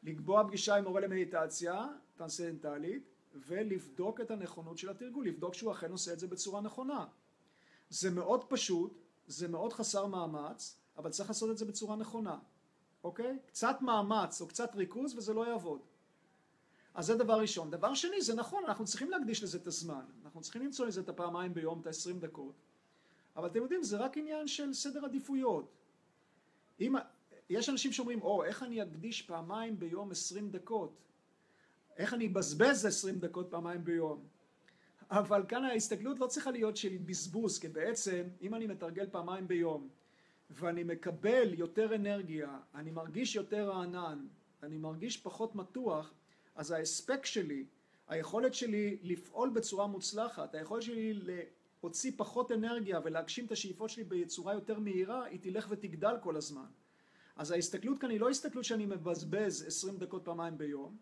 לקבוע 0.03 0.47
פגישה 0.47 0.75
עם 0.75 0.83
מורה 0.83 1.01
למדיטציה 1.01 1.87
טרנסצנדנטלית 2.15 3.14
ולבדוק 3.47 4.21
את 4.21 4.31
הנכונות 4.31 4.77
של 4.77 4.89
התרגול, 4.89 5.27
לבדוק 5.27 5.53
שהוא 5.53 5.71
אכן 5.71 5.91
עושה 5.91 6.13
את 6.13 6.19
זה 6.19 6.27
בצורה 6.27 6.61
נכונה. 6.61 7.05
זה 7.89 8.11
מאוד 8.11 8.43
פשוט, 8.43 9.01
זה 9.27 9.47
מאוד 9.47 9.73
חסר 9.73 10.05
מאמץ, 10.05 10.79
אבל 10.97 11.09
צריך 11.09 11.29
לעשות 11.29 11.51
את 11.51 11.57
זה 11.57 11.65
בצורה 11.65 11.95
נכונה, 11.95 12.39
אוקיי? 13.03 13.39
קצת 13.45 13.77
מאמץ 13.81 14.41
או 14.41 14.47
קצת 14.47 14.75
ריכוז 14.75 15.17
וזה 15.17 15.33
לא 15.33 15.47
יעבוד. 15.47 15.79
אז 16.93 17.05
זה 17.05 17.15
דבר 17.15 17.39
ראשון. 17.39 17.71
דבר 17.71 17.93
שני, 17.93 18.21
זה 18.21 18.35
נכון, 18.35 18.63
אנחנו 18.65 18.85
צריכים 18.85 19.11
להקדיש 19.11 19.43
לזה 19.43 19.57
את 19.57 19.67
הזמן. 19.67 20.05
אנחנו 20.23 20.41
צריכים 20.41 20.61
למצוא 20.61 20.85
לזה 20.85 21.01
את 21.01 21.09
הפעמיים 21.09 21.53
ביום, 21.53 21.81
את 21.81 21.87
ה-20 21.87 22.19
דקות. 22.19 22.55
אבל 23.35 23.47
אתם 23.47 23.61
יודעים, 23.61 23.83
זה 23.83 23.97
רק 23.97 24.17
עניין 24.17 24.47
של 24.47 24.73
סדר 24.73 25.05
עדיפויות. 25.05 25.71
אם, 26.81 26.95
יש 27.49 27.69
אנשים 27.69 27.91
שאומרים, 27.91 28.21
או, 28.21 28.43
איך 28.43 28.63
אני 28.63 28.83
אקדיש 28.83 29.21
פעמיים 29.21 29.79
ביום 29.79 30.11
20 30.11 30.49
דקות? 30.51 30.95
איך 31.97 32.13
אני 32.13 32.27
אבזבז 32.27 32.85
20 32.85 33.19
דקות 33.19 33.47
פעמיים 33.51 33.83
ביום? 33.83 34.27
אבל 35.11 35.43
כאן 35.47 35.63
ההסתכלות 35.63 36.19
לא 36.19 36.27
צריכה 36.27 36.51
להיות 36.51 36.77
של 36.77 36.97
בזבוז, 37.05 37.59
כי 37.59 37.67
בעצם, 37.67 38.23
אם 38.41 38.55
אני 38.55 38.67
מתרגל 38.67 39.07
פעמיים 39.11 39.47
ביום, 39.47 39.89
ואני 40.49 40.83
מקבל 40.83 41.53
יותר 41.53 41.95
אנרגיה, 41.95 42.59
אני 42.75 42.91
מרגיש 42.91 43.35
יותר 43.35 43.69
רענן, 43.69 44.27
אני 44.63 44.77
מרגיש 44.77 45.17
פחות 45.17 45.55
מתוח, 45.55 46.13
אז 46.55 46.71
ההספק 46.71 47.25
שלי, 47.25 47.65
היכולת 48.07 48.53
שלי 48.53 48.97
לפעול 49.03 49.49
בצורה 49.49 49.87
מוצלחת, 49.87 50.55
היכולת 50.55 50.83
שלי 50.83 51.13
להוציא 51.13 52.11
פחות 52.17 52.51
אנרגיה 52.51 52.99
ולהגשים 53.03 53.45
את 53.45 53.51
השאיפות 53.51 53.89
שלי 53.89 54.03
בצורה 54.03 54.53
יותר 54.53 54.79
מהירה, 54.79 55.25
היא 55.25 55.39
תלך 55.41 55.67
ותגדל 55.69 56.15
כל 56.21 56.37
הזמן. 56.37 56.65
אז 57.35 57.51
ההסתכלות 57.51 57.99
כאן 57.99 58.09
היא 58.09 58.19
לא 58.19 58.29
הסתכלות 58.29 58.65
שאני 58.65 58.85
מבזבז 58.85 59.65
20 59.67 59.97
דקות 59.97 60.25
פעמיים 60.25 60.57
ביום, 60.57 60.97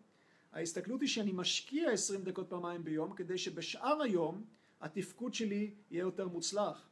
ההסתכלות 0.54 1.00
היא 1.00 1.08
שאני 1.08 1.32
משקיע 1.32 1.90
20 1.90 2.22
דקות 2.22 2.48
פעמיים 2.48 2.84
ביום 2.84 3.12
כדי 3.14 3.38
שבשאר 3.38 4.02
היום 4.02 4.44
התפקוד 4.80 5.34
שלי 5.34 5.74
יהיה 5.90 6.00
יותר 6.00 6.28
מוצלח. 6.28 6.88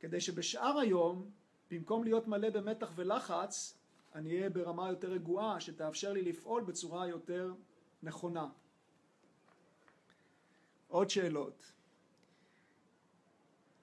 כדי 0.00 0.20
שבשאר 0.20 0.78
היום, 0.78 1.30
במקום 1.70 2.04
להיות 2.04 2.28
מלא 2.28 2.50
במתח 2.50 2.90
ולחץ, 2.94 3.78
אני 4.14 4.36
אהיה 4.36 4.50
ברמה 4.50 4.88
יותר 4.88 5.08
רגועה 5.10 5.60
שתאפשר 5.60 6.12
לי 6.12 6.22
לפעול 6.22 6.62
בצורה 6.62 7.08
יותר 7.08 7.54
נכונה. 8.02 8.46
עוד 10.88 11.10
שאלות. 11.10 11.72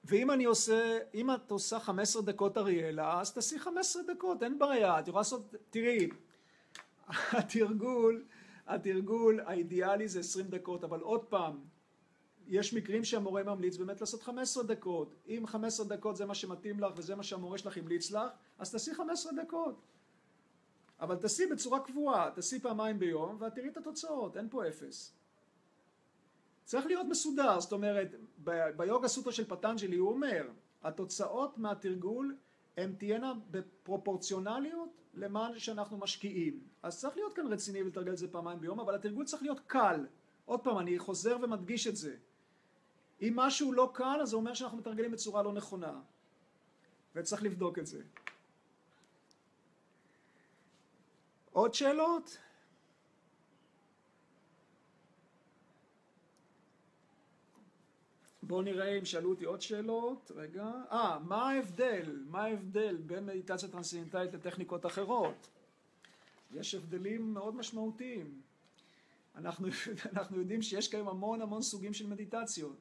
ואם 0.04 0.32
אני 0.32 0.46
עושה, 0.46 1.00
אם 1.14 1.32
את 1.32 1.52
עושה 1.52 1.80
15 1.80 2.22
דקות 2.22 2.58
אריאלה, 2.58 3.22
אז 3.22 3.34
תעשי 3.34 3.60
15 3.60 4.04
דקות, 4.04 4.44
אין 4.44 4.60
בעיה, 4.60 5.00
את 5.00 5.08
יכולה 5.08 5.20
לעשות, 5.20 5.56
תראי, 5.70 6.10
התרגול, 7.38 8.24
התרגול 8.76 9.40
האידיאלי 9.40 10.08
זה 10.08 10.20
20 10.20 10.48
דקות, 10.48 10.84
אבל 10.84 11.00
עוד 11.00 11.26
פעם, 11.26 11.60
יש 12.48 12.74
מקרים 12.74 13.04
שהמורה 13.04 13.44
ממליץ 13.44 13.78
באמת 13.78 14.02
לעשות 14.02 14.24
15 14.24 14.64
דקות. 14.64 15.16
אם 15.28 15.44
15 15.48 15.86
דקות 15.86 16.16
זה 16.16 16.26
מה 16.26 16.36
שמתאים 16.36 16.80
לך 16.80 16.94
וזה 16.96 17.16
מה 17.16 17.24
שהמורה 17.24 17.58
שלך 17.58 17.78
המליץ 17.78 18.12
לך, 18.12 18.32
אז 18.60 18.72
תעשי 18.72 18.94
15 18.94 19.32
דקות. 19.44 19.82
אבל 21.00 21.16
תעשי 21.16 21.46
בצורה 21.46 21.80
קבועה, 21.80 22.32
תעשי 22.36 22.60
פעמיים 22.60 23.00
ביום 23.00 23.38
ואת 23.40 23.56
תראי 23.56 23.70
את 23.70 23.78
התוצאות, 23.78 24.38
אין 24.38 24.50
פה 24.50 24.68
אפס. 24.68 25.14
צריך 26.64 26.86
להיות 26.86 27.08
מסודר, 27.10 27.60
זאת 27.60 27.72
אומרת, 27.72 28.16
ביוגה 28.76 29.08
סוטרה 29.08 29.34
של 29.34 29.46
פטנג'לי 29.48 29.96
הוא 29.98 30.10
אומר, 30.10 30.50
התוצאות 30.84 31.58
מהתרגול 31.58 32.36
הן 32.78 32.94
תהיינה 32.98 33.34
בפרופורציונליות 33.52 35.01
למה 35.14 35.60
שאנחנו 35.60 35.98
משקיעים. 35.98 36.60
אז 36.84 37.00
צריך 37.00 37.16
להיות 37.16 37.34
כאן 37.34 37.54
רציני 37.54 37.82
ולתרגל 37.82 38.12
את 38.12 38.18
זה 38.18 38.28
פעמיים 38.32 38.60
ביום, 38.60 38.80
אבל 38.80 38.96
התרגול 38.96 39.26
צריך 39.26 39.44
להיות 39.44 39.60
קל. 39.68 40.06
עוד 40.46 40.60
פעם, 40.60 40.80
אני 40.80 41.00
חוזר 41.00 41.38
ומדגיש 41.42 41.88
את 41.88 41.96
זה. 41.96 42.16
אם 43.22 43.34
משהו 43.36 43.74
לא 43.74 43.92
קל, 43.94 44.20
אז 44.22 44.30
זה 44.30 44.36
אומר 44.36 44.54
שאנחנו 44.54 44.78
מתרגלים 44.78 45.12
בצורה 45.12 45.44
לא 45.44 45.54
נכונה. 45.54 46.00
וצריך 47.16 47.44
לבדוק 47.44 47.80
את 47.80 47.86
זה. 47.86 48.04
עוד 51.52 51.74
שאלות? 51.74 52.38
בואו 58.52 58.62
נראה 58.62 58.98
אם 58.98 59.06
שאלו 59.06 59.30
אותי 59.30 59.46
עוד 59.46 59.62
שאלות. 59.62 60.32
רגע. 60.36 60.72
אה, 60.92 61.20
מה 61.20 61.50
ההבדל? 61.50 62.20
מה 62.26 62.44
ההבדל 62.44 62.98
בין 62.98 63.26
מדיטציה 63.26 63.70
טרנסצנדנטלית 63.70 64.34
לטכניקות 64.34 64.86
אחרות? 64.86 65.48
יש 66.54 66.76
הבדלים 66.76 67.34
מאוד 67.34 67.56
משמעותיים. 67.56 68.42
אנחנו, 69.36 69.68
אנחנו 70.14 70.40
יודעים 70.40 70.62
שיש 70.62 70.88
כיום 70.88 71.08
המון 71.08 71.42
המון 71.42 71.62
סוגים 71.62 71.94
של 71.94 72.08
מדיטציות. 72.08 72.78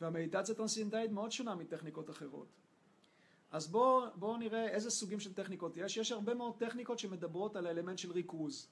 והמדיטציה 0.00 0.54
הטרנסצנדנטלית 0.54 1.10
מאוד 1.10 1.32
שונה 1.32 1.54
מטכניקות 1.54 2.10
אחרות. 2.10 2.48
אז 3.50 3.68
בואו 3.68 4.06
בוא 4.14 4.38
נראה 4.38 4.68
איזה 4.68 4.90
סוגים 4.90 5.20
של 5.20 5.34
טכניקות 5.34 5.76
יש. 5.76 5.96
יש 5.96 6.12
הרבה 6.12 6.34
מאוד 6.34 6.54
טכניקות 6.58 6.98
שמדברות 6.98 7.56
על 7.56 7.66
האלמנט 7.66 7.98
של 7.98 8.12
ריכוז. 8.12 8.68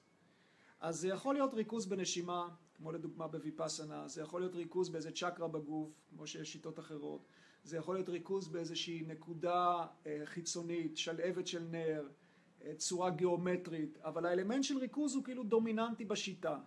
אז 0.79 0.99
זה 0.99 1.07
יכול 1.07 1.35
להיות 1.35 1.53
ריכוז 1.53 1.85
בנשימה, 1.85 2.49
כמו 2.77 2.91
לדוגמה 2.91 3.27
בוויפאסנה, 3.27 4.07
זה 4.07 4.21
יכול 4.21 4.41
להיות 4.41 4.55
ריכוז 4.55 4.89
באיזה 4.89 5.11
צ'קרה 5.11 5.47
בגוף, 5.47 5.89
כמו 6.09 6.27
שיש 6.27 6.51
שיטות 6.53 6.79
אחרות, 6.79 7.25
זה 7.63 7.77
יכול 7.77 7.95
להיות 7.95 8.09
ריכוז 8.09 8.47
באיזושהי 8.47 9.03
נקודה 9.07 9.85
אה, 10.07 10.21
חיצונית, 10.25 10.97
שלהבת 10.97 11.47
של 11.47 11.63
נר, 11.71 12.07
אה, 12.63 12.75
צורה 12.75 13.09
גיאומטרית, 13.09 13.97
אבל 14.01 14.25
האלמנט 14.25 14.63
של 14.63 14.77
ריכוז 14.77 15.15
הוא 15.15 15.23
כאילו 15.23 15.43
דומיננטי 15.43 16.05
בשיטה. 16.05 16.57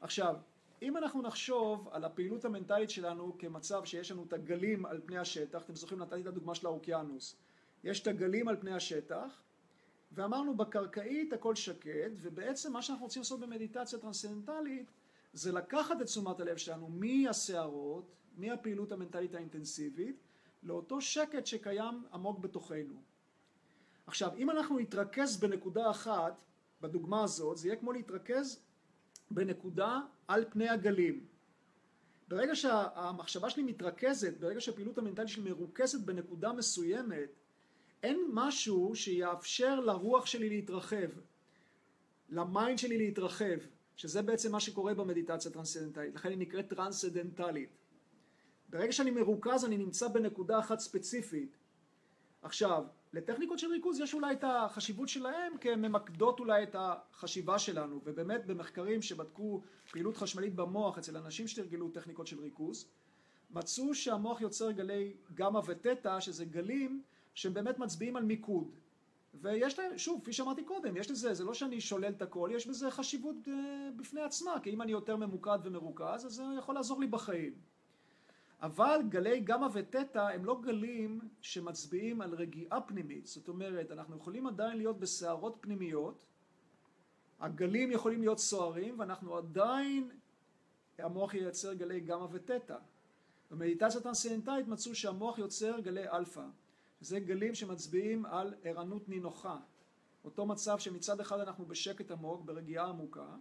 עכשיו, 0.00 0.36
אם 0.82 0.96
אנחנו 0.96 1.22
נחשוב 1.22 1.88
על 1.92 2.04
הפעילות 2.04 2.44
המנטלית 2.44 2.90
שלנו 2.90 3.38
כמצב 3.38 3.84
שיש 3.84 4.10
לנו 4.10 4.24
את 4.24 4.32
הגלים 4.32 4.86
על 4.86 5.00
פני 5.06 5.18
השטח, 5.18 5.62
אתם 5.64 5.74
זוכרים 5.74 6.00
נתתי 6.00 6.20
את 6.20 6.26
הדוגמה 6.26 6.54
של 6.54 6.66
האוקיינוס, 6.66 7.36
יש 7.84 8.00
את 8.00 8.06
הגלים 8.06 8.48
על 8.48 8.56
פני 8.60 8.72
השטח 8.72 9.42
ואמרנו 10.12 10.56
בקרקעית 10.56 11.32
הכל 11.32 11.54
שקט, 11.54 12.10
ובעצם 12.16 12.72
מה 12.72 12.82
שאנחנו 12.82 13.04
רוצים 13.04 13.20
לעשות 13.20 13.40
במדיטציה 13.40 13.98
טרנסצנדנטלית 13.98 14.90
זה 15.32 15.52
לקחת 15.52 16.00
את 16.00 16.06
תשומת 16.06 16.40
הלב 16.40 16.56
שלנו 16.56 16.88
מהסערות, 16.88 18.12
מהפעילות 18.36 18.92
המנטלית 18.92 19.34
האינטנסיבית, 19.34 20.16
לאותו 20.62 21.00
שקט 21.00 21.46
שקיים 21.46 22.04
עמוק 22.12 22.38
בתוכנו. 22.38 23.02
עכשיו, 24.06 24.30
אם 24.36 24.50
אנחנו 24.50 24.78
נתרכז 24.78 25.36
בנקודה 25.36 25.90
אחת, 25.90 26.42
בדוגמה 26.80 27.24
הזאת, 27.24 27.58
זה 27.58 27.68
יהיה 27.68 27.76
כמו 27.76 27.92
להתרכז 27.92 28.62
בנקודה 29.30 30.00
על 30.28 30.44
פני 30.50 30.68
הגלים. 30.68 31.26
ברגע 32.28 32.56
שהמחשבה 32.56 33.50
שלי 33.50 33.62
מתרכזת, 33.62 34.38
ברגע 34.40 34.60
שהפעילות 34.60 34.98
המנטלית 34.98 35.28
שלי 35.28 35.50
מרוכזת 35.50 36.00
בנקודה 36.00 36.52
מסוימת, 36.52 37.28
אין 38.02 38.20
משהו 38.32 38.96
שיאפשר 38.96 39.80
לרוח 39.80 40.26
שלי 40.26 40.48
להתרחב, 40.48 41.08
ל 42.28 42.38
mind 42.38 42.78
שלי 42.78 42.98
להתרחב, 42.98 43.58
שזה 43.96 44.22
בעצם 44.22 44.52
מה 44.52 44.60
שקורה 44.60 44.94
במדיטציה 44.94 45.50
הטרנסצנדנטלית, 45.50 46.14
לכן 46.14 46.28
היא 46.28 46.38
נקראת 46.38 46.68
טרנסצנדנטלית. 46.68 47.68
ברגע 48.68 48.92
שאני 48.92 49.10
מרוכז 49.10 49.64
אני 49.64 49.76
נמצא 49.76 50.08
בנקודה 50.08 50.58
אחת 50.58 50.80
ספציפית. 50.80 51.56
עכשיו, 52.42 52.84
לטכניקות 53.12 53.58
של 53.58 53.70
ריכוז 53.70 54.00
יש 54.00 54.14
אולי 54.14 54.32
את 54.34 54.44
החשיבות 54.44 55.08
שלהם 55.08 55.58
כי 55.58 55.70
הן 55.70 55.80
ממקדות 55.80 56.40
אולי 56.40 56.62
את 56.62 56.76
החשיבה 56.78 57.58
שלנו 57.58 58.00
ובאמת 58.04 58.46
במחקרים 58.46 59.02
שבדקו 59.02 59.62
פעילות 59.90 60.16
חשמלית 60.16 60.54
במוח 60.54 60.98
אצל 60.98 61.16
אנשים 61.16 61.48
שתרגלו 61.48 61.88
טכניקות 61.88 62.26
של 62.26 62.40
ריכוז 62.40 62.88
מצאו 63.50 63.94
שהמוח 63.94 64.40
יוצר 64.40 64.70
גלי 64.70 65.12
גמא 65.34 65.60
ותטא 65.66 66.20
שזה 66.20 66.44
גלים 66.44 67.02
שהם 67.34 67.54
באמת 67.54 67.78
מצביעים 67.78 68.16
על 68.16 68.24
מיקוד 68.24 68.70
ויש 69.34 69.78
להם, 69.78 69.98
שוב, 69.98 70.20
כפי 70.22 70.32
שאמרתי 70.32 70.64
קודם, 70.64 70.96
יש 70.96 71.10
לזה, 71.10 71.34
זה 71.34 71.44
לא 71.44 71.54
שאני 71.54 71.80
שולל 71.80 72.12
את 72.12 72.22
הכל, 72.22 72.50
יש 72.52 72.66
בזה 72.66 72.90
חשיבות 72.90 73.36
אה, 73.48 73.88
בפני 73.96 74.20
עצמה, 74.20 74.60
כי 74.62 74.70
אם 74.70 74.82
אני 74.82 74.92
יותר 74.92 75.16
ממוקד 75.16 75.58
ומרוכז, 75.64 76.26
אז 76.26 76.32
זה 76.32 76.42
יכול 76.58 76.74
לעזור 76.74 77.00
לי 77.00 77.06
בחיים. 77.06 77.54
אבל 78.62 79.00
גלי 79.08 79.40
גמא 79.40 79.68
ותטא 79.72 80.18
הם 80.18 80.44
לא 80.44 80.60
גלים 80.60 81.20
שמצביעים 81.40 82.20
על 82.20 82.34
רגיעה 82.34 82.80
פנימית, 82.80 83.26
זאת 83.26 83.48
אומרת 83.48 83.90
אנחנו 83.90 84.16
יכולים 84.16 84.46
עדיין 84.46 84.76
להיות 84.76 85.00
בסערות 85.00 85.56
פנימיות, 85.60 86.24
הגלים 87.40 87.90
יכולים 87.90 88.20
להיות 88.20 88.38
סוערים 88.38 88.98
ואנחנו 88.98 89.36
עדיין, 89.36 90.10
המוח 90.98 91.34
ייצר 91.34 91.74
גלי 91.74 92.00
גמא 92.00 92.26
ותטא. 92.32 92.76
במדיטציה 93.50 94.00
טרנסצנדנטלית 94.00 94.68
מצאו 94.68 94.94
שהמוח 94.94 95.38
יוצר 95.38 95.80
גלי 95.80 96.08
אלפא, 96.08 96.44
זה 97.02 97.20
גלים 97.20 97.54
שמצביעים 97.54 98.26
על 98.26 98.54
ערנות 98.64 99.08
נינוחה, 99.08 99.56
אותו 100.24 100.46
מצב 100.46 100.78
שמצד 100.78 101.20
אחד 101.20 101.40
אנחנו 101.40 101.66
בשקט 101.66 102.10
עמוק, 102.10 102.44
ברגיעה 102.44 102.86
עמוקה, 102.86 103.36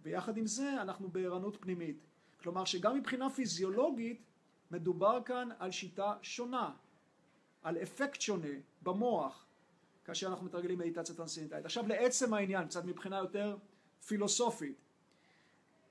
ויחד 0.00 0.36
עם 0.36 0.46
זה 0.46 0.82
אנחנו 0.82 1.08
בערנות 1.08 1.56
פנימית. 1.60 2.06
כלומר 2.42 2.64
שגם 2.64 2.96
מבחינה 2.96 3.30
פיזיולוגית 3.30 4.22
מדובר 4.70 5.22
כאן 5.24 5.48
על 5.58 5.70
שיטה 5.70 6.14
שונה, 6.22 6.70
על 7.62 7.78
אפקט 7.78 8.20
שונה 8.20 8.54
במוח, 8.82 9.46
כאשר 10.04 10.26
אנחנו 10.26 10.46
מתרגלים 10.46 10.78
מדיטציה 10.78 11.14
טרנסצנדנטלית. 11.14 11.64
עכשיו 11.64 11.88
לעצם 11.88 12.34
העניין, 12.34 12.68
קצת 12.68 12.84
מבחינה 12.84 13.18
יותר 13.18 13.56
פילוסופית. 14.06 14.76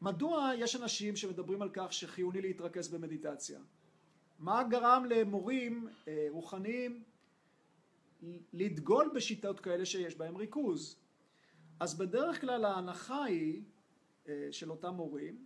מדוע 0.02 0.52
יש 0.58 0.76
אנשים 0.76 1.16
שמדברים 1.16 1.62
על 1.62 1.70
כך 1.74 1.94
שחיוני 1.94 2.42
להתרכז 2.42 2.88
במדיטציה? 2.88 3.60
מה 4.44 4.64
גרם 4.64 5.06
למורים 5.10 5.88
אה, 6.08 6.28
רוחניים 6.30 7.04
לדגול 8.54 9.12
בשיטות 9.16 9.60
כאלה 9.60 9.86
שיש 9.86 10.16
בהם 10.16 10.38
ריכוז? 10.38 11.00
אז 11.80 11.98
בדרך 11.98 12.42
כלל 12.42 12.66
ההנחה 12.66 13.24
היא 13.24 13.64
אה, 14.28 14.48
של 14.52 14.72
אותם 14.72 14.94
מורים 14.94 15.46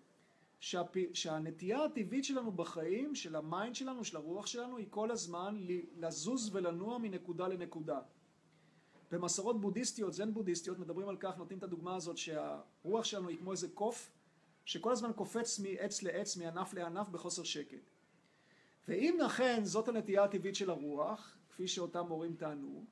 שהפ... 0.60 0.96
שהנטייה 1.14 1.84
הטבעית 1.84 2.24
שלנו 2.24 2.52
בחיים, 2.52 3.16
של 3.16 3.36
ה 3.36 3.44
mind 3.44 3.76
שלנו, 3.76 4.04
של 4.04 4.18
הרוח 4.18 4.48
שלנו, 4.48 4.78
היא 4.78 4.88
כל 4.90 5.12
הזמן 5.12 5.58
לזוז 5.98 6.56
ולנוע 6.56 6.98
מנקודה 6.98 7.48
לנקודה. 7.48 8.00
במסורות 9.12 9.62
בודהיסטיות, 9.62 10.14
זן 10.14 10.34
בודהיסטיות, 10.34 10.80
מדברים 10.80 11.10
על 11.10 11.18
כך, 11.20 11.38
נותנים 11.38 11.60
את 11.60 11.64
הדוגמה 11.64 11.96
הזאת 11.96 12.18
שהרוח 12.18 13.04
שלנו 13.04 13.30
היא 13.30 13.38
כמו 13.38 13.52
איזה 13.52 13.68
קוף 13.70 14.12
שכל 14.66 14.92
הזמן 14.92 15.12
קופץ 15.16 15.60
מעץ 15.60 16.04
לעץ, 16.04 16.38
מענף 16.38 16.74
לענף 16.74 17.10
בחוסר 17.10 17.44
שקט. 17.44 17.97
ואם 18.88 19.22
אכן 19.26 19.66
זאת 19.66 19.88
הנטייה 19.88 20.24
הטבעית 20.24 20.56
של 20.56 20.70
הרוח, 20.70 21.38
כפי 21.50 21.68
שאותם 21.68 22.06
מורים 22.08 22.36
טענו, 22.36 22.86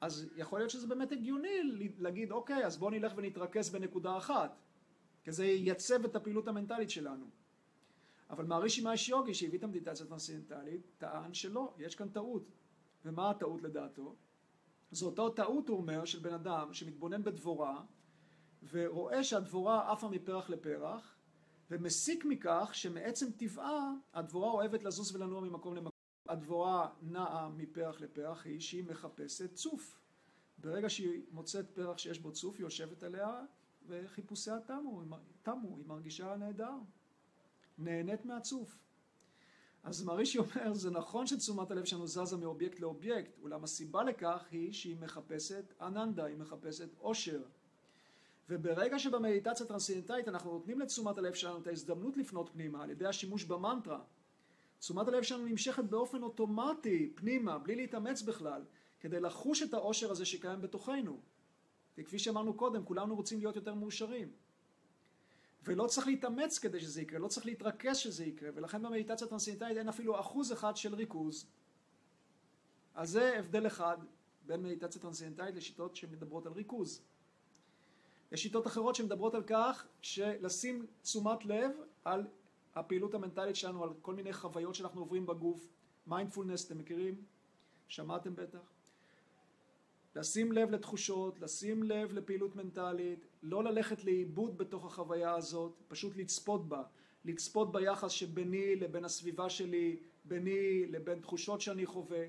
אז 0.00 0.28
יכול 0.36 0.58
להיות 0.58 0.70
שזה 0.70 0.86
באמת 0.86 1.12
הגיוני 1.12 1.78
להגיד 1.98 2.32
אוקיי 2.32 2.66
אז 2.66 2.76
בואו 2.76 2.90
נלך 2.90 3.12
ונתרכז 3.16 3.70
בנקודה 3.70 4.16
אחת 4.16 4.56
כי 5.24 5.32
זה 5.32 5.44
ייצב 5.44 6.04
את 6.04 6.16
הפעילות 6.16 6.48
המנטלית 6.48 6.90
שלנו. 6.90 7.26
אבל 8.30 8.44
מערישי 8.44 8.82
מאש 8.82 9.08
יוגי 9.08 9.34
שהביא 9.34 9.58
את 9.58 9.64
המדיטציה 9.64 10.06
הטרנסצנדנטלית 10.06 10.80
טען 10.98 11.34
שלא, 11.34 11.74
יש 11.78 11.94
כאן 11.94 12.08
טעות. 12.08 12.50
ומה 13.04 13.30
הטעות 13.30 13.62
לדעתו? 13.62 14.14
זו 14.90 15.06
אותה 15.06 15.42
טעות 15.42 15.68
הוא 15.68 15.76
אומר 15.76 16.04
של 16.04 16.18
בן 16.18 16.34
אדם 16.34 16.72
שמתבונן 16.72 17.22
בדבורה 17.22 17.82
ורואה 18.70 19.24
שהדבורה 19.24 19.92
עפה 19.92 20.08
מפרח 20.08 20.50
לפרח 20.50 21.11
ומסיק 21.72 22.24
מכך 22.24 22.70
שמעצם 22.72 23.30
טבעה 23.30 23.92
הדבורה 24.14 24.50
אוהבת 24.50 24.82
לזוז 24.82 25.14
ולנוע 25.14 25.40
ממקום 25.40 25.74
למקום. 25.74 25.92
הדבורה 26.28 26.88
נעה 27.02 27.48
מפרח 27.48 28.00
לפרח 28.00 28.44
היא 28.44 28.60
שהיא 28.60 28.84
מחפשת 28.84 29.54
צוף. 29.54 29.98
ברגע 30.58 30.90
שהיא 30.90 31.22
מוצאת 31.30 31.70
פרח 31.70 31.98
שיש 31.98 32.18
בו 32.18 32.32
צוף 32.32 32.56
היא 32.56 32.64
יושבת 32.64 33.02
עליה 33.02 33.44
וחיפושיה 33.86 34.60
תמו, 34.60 35.02
תמו, 35.42 35.76
היא 35.76 35.86
מרגישה 35.86 36.36
נהדר, 36.36 36.74
נהנית 37.78 38.24
מהצוף. 38.24 38.78
אז 39.82 40.02
מרישי 40.02 40.38
אומר, 40.38 40.74
זה 40.74 40.90
נכון 40.90 41.26
שתשומת 41.26 41.70
הלב 41.70 41.84
שלנו 41.84 42.06
זזה 42.06 42.36
מאובייקט 42.36 42.80
לאובייקט, 42.80 43.38
אולם 43.42 43.64
הסיבה 43.64 44.04
לכך 44.04 44.46
היא 44.50 44.72
שהיא 44.72 44.96
מחפשת 44.96 45.72
אננדה, 45.80 46.24
היא 46.24 46.36
מחפשת 46.36 46.88
עושר. 46.98 47.42
וברגע 48.48 48.98
שבמדיטציה 48.98 49.66
טרנסצנדנטלית 49.66 50.28
אנחנו 50.28 50.52
נותנים 50.52 50.80
לתשומת 50.80 51.18
הלב 51.18 51.34
שלנו 51.34 51.58
את 51.58 51.66
ההזדמנות 51.66 52.16
לפנות 52.16 52.50
פנימה 52.52 52.82
על 52.82 52.90
ידי 52.90 53.06
השימוש 53.06 53.44
במנטרה, 53.44 54.00
תשומת 54.78 55.08
הלב 55.08 55.22
שלנו 55.22 55.46
נמשכת 55.46 55.84
באופן 55.84 56.22
אוטומטי 56.22 57.12
פנימה, 57.14 57.58
בלי 57.58 57.76
להתאמץ 57.76 58.22
בכלל, 58.22 58.64
כדי 59.00 59.20
לחוש 59.20 59.62
את 59.62 59.74
העושר 59.74 60.10
הזה 60.10 60.24
שקיים 60.24 60.60
בתוכנו. 60.60 61.20
כי 61.94 62.04
כפי 62.04 62.18
שאמרנו 62.18 62.54
קודם, 62.54 62.84
כולנו 62.84 63.16
רוצים 63.16 63.38
להיות 63.38 63.56
יותר 63.56 63.74
מאושרים. 63.74 64.32
ולא 65.64 65.86
צריך 65.86 66.06
להתאמץ 66.06 66.58
כדי 66.58 66.80
שזה 66.80 67.02
יקרה, 67.02 67.18
לא 67.18 67.28
צריך 67.28 67.46
להתרכז 67.46 67.96
שזה 67.96 68.24
יקרה, 68.24 68.50
ולכן 68.54 68.82
במדיטציה 68.82 69.26
הטרנסצנדנטלית 69.26 69.78
אין 69.78 69.88
אפילו 69.88 70.20
אחוז 70.20 70.52
אחד 70.52 70.76
של 70.76 70.94
ריכוז. 70.94 71.46
אז 72.94 73.10
זה 73.10 73.38
הבדל 73.38 73.66
אחד 73.66 73.96
בין 74.46 74.62
מדיטציה 74.62 75.02
טרנסצנדנטלית 75.02 75.54
לשיטות 75.54 75.96
שמדברות 75.96 76.46
על 76.46 76.52
ריכוז. 76.52 77.02
יש 78.32 78.42
שיטות 78.42 78.66
אחרות 78.66 78.94
שמדברות 78.94 79.34
על 79.34 79.42
כך 79.46 79.86
שלשים 80.02 80.86
תשומת 81.02 81.44
לב 81.44 81.70
על 82.04 82.26
הפעילות 82.74 83.14
המנטלית 83.14 83.56
שלנו, 83.56 83.84
על 83.84 83.90
כל 84.02 84.14
מיני 84.14 84.32
חוויות 84.32 84.74
שאנחנו 84.74 85.00
עוברים 85.00 85.26
בגוף, 85.26 85.68
מיינדפולנס, 86.06 86.66
אתם 86.66 86.78
מכירים? 86.78 87.24
שמעתם 87.88 88.36
בטח? 88.36 88.72
לשים 90.16 90.52
לב 90.52 90.70
לתחושות, 90.70 91.40
לשים 91.40 91.82
לב 91.82 92.12
לפעילות 92.12 92.56
מנטלית, 92.56 93.26
לא 93.42 93.64
ללכת 93.64 94.04
לאיבוד 94.04 94.58
בתוך 94.58 94.84
החוויה 94.84 95.34
הזאת, 95.34 95.72
פשוט 95.88 96.16
לצפות 96.16 96.68
בה, 96.68 96.82
לצפות 97.24 97.72
ביחס 97.72 98.10
שביני 98.10 98.76
לבין 98.76 99.04
הסביבה 99.04 99.50
שלי, 99.50 99.96
ביני 100.24 100.86
לבין 100.86 101.20
תחושות 101.20 101.60
שאני 101.60 101.86
חווה. 101.86 102.24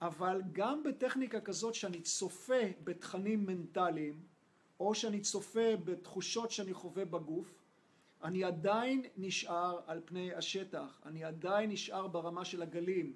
אבל 0.00 0.42
גם 0.52 0.82
בטכניקה 0.82 1.40
כזאת 1.40 1.74
שאני 1.74 2.00
צופה 2.00 2.62
בתכנים 2.84 3.46
מנטליים, 3.46 4.35
או 4.80 4.94
שאני 4.94 5.20
צופה 5.20 5.76
בתחושות 5.84 6.50
שאני 6.50 6.74
חווה 6.74 7.04
בגוף, 7.04 7.62
אני 8.22 8.44
עדיין 8.44 9.04
נשאר 9.16 9.80
על 9.86 10.00
פני 10.04 10.34
השטח, 10.34 11.00
אני 11.06 11.24
עדיין 11.24 11.70
נשאר 11.70 12.08
ברמה 12.08 12.44
של 12.44 12.62
הגלים, 12.62 13.12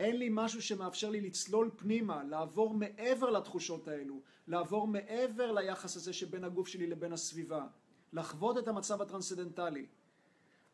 אין 0.00 0.16
לי 0.16 0.28
משהו 0.30 0.62
שמאפשר 0.62 1.10
לי 1.10 1.20
לצלול 1.20 1.70
פנימה, 1.76 2.24
לעבור 2.24 2.74
מעבר 2.74 3.30
לתחושות 3.30 3.88
האלו, 3.88 4.20
לעבור 4.46 4.88
מעבר 4.88 5.52
ליחס 5.52 5.96
הזה 5.96 6.12
שבין 6.12 6.44
הגוף 6.44 6.68
שלי 6.68 6.86
לבין 6.86 7.12
הסביבה, 7.12 7.66
לחוות 8.12 8.58
את 8.58 8.68
המצב 8.68 9.02
הטרנסצנדנטלי. 9.02 9.86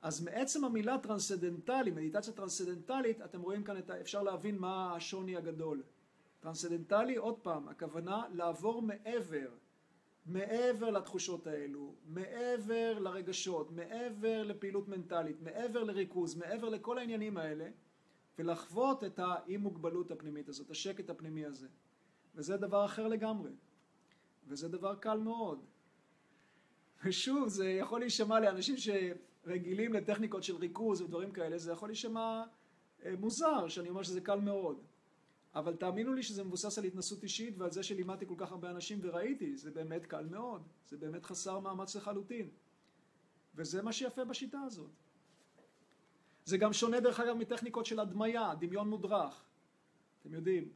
אז 0.02 0.24
מעצם 0.24 0.64
המילה 0.64 0.98
טרנסצנדנטלי, 0.98 1.90
מדיטציה 1.90 2.32
טרנסצנדנטלית, 2.32 3.22
אתם 3.22 3.42
רואים 3.42 3.64
כאן, 3.64 3.78
את, 3.78 3.90
אפשר 3.90 4.22
להבין 4.22 4.58
מה 4.58 4.94
השוני 4.94 5.36
הגדול. 5.36 5.82
טרנסצנדנטלי, 6.40 7.16
עוד 7.16 7.38
פעם, 7.38 7.68
הכוונה 7.68 8.22
לעבור 8.32 8.82
מעבר, 8.82 9.48
מעבר 10.26 10.90
לתחושות 10.90 11.46
האלו, 11.46 11.94
מעבר 12.06 12.98
לרגשות, 12.98 13.72
מעבר 13.72 14.42
לפעילות 14.42 14.88
מנטלית, 14.88 15.42
מעבר 15.42 15.84
לריכוז, 15.84 16.34
מעבר 16.34 16.68
לכל 16.68 16.98
העניינים 16.98 17.36
האלה, 17.36 17.68
ולחוות 18.38 19.04
את 19.04 19.18
האי 19.18 19.56
מוגבלות 19.56 20.10
הפנימית 20.10 20.48
הזאת, 20.48 20.70
השקט 20.70 21.10
הפנימי 21.10 21.44
הזה. 21.44 21.68
וזה 22.34 22.56
דבר 22.56 22.84
אחר 22.84 23.08
לגמרי. 23.08 23.50
וזה 24.46 24.68
דבר 24.68 24.94
קל 24.94 25.18
מאוד. 25.18 25.64
ושוב, 27.04 27.48
זה 27.48 27.70
יכול 27.70 28.00
להישמע 28.00 28.40
לאנשים 28.40 28.76
שרגילים 28.76 29.92
לטכניקות 29.92 30.42
של 30.42 30.56
ריכוז 30.56 31.00
ודברים 31.00 31.32
כאלה, 31.32 31.58
זה 31.58 31.72
יכול 31.72 31.88
להישמע 31.88 32.44
אה, 33.04 33.14
מוזר 33.18 33.68
שאני 33.68 33.88
אומר 33.88 34.02
שזה 34.02 34.20
קל 34.20 34.40
מאוד. 34.40 34.82
אבל 35.56 35.76
תאמינו 35.76 36.12
לי 36.12 36.22
שזה 36.22 36.44
מבוסס 36.44 36.78
על 36.78 36.84
התנסות 36.84 37.22
אישית 37.22 37.58
ועל 37.58 37.70
זה 37.70 37.82
שלימדתי 37.82 38.26
כל 38.26 38.34
כך 38.38 38.52
הרבה 38.52 38.70
אנשים 38.70 38.98
וראיתי, 39.02 39.56
זה 39.56 39.70
באמת 39.70 40.06
קל 40.06 40.26
מאוד, 40.26 40.62
זה 40.88 40.96
באמת 40.96 41.24
חסר 41.24 41.58
מאמץ 41.58 41.96
לחלוטין. 41.96 42.48
וזה 43.54 43.82
מה 43.82 43.92
שיפה 43.92 44.24
בשיטה 44.24 44.60
הזאת. 44.60 44.90
זה 46.44 46.58
גם 46.58 46.72
שונה 46.72 47.00
דרך 47.00 47.20
אגב 47.20 47.36
מטכניקות 47.36 47.86
של 47.86 48.00
הדמיה, 48.00 48.54
דמיון 48.60 48.90
מודרך. 48.90 49.44
אתם 50.20 50.34
יודעים, 50.34 50.68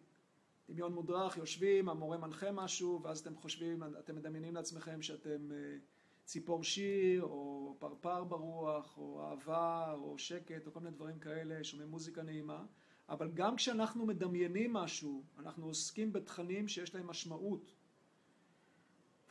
דמיון 0.71 0.93
מודרך, 0.93 1.37
יושבים, 1.37 1.89
המורה 1.89 2.19
מנחה 2.19 2.53
משהו, 2.53 3.01
ואז 3.03 3.19
אתם 3.19 3.37
חושבים, 3.37 3.83
אתם 3.99 4.17
מדמיינים 4.17 4.55
לעצמכם 4.55 5.03
שאתם 5.03 5.53
אה, 5.53 5.77
ציפור 6.25 6.65
שיר, 6.65 7.23
או 7.23 7.75
פרפר 7.79 8.25
ברוח, 8.25 8.99
או 8.99 9.23
אהבה, 9.23 9.93
או 9.93 10.19
שקט, 10.19 10.67
או 10.67 10.73
כל 10.73 10.81
מיני 10.81 10.97
דברים 10.97 11.19
כאלה, 11.19 11.65
שומעים 11.65 11.91
מוזיקה 11.91 12.23
נעימה. 12.23 12.65
אבל 13.11 13.31
גם 13.35 13.57
כשאנחנו 13.57 14.07
מדמיינים 14.07 14.73
משהו, 14.73 15.23
אנחנו 15.39 15.67
עוסקים 15.67 16.13
בתכנים 16.13 16.69
שיש 16.69 16.95
להם 16.95 17.07
משמעות. 17.07 17.75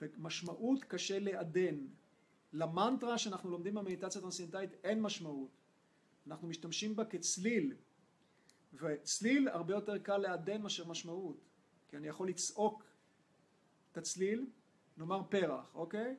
ומשמעות 0.02 0.84
קשה 0.84 1.20
לעדן. 1.20 1.88
למנטרה 2.54 3.18
שאנחנו 3.18 3.50
לומדים 3.50 3.74
במדיטציה 3.76 4.22
טרנסצנדנטלית 4.22 4.74
אין 4.84 5.02
משמעות. 5.02 5.50
אנחנו 6.28 6.48
משתמשים 6.48 6.96
בה 6.96 7.06
כצליל, 7.06 7.74
וצליל 8.74 9.48
הרבה 9.48 9.74
יותר 9.74 9.98
קל 9.98 10.18
לעדן 10.18 10.62
מאשר 10.62 10.88
משמעות, 10.88 11.46
כי 11.90 11.98
אני 11.98 12.08
יכול 12.08 12.30
לצעוק 12.30 12.84
את 13.92 13.98
הצליל, 13.98 14.50
נאמר 14.98 15.22
פרח, 15.30 15.76
אוקיי? 15.76 16.16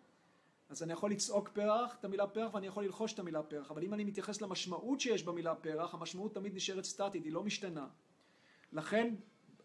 אז 0.70 0.82
אני 0.82 0.92
יכול 0.92 1.10
לצעוק 1.10 1.48
פרח, 1.48 1.96
את 2.00 2.04
המילה 2.04 2.26
פרח, 2.26 2.54
ואני 2.54 2.66
יכול 2.66 2.84
ללחוש 2.84 3.12
את 3.12 3.18
המילה 3.18 3.42
פרח, 3.42 3.70
אבל 3.70 3.82
אם 3.82 3.94
אני 3.94 4.04
מתייחס 4.04 4.40
למשמעות 4.40 5.00
שיש 5.00 5.22
במילה 5.22 5.54
פרח, 5.54 5.94
המשמעות 5.94 6.34
תמיד 6.34 6.54
נשארת 6.54 6.84
סטטית, 6.84 7.24
היא 7.24 7.32
לא 7.32 7.42
משתנה. 7.42 7.88
לכן 8.72 9.14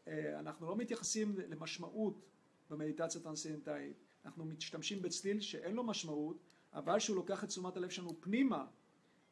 אה, 0.08 0.40
אנחנו 0.40 0.68
לא 0.68 0.76
מתייחסים 0.76 1.36
למשמעות 1.38 2.26
במדיטציה 2.70 3.22
טרנסצנדנטלית, 3.22 3.98
אנחנו 4.26 4.46
משתמשים 4.46 5.02
בצליל 5.02 5.42
שאין 5.42 5.76
לו 5.76 5.84
משמעות, 5.84 6.38
אבל 6.74 7.00
שהוא 7.00 7.16
לוקח 7.16 7.44
את 7.44 7.50
תשומת 7.50 7.78
הלב 7.78 7.90
שלנו 7.90 8.22
פנימה 8.22 8.66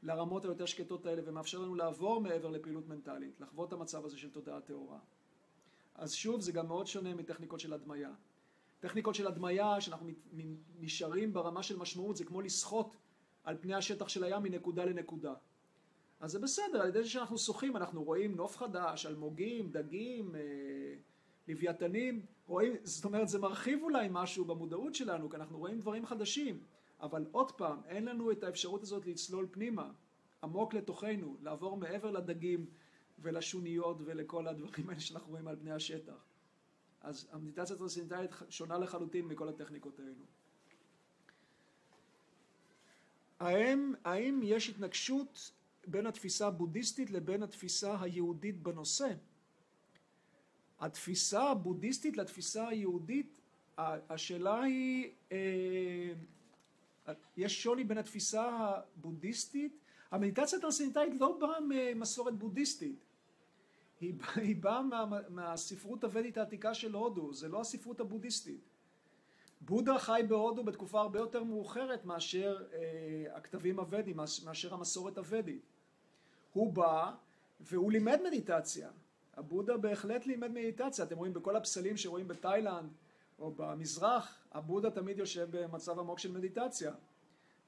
לרמות 0.04 0.46
היותר 0.46 0.66
שקטות 0.66 1.06
האלה 1.06 1.22
ומאפשר 1.26 1.60
לנו 1.60 1.76
לעבור 1.76 2.22
מעבר 2.22 2.50
לפעילות 2.50 2.88
מנטלית, 2.88 3.42
לחוות 3.42 3.68
את 3.68 3.74
המצב 3.74 4.06
הזה 4.06 4.18
של 4.18 4.30
תודעה 4.30 4.62
טהורה. 4.62 5.00
אז 5.96 6.14
שוב, 6.14 6.42
זה 6.42 6.52
גם 6.52 6.68
מאוד 6.68 6.88
שונה 6.88 7.14
מטכניקות 7.14 7.60
של 7.60 7.74
הדמיה. 7.74 8.12
טכניקות 8.84 9.16
של 9.16 9.28
הדמיה, 9.28 9.82
שאנחנו 9.82 10.08
נשארים 10.80 11.34
ברמה 11.34 11.64
של 11.64 11.78
משמעות, 11.78 12.18
זה 12.18 12.26
כמו 12.26 12.42
לשחות 12.42 12.96
על 13.44 13.58
פני 13.62 13.74
השטח 13.76 14.08
של 14.08 14.24
הים 14.24 14.44
מנקודה 14.44 14.86
לנקודה. 14.86 15.34
אז 16.20 16.32
זה 16.32 16.40
בסדר, 16.40 16.82
על 16.82 16.88
ידי 16.88 17.04
זה 17.04 17.10
שאנחנו 17.10 17.38
שוחים, 17.38 17.78
אנחנו 17.78 18.04
רואים 18.04 18.36
נוף 18.36 18.58
חדש, 18.58 19.06
אלמוגים, 19.06 19.72
דגים, 19.72 20.36
אה, 20.36 20.42
לוויתנים, 21.48 22.26
רואים, 22.48 22.74
זאת 22.84 23.06
אומרת, 23.06 23.30
זה 23.30 23.40
מרחיב 23.40 23.84
אולי 23.84 24.08
משהו 24.12 24.46
במודעות 24.46 24.96
שלנו, 24.96 25.30
כי 25.30 25.36
אנחנו 25.36 25.58
רואים 25.58 25.80
דברים 25.80 26.06
חדשים. 26.06 26.60
אבל 27.02 27.26
עוד 27.32 27.52
פעם, 27.52 27.78
אין 27.86 28.06
לנו 28.06 28.32
את 28.32 28.44
האפשרות 28.44 28.82
הזאת 28.82 29.06
לצלול 29.06 29.48
פנימה, 29.52 29.92
עמוק 30.44 30.74
לתוכנו, 30.74 31.38
לעבור 31.42 31.78
מעבר 31.78 32.12
לדגים 32.12 32.66
ולשוניות 33.20 33.98
ולכל 34.06 34.48
הדברים 34.48 34.90
האלה 34.90 35.00
שאנחנו 35.00 35.30
רואים 35.30 35.48
על 35.48 35.56
פני 35.56 35.72
השטח. 35.72 36.33
אז 37.04 37.28
המדיטציה 37.32 37.76
הטרנסצנדנטלית 37.76 38.32
שונה 38.50 38.78
לחלוטין 38.78 39.26
מכל 39.26 39.50
הטכניקות 39.50 40.00
האלו. 40.00 40.26
האם, 43.40 43.94
האם 44.04 44.40
יש 44.44 44.70
התנגשות 44.70 45.52
בין 45.88 46.08
התפיסה 46.08 46.48
הבודהיסטית 46.48 47.12
לבין 47.12 47.44
התפיסה 47.44 48.02
היהודית 48.02 48.64
בנושא? 48.64 49.14
התפיסה 50.80 51.44
הבודהיסטית 51.44 52.18
לתפיסה 52.18 52.68
היהודית, 52.68 53.40
השאלה 53.78 54.62
היא 54.62 55.12
אה, 55.32 56.14
יש 57.38 57.64
שוני 57.64 57.84
בין 57.84 57.98
התפיסה 57.98 58.50
הבודהיסטית, 58.50 59.80
המדיטציה 60.12 60.60
הטרנסצנדנטלית 60.60 61.22
לא 61.22 61.38
באה 61.40 61.60
ממסורת 61.70 62.38
בודהיסטית, 62.38 63.06
היא, 64.04 64.14
היא 64.36 64.56
באה 64.56 64.82
מה, 64.82 65.06
מהספרות 65.30 66.04
הוודית 66.04 66.38
העתיקה 66.38 66.74
של 66.74 66.94
הודו, 66.94 67.34
זה 67.34 67.48
לא 67.48 67.62
הספרות 67.62 68.00
הבודהיסטית. 68.00 68.70
בודה 69.62 70.00
חי 70.00 70.22
בהודו 70.28 70.64
בתקופה 70.64 71.02
הרבה 71.02 71.20
יותר 71.20 71.44
מאוחרת 71.44 72.06
מאשר 72.06 72.64
אה, 72.74 73.38
הכתבים 73.38 73.80
הוודים, 73.80 74.18
מאשר 74.46 74.74
המסורת 74.74 75.18
הוודית. 75.18 75.62
הוא 76.54 76.74
בא 76.74 77.12
והוא 77.60 77.92
לימד 77.92 78.20
מדיטציה. 78.28 78.90
הבודה 79.34 79.78
בהחלט 79.78 80.26
לימד 80.26 80.52
מדיטציה, 80.52 81.06
אתם 81.06 81.18
רואים 81.18 81.34
בכל 81.34 81.56
הפסלים 81.56 81.98
שרואים 81.98 82.28
בתאילנד, 82.28 82.90
או 83.40 83.52
במזרח, 83.56 84.38
הבודה 84.52 84.92
תמיד 84.92 85.18
יושב 85.18 85.48
במצב 85.52 86.00
עמוק 86.00 86.20
של 86.20 86.32
מדיטציה. 86.32 86.94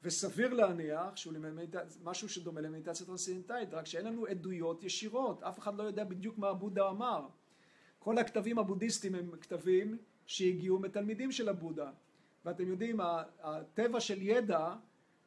וסביר 0.06 0.54
להניח 0.54 1.16
שהוא 1.16 1.34
לימד 1.34 1.50
מדיטציה, 1.50 2.02
משהו 2.04 2.30
שדומה 2.30 2.62
למדיטציה 2.62 3.06
טרנסצנדנטלית, 3.06 3.74
רק 3.74 3.86
שאין 3.86 4.06
לנו 4.06 4.26
עדויות 4.26 4.84
ישירות, 4.84 5.44
אף 5.44 5.60
אחד 5.60 5.76
לא 5.76 5.84
יודע 5.84 6.04
בדיוק 6.04 6.38
מה 6.38 6.50
הבודה 6.50 6.90
אמר. 6.90 7.28
כל 8.00 8.18
הכתבים 8.18 8.60
הבודהיסטיים 8.60 9.16
הם 9.16 9.32
כתבים 9.42 9.98
שהגיעו 10.26 10.80
מתלמידים 10.80 11.32
של 11.32 11.50
הבודה. 11.50 11.92
ואתם 12.46 12.68
יודעים, 12.68 13.00
הטבע 13.40 14.00
של 14.00 14.22
ידע, 14.22 14.76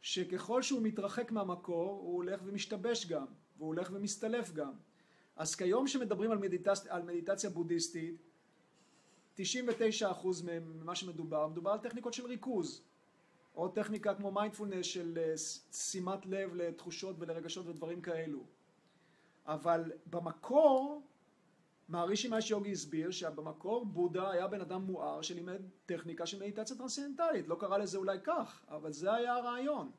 שככל 0.03 0.63
שהוא 0.63 0.83
מתרחק 0.83 1.33
מהמקור, 1.33 2.01
הוא 2.03 2.15
הולך 2.15 2.41
ומשתבש 2.45 3.07
גם, 3.07 3.27
והוא 3.57 3.67
הולך 3.67 3.91
ומסתלף 3.93 4.53
גם. 4.53 4.73
אז 5.37 5.55
כיום 5.55 5.89
שמדברים 5.89 6.31
על, 6.31 6.39
מדיטצ... 6.39 6.87
על 6.87 7.03
מדיטציה 7.03 7.51
בודהיסטית, 7.51 8.23
99% 9.37 9.41
ממה 10.47 10.95
שמדובר, 10.95 11.47
מדובר 11.47 11.71
על 11.71 11.79
טכניקות 11.79 12.15
של 12.15 12.27
ריכוז, 12.27 12.83
או 13.59 13.69
טכניקה 13.69 14.15
כמו 14.15 14.31
מיינדפולנס 14.31 14.87
של 14.87 15.19
אה, 15.19 15.35
שימת 15.73 16.27
לב 16.27 16.55
לתחושות 16.55 17.17
ולרגשות 17.19 17.67
ודברים 17.67 18.01
כאלו. 18.01 18.45
אבל 19.47 19.93
במקור, 20.07 21.03
מהרישי 21.89 22.29
מהש 22.29 22.51
יוגי 22.51 22.73
הסביר 22.73 23.11
שבמקור 23.11 23.87
בודה 23.87 24.31
היה 24.31 24.47
בן 24.47 24.61
אדם 24.61 24.83
מואר 24.83 25.23
שלימד 25.23 25.61
טכניקה 25.87 26.27
של 26.27 26.39
מדיטציה 26.39 26.77
טרנסצנדנטלית, 26.77 27.49
לא 27.49 27.57
קרא 27.61 27.79
לזה 27.79 27.99
אולי 27.99 28.19
כך, 28.25 28.65
אבל 28.69 28.93
זה 28.93 29.15
היה 29.15 29.35
הרעיון, 29.35 29.91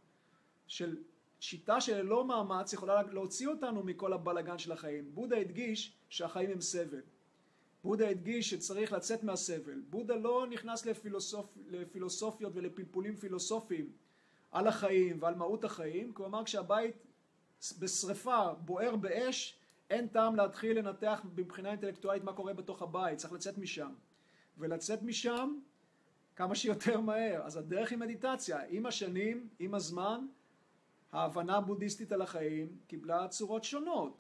של 0.68 0.98
שיטה 1.40 1.82
שללא 1.82 2.26
מאמץ 2.26 2.74
יכולה 2.74 3.04
להוציא 3.04 3.48
אותנו 3.48 3.84
מכל 3.84 4.14
הבלגן 4.14 4.58
של 4.58 4.72
החיים. 4.72 5.16
בודה 5.16 5.38
הדגיש 5.38 5.94
שהחיים 6.10 6.52
הם 6.52 6.62
סבל. 6.62 7.02
בודה 7.84 8.10
הדגיש 8.10 8.50
שצריך 8.50 8.94
לצאת 8.94 9.24
מהסבל. 9.24 9.82
בודה 9.90 10.16
לא 10.16 10.48
נכנס 10.50 10.86
לפילוסופ... 10.86 11.46
לפילוסופיות 11.68 12.52
ולפלפולים 12.56 13.16
פילוסופיים 13.16 13.90
על 14.52 14.68
החיים 14.68 15.18
ועל 15.22 15.36
מהות 15.36 15.64
החיים, 15.64 16.14
כי 16.14 16.22
הוא 16.22 16.28
אמר 16.28 16.44
כשהבית 16.44 16.96
בשריפה, 17.80 18.54
בוער 18.54 18.96
באש, 18.96 19.60
אין 19.90 20.08
טעם 20.08 20.36
להתחיל 20.36 20.80
לנתח 20.80 21.22
מבחינה 21.36 21.72
אינטלקטואלית 21.72 22.24
מה 22.24 22.34
קורה 22.34 22.54
בתוך 22.54 22.82
הבית, 22.82 23.18
צריך 23.18 23.34
לצאת 23.34 23.58
משם. 23.58 23.94
ולצאת 24.58 25.04
משם 25.04 25.60
כמה 26.36 26.56
שיותר 26.56 27.00
מהר. 27.00 27.42
אז 27.46 27.58
הדרך 27.58 27.92
היא 27.92 28.00
מדיטציה. 28.00 28.60
עם 28.70 28.86
השנים, 28.86 29.48
עם 29.60 29.76
הזמן, 29.76 30.26
ההבנה 31.12 31.58
הבודהיסטית 31.58 32.12
על 32.12 32.22
החיים 32.22 32.78
קיבלה 32.88 33.28
צורות 33.28 33.64
שונות. 33.64 34.18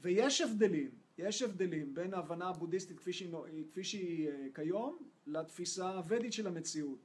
ויש 0.00 0.40
הבדלים. 0.40 0.90
יש 1.18 1.42
הבדלים 1.42 1.94
בין 1.94 2.14
ההבנה 2.14 2.48
הבודהיסטית 2.48 2.98
כפי 2.98 3.12
שהיא, 3.12 3.30
כפי 3.70 3.84
שהיא 3.84 4.28
אה, 4.28 4.46
כיום 4.54 4.98
לתפיסה 5.26 5.90
הוודית 5.90 6.32
של 6.32 6.46
המציאות. 6.46 6.98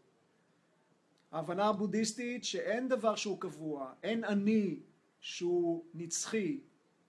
ההבנה 1.32 1.68
הבודהיסטית 1.68 2.44
שאין 2.44 2.88
דבר 2.88 3.16
שהוא 3.16 3.40
קבוע, 3.40 3.94
אין 4.04 4.24
אני 4.24 4.80
שהוא 5.20 5.86
נצחי, 5.94 6.60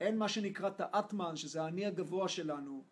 אין 0.01 0.19
מה 0.19 0.29
שנקרא 0.29 0.71
תאטמן 0.71 1.37
שזה 1.37 1.63
האני 1.63 1.87
הגבוה 1.87 2.29
שלנו. 2.29 2.85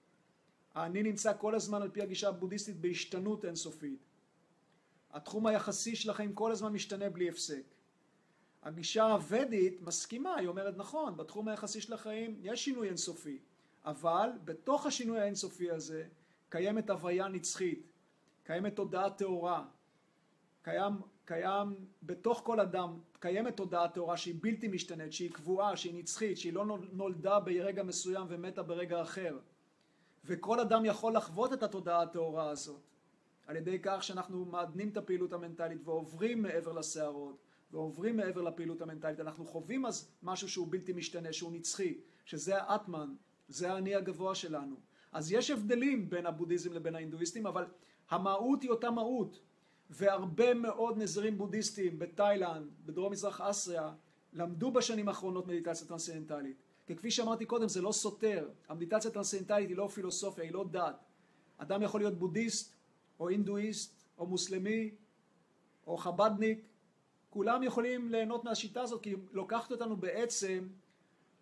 האני 0.75 1.03
נמצא 1.03 1.33
כל 1.39 1.55
הזמן 1.55 1.83
על 1.83 1.91
פי 1.91 2.03
הגישה 2.03 2.29
הבודהיסטית 2.29 2.77
בהשתנות 2.81 3.45
אינסופית. 3.45 3.99
התחום 5.11 5.47
היחסי 5.47 5.97
של 5.97 6.11
החיים 6.11 6.33
כל 6.35 6.53
הזמן 6.53 6.73
משתנה 6.73 7.11
בלי 7.11 7.29
הפסק. 7.29 7.63
הגישה 8.63 9.05
הוודית 9.05 9.83
מסכימה, 9.83 10.37
היא 10.37 10.49
אומרת 10.49 10.77
נכון, 10.77 11.17
בתחום 11.17 11.49
היחסי 11.49 11.81
של 11.81 11.93
החיים 11.93 12.37
יש 12.43 12.65
שינוי 12.65 12.89
אינסופי. 12.89 13.39
אבל 13.89 14.31
בתוך 14.45 14.87
השינוי 14.87 15.21
האינסופי 15.21 15.71
הזה 15.71 16.05
קיימת 16.49 16.91
הוויה 16.91 17.29
נצחית, 17.29 17.87
קיימת 18.45 18.77
תודעה 18.77 19.11
טהורה, 19.11 19.65
קיים, 20.63 20.93
קיים 21.25 21.75
בתוך 22.03 22.41
כל 22.45 22.61
אדם, 22.61 22.99
קיימת 23.21 23.57
תודעה 23.57 23.89
טהורה 23.89 24.17
שהיא 24.17 24.35
בלתי 24.41 24.69
משתנית, 24.69 25.13
שהיא 25.13 25.33
קבועה, 25.33 25.77
שהיא 25.77 25.95
נצחית, 25.95 26.39
שהיא 26.39 26.53
לא 26.53 26.79
נולדה 26.93 27.41
ברגע 27.41 27.83
מסוים 27.83 28.27
ומתה 28.29 28.63
ברגע 28.63 29.03
אחר. 29.03 29.39
וכל 30.25 30.61
אדם 30.61 30.85
יכול 30.85 31.17
לחוות 31.17 31.53
את 31.53 31.63
התודעה 31.63 32.03
הטהורה 32.03 32.51
הזאת 32.51 32.81
על 33.47 33.57
ידי 33.57 33.79
כך 33.83 34.03
שאנחנו 34.03 34.45
מעדנים 34.45 34.89
את 34.89 34.97
הפעילות 34.97 35.33
המנטלית 35.33 35.79
ועוברים 35.85 36.43
מעבר 36.43 36.73
לסערות 36.73 37.37
ועוברים 37.71 38.17
מעבר 38.17 38.43
לפעילות 38.43 38.83
המנטלית, 38.83 39.21
אנחנו 39.21 39.47
חווים 39.47 39.87
אז 39.87 40.11
משהו 40.23 40.49
שהוא 40.49 40.67
בלתי 40.71 40.93
משתנה, 40.93 41.33
שהוא 41.33 41.53
נצחי, 41.53 41.99
שזה 42.25 42.63
האטמן, 42.63 43.15
זה 43.49 43.73
האני 43.73 43.95
הגבוה 43.95 44.35
שלנו. 44.35 44.77
אז 45.13 45.33
יש 45.33 45.51
הבדלים 45.51 46.11
בין 46.11 46.27
הבודהיזם 46.27 46.73
לבין 46.73 46.95
ההינדואיסטים, 46.95 47.47
אבל 47.47 47.65
המהות 48.11 48.63
היא 48.63 48.71
אותה 48.71 48.91
מהות. 48.91 49.41
והרבה 49.91 50.55
מאוד 50.55 50.99
נזירים 50.99 51.39
בודהיסטים 51.39 51.99
בתאילנד, 51.99 52.71
בדרום 52.87 53.13
מזרח 53.13 53.41
אסיה, 53.41 53.93
למדו 54.33 54.71
בשנים 54.71 55.09
האחרונות 55.09 55.47
מדיטציה 55.47 55.87
טרנסצנדנטלית. 55.87 56.57
כי 56.87 56.97
כפי 56.97 57.11
שאמרתי 57.11 57.45
קודם, 57.45 57.69
זה 57.69 57.83
לא 57.83 57.93
סותר. 57.93 58.49
המדיטציה 58.69 59.11
הטרנסצנדנטלית 59.11 59.69
היא 59.69 59.77
לא 59.77 59.89
פילוסופיה, 59.89 60.45
היא 60.45 60.53
לא 60.53 60.65
דת. 60.71 61.05
אדם 61.59 61.83
יכול 61.83 62.01
להיות 62.01 62.19
בודהיסט, 62.19 62.75
או 63.21 63.29
הינדואיסט, 63.29 64.05
או 64.19 64.27
מוסלמי, 64.27 64.91
או 65.87 65.97
חבדניק. 65.97 66.59
כולם 67.31 67.63
יכולים 67.63 68.11
ליהנות 68.11 68.45
מהשיטה 68.45 68.83
הזאת, 68.83 69.03
כי 69.03 69.11
היא 69.11 69.19
לוקחת 69.33 69.73
אותנו 69.73 69.97
בעצם 69.97 70.69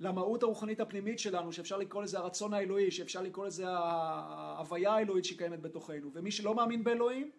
למהות 0.00 0.42
הרוחנית 0.42 0.80
הפנימית 0.80 1.18
שלנו, 1.18 1.52
שאפשר 1.52 1.76
לקרוא 1.76 2.02
לזה 2.02 2.18
הרצון 2.18 2.54
האלוהי, 2.54 2.90
שאפשר 2.90 3.22
לקרוא 3.22 3.46
לזה 3.46 3.64
ההוויה 3.68 4.92
האלוהית 4.92 5.24
שקיימת 5.24 5.62
בתוכנו. 5.62 6.10
ומי 6.12 6.30
שלא 6.30 6.54
מאמין 6.54 6.84
באלוהים, 6.84 7.30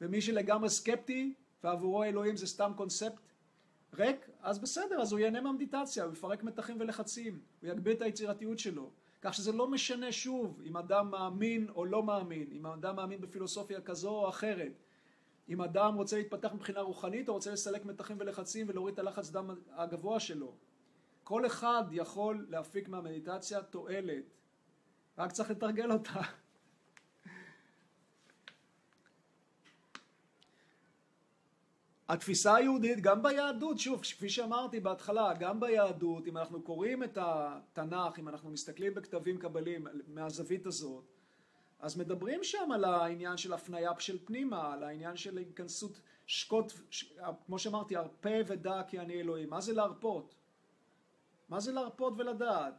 ומי 0.00 0.20
שלגמרי 0.20 0.70
סקפטי, 0.70 1.34
ועבורו 1.64 2.04
אלוהים 2.04 2.36
זה 2.36 2.46
סתם 2.46 2.72
קונספט 2.76 3.30
ריק, 3.94 4.30
אז 4.40 4.58
בסדר, 4.58 5.00
אז 5.00 5.12
הוא 5.12 5.20
ייהנה 5.20 5.40
מהמדיטציה, 5.40 6.04
הוא 6.04 6.12
יפרק 6.12 6.42
מתחים 6.42 6.76
ולחצים, 6.80 7.40
הוא 7.62 7.70
יגביר 7.70 7.92
את 7.92 8.02
היצירתיות 8.02 8.58
שלו. 8.58 8.90
כך 9.22 9.34
שזה 9.34 9.52
לא 9.52 9.68
משנה 9.68 10.12
שוב 10.12 10.60
אם 10.64 10.76
אדם 10.76 11.10
מאמין 11.10 11.68
או 11.74 11.84
לא 11.84 12.02
מאמין, 12.02 12.46
אם 12.52 12.66
אדם 12.66 12.96
מאמין 12.96 13.20
בפילוסופיה 13.20 13.80
כזו 13.80 14.10
או 14.10 14.28
אחרת, 14.28 14.72
אם 15.48 15.62
אדם 15.62 15.94
רוצה 15.94 16.16
להתפתח 16.16 16.52
מבחינה 16.52 16.80
רוחנית 16.80 17.28
או 17.28 17.34
רוצה 17.34 17.52
לסלק 17.52 17.84
מתחים 17.84 18.16
ולחצים 18.20 18.66
ולהוריד 18.68 18.92
את 18.92 18.98
הלחץ 18.98 19.30
דם 19.30 19.50
הגבוה 19.70 20.20
שלו. 20.20 20.54
כל 21.30 21.46
אחד 21.46 21.84
יכול 21.90 22.46
להפיק 22.48 22.88
מהמדיטציה 22.88 23.62
תועלת, 23.62 24.24
רק 25.18 25.32
צריך 25.32 25.50
לתרגל 25.50 25.92
אותה. 25.92 26.20
התפיסה 32.08 32.54
היהודית, 32.54 33.00
גם 33.00 33.22
ביהדות, 33.22 33.78
שוב, 33.78 34.02
כפי 34.02 34.28
שאמרתי 34.28 34.80
בהתחלה, 34.80 35.34
גם 35.34 35.60
ביהדות, 35.60 36.26
אם 36.26 36.36
אנחנו 36.36 36.62
קוראים 36.62 37.02
את 37.02 37.18
התנ"ך, 37.20 38.18
אם 38.18 38.28
אנחנו 38.28 38.50
מסתכלים 38.50 38.94
בכתבים 38.94 39.38
קבלים 39.38 39.86
מהזווית 40.06 40.66
הזאת, 40.66 41.04
אז 41.80 41.98
מדברים 41.98 42.44
שם 42.44 42.72
על 42.74 42.84
העניין 42.84 43.36
של 43.36 43.52
הפניה 43.52 43.92
של 43.98 44.18
פנימה, 44.24 44.72
על 44.72 44.82
העניין 44.82 45.16
של 45.16 45.38
התכנסות 45.38 46.00
שקוט, 46.26 46.72
ש... 46.90 47.12
כמו 47.46 47.58
שאמרתי, 47.58 47.96
הרפה 47.96 48.36
ודע 48.46 48.82
כי 48.88 48.98
אני 48.98 49.20
אלוהים. 49.20 49.50
מה 49.50 49.60
זה 49.60 49.72
להרפות? 49.72 50.39
מה 51.50 51.60
זה 51.60 51.72
להרפות 51.72 52.14
ולדעת? 52.18 52.74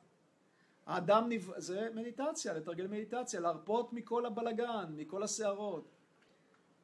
האדם, 0.86 1.26
נב... 1.30 1.52
זה 1.58 1.90
מדיטציה, 1.96 2.54
לתרגל 2.54 2.88
מדיטציה, 2.88 3.40
להרפות 3.40 3.94
מכל 3.94 4.26
הבלגן, 4.26 4.94
מכל 4.96 5.24
הסערות. 5.24 5.92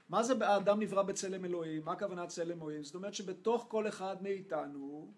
מה 0.10 0.24
זה 0.24 0.46
האדם 0.46 0.80
נברא 0.80 1.04
בצלם 1.04 1.46
אלוהים? 1.46 1.86
מה 1.86 1.92
הכוונה 1.92 2.28
צלם 2.28 2.62
אלוהים? 2.62 2.84
זאת 2.84 2.96
אומרת 2.96 3.14
שבתוך 3.14 3.66
כל 3.70 3.88
אחד 3.88 4.24
מאיתנו 4.24 5.12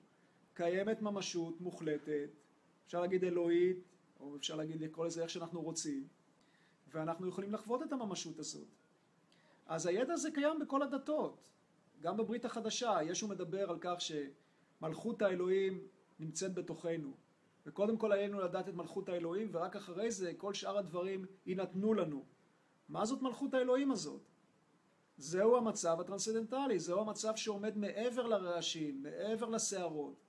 קיימת 0.53 1.01
ממשות 1.01 1.61
מוחלטת, 1.61 2.29
אפשר 2.85 3.01
להגיד 3.01 3.23
אלוהית, 3.23 3.77
או 4.19 4.35
אפשר 4.35 4.55
להגיד 4.55 4.81
לקרוא 4.81 5.05
לזה 5.05 5.21
איך 5.21 5.29
שאנחנו 5.29 5.61
רוצים, 5.61 6.07
ואנחנו 6.91 7.27
יכולים 7.27 7.53
לחוות 7.53 7.83
את 7.83 7.93
הממשות 7.93 8.39
הזאת. 8.39 8.67
אז 9.67 9.85
הידע 9.85 10.13
הזה 10.13 10.31
קיים 10.31 10.59
בכל 10.59 10.81
הדתות, 10.81 11.37
גם 12.01 12.17
בברית 12.17 12.45
החדשה, 12.45 12.97
ישו 13.03 13.27
מדבר 13.27 13.69
על 13.69 13.77
כך 13.81 13.97
שמלכות 14.01 15.21
האלוהים 15.21 15.87
נמצאת 16.19 16.53
בתוכנו. 16.53 17.13
וקודם 17.65 17.97
כל 17.97 18.11
עלינו 18.11 18.39
לדעת 18.39 18.69
את 18.69 18.73
מלכות 18.73 19.09
האלוהים, 19.09 19.49
ורק 19.51 19.75
אחרי 19.75 20.11
זה 20.11 20.33
כל 20.37 20.53
שאר 20.53 20.77
הדברים 20.77 21.25
יינתנו 21.45 21.93
לנו. 21.93 22.25
מה 22.89 23.05
זאת 23.05 23.21
מלכות 23.21 23.53
האלוהים 23.53 23.91
הזאת? 23.91 24.21
זהו 25.17 25.57
המצב 25.57 25.97
הטרנסצנדנטלי, 25.99 26.79
זהו 26.79 27.01
המצב 27.01 27.35
שעומד 27.35 27.77
מעבר 27.77 28.27
לרעשים, 28.27 29.03
מעבר 29.03 29.49
לסערות. 29.49 30.25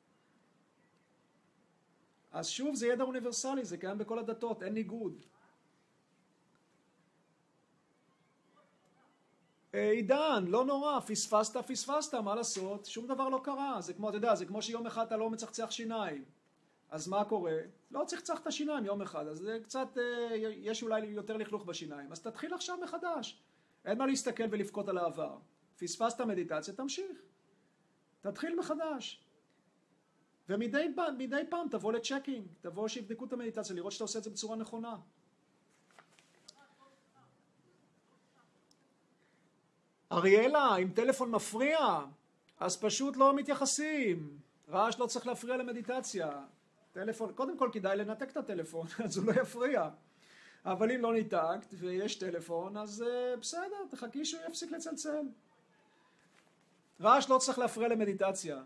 אז 2.32 2.48
שוב, 2.48 2.74
זה 2.74 2.86
ידע 2.86 3.04
אוניברסלי, 3.04 3.64
זה 3.64 3.76
קיים 3.76 3.98
בכל 3.98 4.18
הדתות, 4.18 4.62
אין 4.62 4.74
ניגוד. 4.74 5.22
עידן, 9.72 10.44
לא 10.48 10.64
נורא, 10.64 11.00
פספסת, 11.00 11.56
פספסת, 11.56 12.14
מה 12.14 12.34
לעשות? 12.34 12.86
שום 12.86 13.06
דבר 13.06 13.28
לא 13.28 13.40
קרה. 13.44 13.80
זה 13.80 13.94
כמו, 13.94 14.08
אתה 14.08 14.16
יודע, 14.16 14.34
זה 14.34 14.46
כמו 14.46 14.62
שיום 14.62 14.86
אחד 14.86 15.06
אתה 15.06 15.16
לא 15.16 15.30
מצחצח 15.30 15.70
שיניים. 15.70 16.24
אז 16.90 17.08
מה 17.08 17.24
קורה? 17.24 17.58
לא 17.90 18.02
לצחצח 18.02 18.40
את 18.40 18.46
השיניים 18.46 18.84
יום 18.84 19.02
אחד, 19.02 19.26
אז 19.26 19.38
זה 19.38 19.58
קצת, 19.62 19.98
אה, 19.98 20.36
יש 20.36 20.82
אולי 20.82 21.06
יותר 21.06 21.36
לכלוך 21.36 21.64
בשיניים. 21.64 22.12
אז 22.12 22.20
תתחיל 22.20 22.54
עכשיו 22.54 22.78
מחדש. 22.82 23.42
אין 23.84 23.98
מה 23.98 24.06
להסתכל 24.06 24.44
ולבכות 24.50 24.88
על 24.88 24.98
העבר. 24.98 25.38
פספסת 25.76 26.20
מדיטציה, 26.20 26.74
תמשיך. 26.74 27.20
תתחיל 28.20 28.58
מחדש. 28.58 29.24
ומדי 30.48 31.44
פעם 31.50 31.68
תבוא 31.70 31.92
לצ'קינג, 31.92 32.46
תבוא 32.60 32.88
שיבדקו 32.88 33.24
את 33.24 33.32
המדיטציה, 33.32 33.76
לראות 33.76 33.92
שאתה 33.92 34.04
עושה 34.04 34.18
את 34.18 34.24
זה 34.24 34.30
בצורה 34.30 34.56
נכונה. 34.56 34.96
אריאלה, 40.12 40.76
אם 40.76 40.88
טלפון 40.94 41.30
מפריע, 41.30 41.78
אז 42.60 42.76
פשוט 42.76 43.16
לא 43.16 43.36
מתייחסים. 43.36 44.38
רעש 44.70 44.98
לא 44.98 45.06
צריך 45.06 45.26
להפריע 45.26 45.56
למדיטציה. 45.56 46.30
טלפון, 46.92 47.32
קודם 47.32 47.58
כל 47.58 47.70
כדאי 47.72 47.96
לנתק 47.96 48.30
את 48.30 48.36
הטלפון, 48.36 48.86
אז 49.04 49.16
הוא 49.16 49.26
לא 49.26 49.40
יפריע. 49.40 49.88
אבל 50.64 50.92
אם 50.92 51.00
לא 51.00 51.12
ניתקת 51.12 51.74
ויש 51.78 52.14
טלפון, 52.14 52.76
אז 52.76 53.04
uh, 53.06 53.40
בסדר, 53.40 53.86
תחכי 53.90 54.24
שהוא 54.24 54.42
יפסיק 54.48 54.70
לצלצל. 54.70 55.28
רעש 57.00 57.28
לא 57.28 57.38
צריך 57.38 57.58
להפריע 57.58 57.88
למדיטציה. 57.88 58.62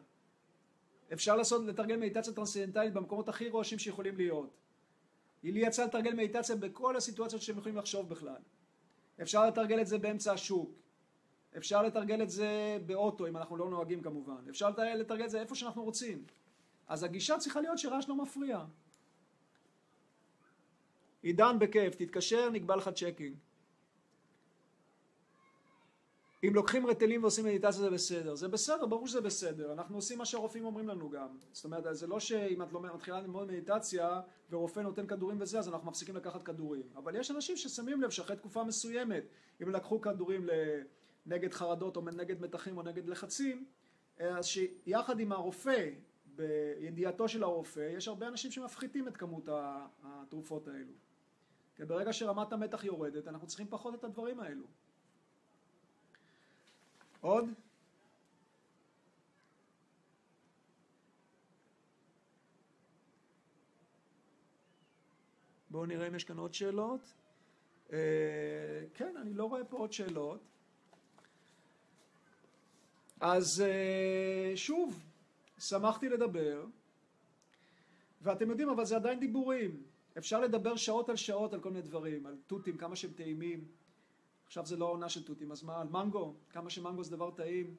אפשר 1.13 1.37
לעשות, 1.37 1.65
לתרגל 1.67 1.97
מדיטציה 1.97 2.33
טרנסצנדנטלית 2.33 2.93
במקומות 2.93 3.29
הכי 3.29 3.49
רועשים 3.49 3.79
שיכולים 3.79 4.17
להיות. 4.17 4.51
לי 5.43 5.61
יצא 5.67 5.85
לתרגל 5.85 6.13
מדיטציה 6.13 6.57
בכל 6.57 6.97
הסיטואציות 6.97 7.43
שהם 7.43 7.59
יכולים 7.59 7.77
לחשוב 7.77 8.09
בכלל. 8.09 8.37
אפשר 9.23 9.47
לתרגל 9.47 9.81
את 9.81 9.87
זה 9.87 9.99
באמצע 9.99 10.33
השוק. 10.33 10.84
אפשר 11.57 11.83
לתרגל 11.83 12.23
את 12.23 12.31
זה 12.31 12.79
באוטו, 12.87 13.27
אם 13.27 13.37
אנחנו 13.37 13.57
לא 13.57 13.71
נוהגים 13.71 14.03
כמובן. 14.03 14.49
אפשר 14.51 14.71
לתרגל 14.71 15.25
את 15.25 15.31
זה 15.31 15.41
איפה 15.41 15.55
שאנחנו 15.55 15.85
רוצים. 15.85 16.25
אז 16.89 17.03
הגישה 17.03 17.39
צריכה 17.39 17.61
להיות 17.61 17.79
שרעש 17.79 18.09
לא 18.09 18.17
מפריע. 18.17 18.65
עידן 21.23 21.59
בכיף, 21.59 21.95
תתקשר, 21.95 22.51
נקבע 22.51 22.77
לך 22.77 22.89
checking. 22.89 23.37
אם 26.49 26.55
לוקחים 26.55 26.87
ריטלין 26.87 27.23
ועושים 27.23 27.45
מדיטציה 27.45 27.71
זה 27.73 27.91
בסדר. 27.91 28.35
זה 28.35 28.49
בסדר, 28.49 28.87
ברור 28.87 29.07
שזה 29.07 29.21
בסדר. 29.21 29.73
אנחנו 29.73 29.97
עושים 29.97 30.19
מה 30.19 30.25
שהרופאים 30.25 30.65
אומרים 30.65 30.89
לנו 30.89 31.11
גם. 31.11 31.29
זאת 31.53 31.65
אומרת, 31.65 31.97
זה 31.97 32.07
לא 32.07 32.21
שאם 32.21 32.63
את 32.63 32.73
לא 32.73 32.81
מתחילה 32.81 33.21
ללמוד 33.21 33.49
מדיטציה 33.49 34.21
ורופא 34.51 34.81
נותן 34.81 35.07
כדורים 35.07 35.41
וזה, 35.41 35.59
אז 35.59 35.69
אנחנו 35.69 35.91
מפסיקים 35.91 36.17
לקחת 36.17 36.43
כדורים. 36.43 36.83
אבל 36.97 37.17
יש 37.17 37.31
אנשים 37.31 37.57
ששמים 37.57 38.03
לב 38.03 38.11
שאחרי 38.11 38.37
תקופה 38.37 38.65
מסוימת, 38.65 39.25
אם 39.63 39.71
לקחו 39.71 40.01
כדורים 40.01 40.47
נגד 41.27 41.53
חרדות 41.53 41.97
או 41.97 42.03
נגד 42.03 42.41
מתחים 42.41 42.77
או 42.77 42.83
נגד 42.83 43.09
לחצים, 43.09 43.67
אז 44.19 44.47
שיחד 44.47 45.21
עם 45.21 45.33
הרופא, 45.33 45.91
בידיעתו 46.37 47.29
של 47.29 47.43
הרופא, 47.43 47.81
יש 47.97 48.09
הרבה 48.09 48.29
אנשים 48.29 48.51
שמפחיתים 48.51 49.09
את 49.09 49.17
כמות 49.17 49.49
התרופות 50.03 50.69
האלו. 50.69 50.93
כי 51.77 51.85
ברגע 51.85 52.13
שרמת 52.13 52.53
המתח 52.53 52.85
יורדת, 52.85 53.29
אנחנו 53.29 53.47
צריכים 53.47 53.67
פחות 53.71 53.95
את 53.95 54.05
הדברים 54.05 54.41
האלו. 54.41 54.67
עוד? 57.21 57.45
בואו 65.71 65.87
נראה 65.87 66.09
אם 66.09 66.15
יש 66.15 66.25
כאן 66.25 66.39
עוד 66.39 66.55
שאלות. 66.55 67.01
אה, 67.93 67.99
כן, 68.95 69.17
אני 69.17 69.35
לא 69.35 69.45
רואה 69.45 69.65
פה 69.65 69.77
עוד 69.77 69.93
שאלות. 69.93 70.54
אז 73.27 73.61
אה, 73.61 74.57
שוב, 74.57 75.03
שמחתי 75.59 76.09
לדבר, 76.09 76.65
ואתם 78.23 78.51
יודעים, 78.51 78.69
אבל 78.69 78.85
זה 78.85 78.97
עדיין 78.97 79.21
דיבורים. 79.21 79.83
אפשר 80.19 80.41
לדבר 80.41 80.77
שעות 80.77 81.09
על 81.09 81.17
שעות 81.17 81.55
על 81.55 81.61
כל 81.61 81.71
מיני 81.71 81.83
דברים, 81.83 82.27
על 82.27 82.37
תותים, 82.47 82.77
כמה 82.77 82.97
שהם 82.97 83.11
טעימים. 83.13 83.65
עכשיו 84.47 84.67
זה 84.67 84.77
לא 84.77 84.85
עונה 84.85 85.09
של 85.09 85.25
תותים, 85.25 85.53
אז 85.53 85.63
מה, 85.63 85.81
על 85.81 85.89
מנגו, 85.89 86.35
כמה 86.51 86.71
שמנגו 86.71 87.05
זה 87.05 87.17
דבר 87.17 87.31
טעים, 87.31 87.77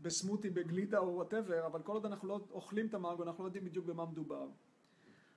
בסמוטי, 0.00 0.50
בגלידה 0.50 0.98
או 0.98 1.14
וואטאבר, 1.14 1.66
אבל 1.66 1.82
כל 1.82 1.92
עוד 1.92 2.06
אנחנו 2.06 2.28
לא 2.28 2.40
אוכלים 2.50 2.86
את 2.86 2.94
המנגו, 2.94 3.22
אנחנו 3.22 3.44
לא 3.44 3.48
יודעים 3.48 3.64
בדיוק 3.64 3.86
במה 3.86 4.06
מדובר. 4.06 4.48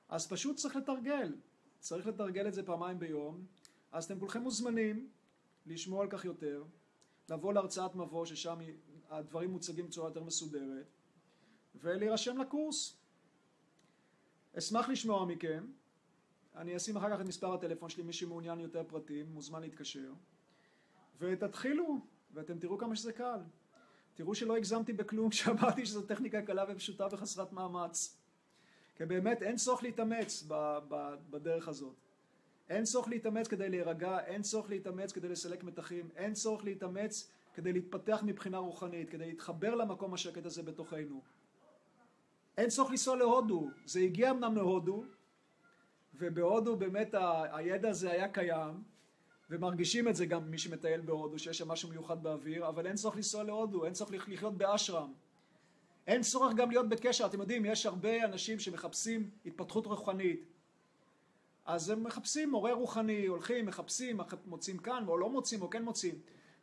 אז 0.09 0.27
פשוט 0.27 0.55
צריך 0.55 0.75
לתרגל. 0.75 1.35
צריך 1.79 2.07
לתרגל 2.07 2.47
את 2.47 2.53
זה 2.53 2.63
פעמיים 2.63 2.99
ביום, 2.99 3.45
אז 3.91 4.03
אתם 4.03 4.19
כולכם 4.19 4.41
מוזמנים 4.41 5.09
לשמוע 5.65 6.03
על 6.03 6.09
כך 6.09 6.25
יותר, 6.25 6.63
לבוא 7.29 7.53
להרצאת 7.53 7.95
מבוא 7.95 8.25
ששם 8.25 8.59
הדברים 9.11 9.49
מוצגים 9.49 9.87
בצורה 9.87 10.09
יותר 10.09 10.23
מסודרת, 10.23 10.85
ולהירשם 11.75 12.37
לקורס. 12.37 12.97
אשמח 14.57 14.89
לשמוע 14.89 15.25
מכם, 15.25 15.65
אני 16.55 16.77
אשים 16.77 16.97
אחר 16.97 17.15
כך 17.15 17.21
את 17.21 17.25
מספר 17.25 17.53
הטלפון 17.53 17.89
שלי, 17.89 18.03
מי 18.03 18.13
שמעוניין 18.13 18.59
יותר 18.59 18.83
פרטים 18.87 19.25
מוזמן 19.33 19.61
להתקשר, 19.61 20.13
ותתחילו, 21.19 21.99
ואתם 22.33 22.59
תראו 22.59 22.77
כמה 22.77 22.95
שזה 22.95 23.13
קל. 23.13 23.39
תראו 24.13 24.35
שלא 24.35 24.57
הגזמתי 24.57 24.93
בכלום 24.93 25.29
כשאמרתי 25.33 25.85
שזו 25.85 26.01
טכניקה 26.01 26.41
קלה 26.41 26.65
ופשוטה 26.69 27.07
וחסרת 27.11 27.53
מאמץ. 27.53 28.17
כי 28.95 29.05
באמת 29.05 29.41
אין 29.41 29.55
צורך 29.55 29.83
להתאמץ 29.83 30.43
בדרך 31.29 31.67
הזאת. 31.67 31.95
אין 32.69 32.83
צורך 32.83 33.07
להתאמץ 33.07 33.47
כדי 33.47 33.69
להירגע, 33.69 34.19
אין 34.19 34.41
צורך 34.41 34.69
להתאמץ 34.69 35.11
כדי 35.11 35.29
לסלק 35.29 35.63
מתחים, 35.63 36.09
אין 36.15 36.33
צורך 36.33 36.63
להתאמץ 36.63 37.31
כדי 37.53 37.73
להתפתח 37.73 38.21
מבחינה 38.25 38.57
רוחנית, 38.57 39.09
כדי 39.09 39.25
להתחבר 39.25 39.75
למקום 39.75 40.13
השקט 40.13 40.45
הזה 40.45 40.63
בתוכנו. 40.63 41.21
אין 42.57 42.69
צורך 42.69 42.91
לנסוע 42.91 43.15
להודו, 43.15 43.69
זה 43.85 43.99
הגיע 43.99 44.31
אמנם 44.31 44.55
להודו, 44.55 45.03
ובהודו 46.15 46.75
באמת 46.75 47.15
הידע 47.51 47.89
הזה 47.89 48.11
היה 48.11 48.27
קיים, 48.27 48.83
ומרגישים 49.49 50.07
את 50.07 50.15
זה 50.15 50.25
גם 50.25 50.51
מי 50.51 50.57
שמטייל 50.57 51.01
בהודו, 51.01 51.39
שיש 51.39 51.57
שם 51.57 51.67
משהו 51.67 51.89
מיוחד 51.89 52.23
באוויר, 52.23 52.67
אבל 52.67 52.87
אין 52.87 52.95
צורך 52.95 53.15
לנסוע 53.15 53.43
להודו, 53.43 53.85
אין 53.85 53.93
צורך 53.93 54.11
לחיות 54.11 54.57
באשרם. 54.57 55.13
אין 56.07 56.21
צורך 56.21 56.53
גם 56.53 56.71
להיות 56.71 56.89
בקשר, 56.89 57.25
אתם 57.25 57.39
יודעים, 57.39 57.65
יש 57.65 57.85
הרבה 57.85 58.25
אנשים 58.25 58.59
שמחפשים 58.59 59.29
התפתחות 59.45 59.85
רוחנית. 59.85 60.43
אז 61.65 61.89
הם 61.89 62.03
מחפשים 62.03 62.51
מורה 62.51 62.73
רוחני, 62.73 63.25
הולכים, 63.25 63.65
מחפשים, 63.65 64.19
מוצאים 64.45 64.77
כאן, 64.77 65.03
או 65.07 65.17
לא 65.17 65.29
מוצאים, 65.29 65.61
או 65.61 65.69
כן 65.69 65.83
מוצאים. 65.83 66.15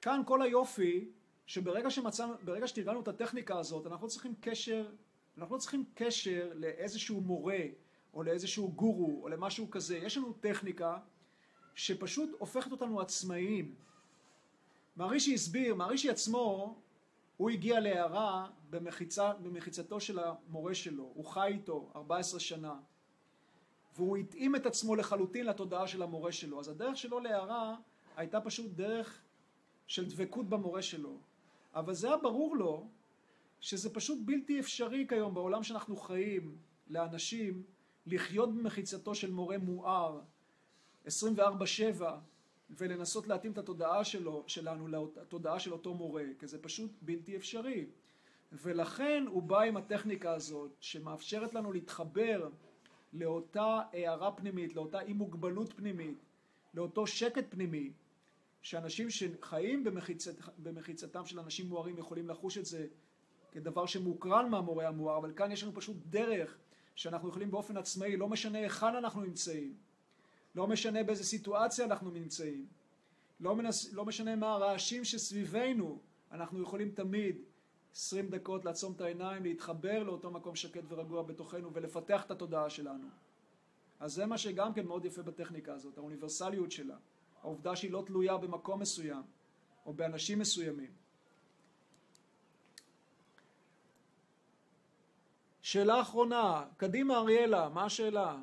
כאן 0.03 0.23
כל 0.27 0.43
היופי, 0.43 1.09
שברגע 1.47 1.91
שמצאנו, 1.91 2.35
ברגע 2.45 2.67
שתרגלנו 2.67 3.01
את 3.01 3.09
הטכניקה 3.09 3.59
הזאת, 3.59 3.87
אנחנו 3.87 4.07
לא 4.07 4.11
צריכים 4.11 4.35
קשר, 4.41 4.91
אנחנו 5.39 5.55
לא 5.55 5.61
צריכים 5.61 5.85
קשר 5.95 6.51
לאיזשהו 6.55 7.21
מורה, 7.21 7.61
או 8.15 8.23
לאיזשהו 8.23 8.73
גורו, 8.73 9.21
או 9.23 9.29
למשהו 9.29 9.71
כזה. 9.71 9.97
יש 9.97 10.17
לנו 10.17 10.33
טכניקה 10.33 10.99
שפשוט 11.75 12.31
הופכת 12.39 12.73
אותנו 12.73 13.01
עצמאיים. 13.01 13.75
מערישי 14.97 15.35
הסביר, 15.35 15.75
מערישי 15.75 16.11
עצמו, 16.11 16.77
הוא 17.37 17.51
הגיע 17.51 17.81
להערה 17.81 18.51
במחיצה, 18.71 19.33
במחיצתו 19.43 20.01
של 20.01 20.19
המורה 20.19 20.75
שלו, 20.75 21.13
הוא 21.15 21.25
חי 21.25 21.47
איתו 21.47 21.91
14 21.97 22.41
שנה, 22.41 22.75
והוא 23.97 24.17
התאים 24.17 24.57
את 24.57 24.67
עצמו 24.67 24.97
לחלוטין 24.97 25.47
לתודעה 25.47 25.87
של 25.87 26.03
המורה 26.03 26.33
שלו. 26.33 26.61
אז 26.61 26.69
הדרך 26.69 26.97
שלו 26.97 27.21
להערה 27.21 27.77
הייתה 28.17 28.41
פשוט 28.41 28.71
דרך 28.71 29.21
של 29.89 30.09
דבקות 30.09 30.49
במורה 30.49 30.83
שלו. 30.83 31.19
אבל 31.75 31.95
זה 31.95 32.07
היה 32.07 32.17
ברור 32.17 32.57
לו 32.57 32.89
שזה 33.61 33.95
פשוט 33.95 34.19
בלתי 34.25 34.61
אפשרי 34.61 35.07
כיום 35.09 35.35
בעולם 35.35 35.63
שאנחנו 35.63 35.97
חיים 35.97 36.57
לאנשים 36.89 37.63
לחיות 38.07 38.55
במחיצתו 38.55 39.15
של 39.15 39.31
מורה 39.31 39.59
מואר 39.59 40.21
24-7 41.07 41.09
ולנסות 42.71 43.27
להתאים 43.27 43.53
את 43.53 43.59
התודעה 43.59 44.05
שלו, 44.05 44.45
שלנו 44.47 44.89
לתודעה 44.89 45.59
של 45.59 45.73
אותו 45.73 45.95
מורה, 45.95 46.25
כי 46.39 46.47
זה 46.47 46.63
פשוט 46.63 46.91
בלתי 47.03 47.37
אפשרי. 47.37 47.87
ולכן 48.53 49.25
הוא 49.29 49.43
בא 49.43 49.61
עם 49.61 49.77
הטכניקה 49.77 50.35
הזאת, 50.35 50.71
שמאפשרת 50.81 51.55
לנו 51.55 51.73
להתחבר 51.73 52.49
לאותה 53.13 53.81
הערה 53.93 54.33
פנימית, 54.33 54.77
לאותה 54.77 55.01
אי 55.01 55.13
מוגבלות 55.13 55.73
פנימית, 55.73 56.19
לאותו 56.75 57.07
שקט 57.07 57.45
פנימי, 57.49 57.93
שאנשים 58.69 59.11
שחיים 59.11 59.85
במחיצת, 59.85 60.35
במחיצתם 60.59 61.27
של 61.27 61.41
אנשים 61.41 61.69
מוארים 61.69 61.99
יכולים 61.99 62.29
לחוש 62.29 62.59
את 62.59 62.67
זה 62.67 62.87
כדבר 63.53 63.87
שמוקרן 63.87 64.51
מהמורה 64.51 64.89
המואר, 64.89 65.17
אבל 65.17 65.33
כאן 65.37 65.53
יש 65.53 65.63
לנו 65.63 65.75
פשוט 65.75 65.97
דרך 66.07 66.59
שאנחנו 66.95 67.29
יכולים 67.29 67.51
באופן 67.51 67.77
עצמאי, 67.77 68.17
לא 68.17 68.29
משנה 68.29 68.59
היכן 68.59 68.97
אנחנו 68.97 69.21
נמצאים, 69.21 69.75
לא 70.55 70.67
משנה 70.67 71.03
באיזה 71.03 71.25
סיטואציה 71.25 71.85
אנחנו 71.85 72.11
נמצאים, 72.11 72.67
לא, 73.41 73.57
מנס, 73.57 73.93
לא 73.93 74.05
משנה 74.05 74.37
מה 74.37 74.53
הרעשים 74.53 75.05
שסביבנו, 75.05 75.99
אנחנו 76.33 76.63
יכולים 76.63 76.91
תמיד 76.91 77.37
עשרים 77.93 78.29
דקות 78.29 78.65
לעצום 78.65 78.93
את 78.93 79.01
העיניים, 79.01 79.43
להתחבר 79.43 80.03
לאותו 80.03 80.31
מקום 80.31 80.57
שקט 80.57 80.83
ורגוע 80.89 81.23
בתוכנו 81.23 81.75
ולפתח 81.75 82.25
את 82.25 82.31
התודעה 82.31 82.71
שלנו. 82.71 83.09
אז 84.01 84.13
זה 84.13 84.27
מה 84.27 84.39
שגם 84.39 84.75
כן 84.75 84.87
מאוד 84.87 85.05
יפה 85.05 85.23
בטכניקה 85.23 85.75
הזאת, 85.75 85.99
האוניברסליות 85.99 86.71
שלה, 86.71 86.97
העובדה 87.43 87.77
שהיא 87.77 87.91
לא 87.91 88.03
תלויה 88.07 88.37
במקום 88.37 88.81
מסוים 88.81 89.23
או 89.87 89.93
באנשים 89.93 90.39
מסוימים. 90.39 90.93
שאלה 95.63 96.01
אחרונה, 96.01 96.65
קדימה 96.77 97.19
אריאלה, 97.19 97.69
מה 97.69 97.85
השאלה? 97.85 98.37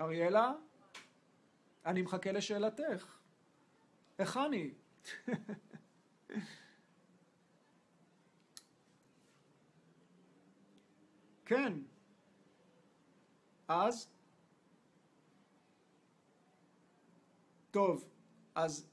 אריאלה, 0.00 0.52
אני 1.86 2.02
מחכה 2.02 2.32
לשאלתך. 2.32 3.16
איך 4.18 4.36
אני? 4.36 4.70
כן. 11.46 11.72
אז? 13.68 14.08
טוב, 17.70 18.04
אז 18.54 18.88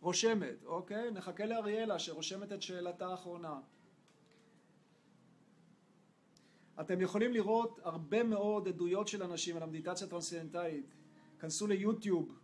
רושמת, 0.00 0.64
אוקיי? 0.64 1.10
נחכה 1.10 1.46
לאריאלה 1.46 1.98
שרושמת 1.98 2.52
את 2.52 2.62
שאלתה 2.62 3.06
האחרונה. 3.06 3.60
אתם 6.80 7.00
יכולים 7.00 7.32
לראות 7.32 7.80
הרבה 7.82 8.22
מאוד 8.22 8.68
עדויות 8.68 9.08
של 9.08 9.22
אנשים 9.22 9.56
על 9.56 9.62
המדיטציה 9.62 10.06
הטרנסצנדנטלית. 10.06 10.94
כנסו 11.40 11.66
ליוטיוב, 11.66 12.38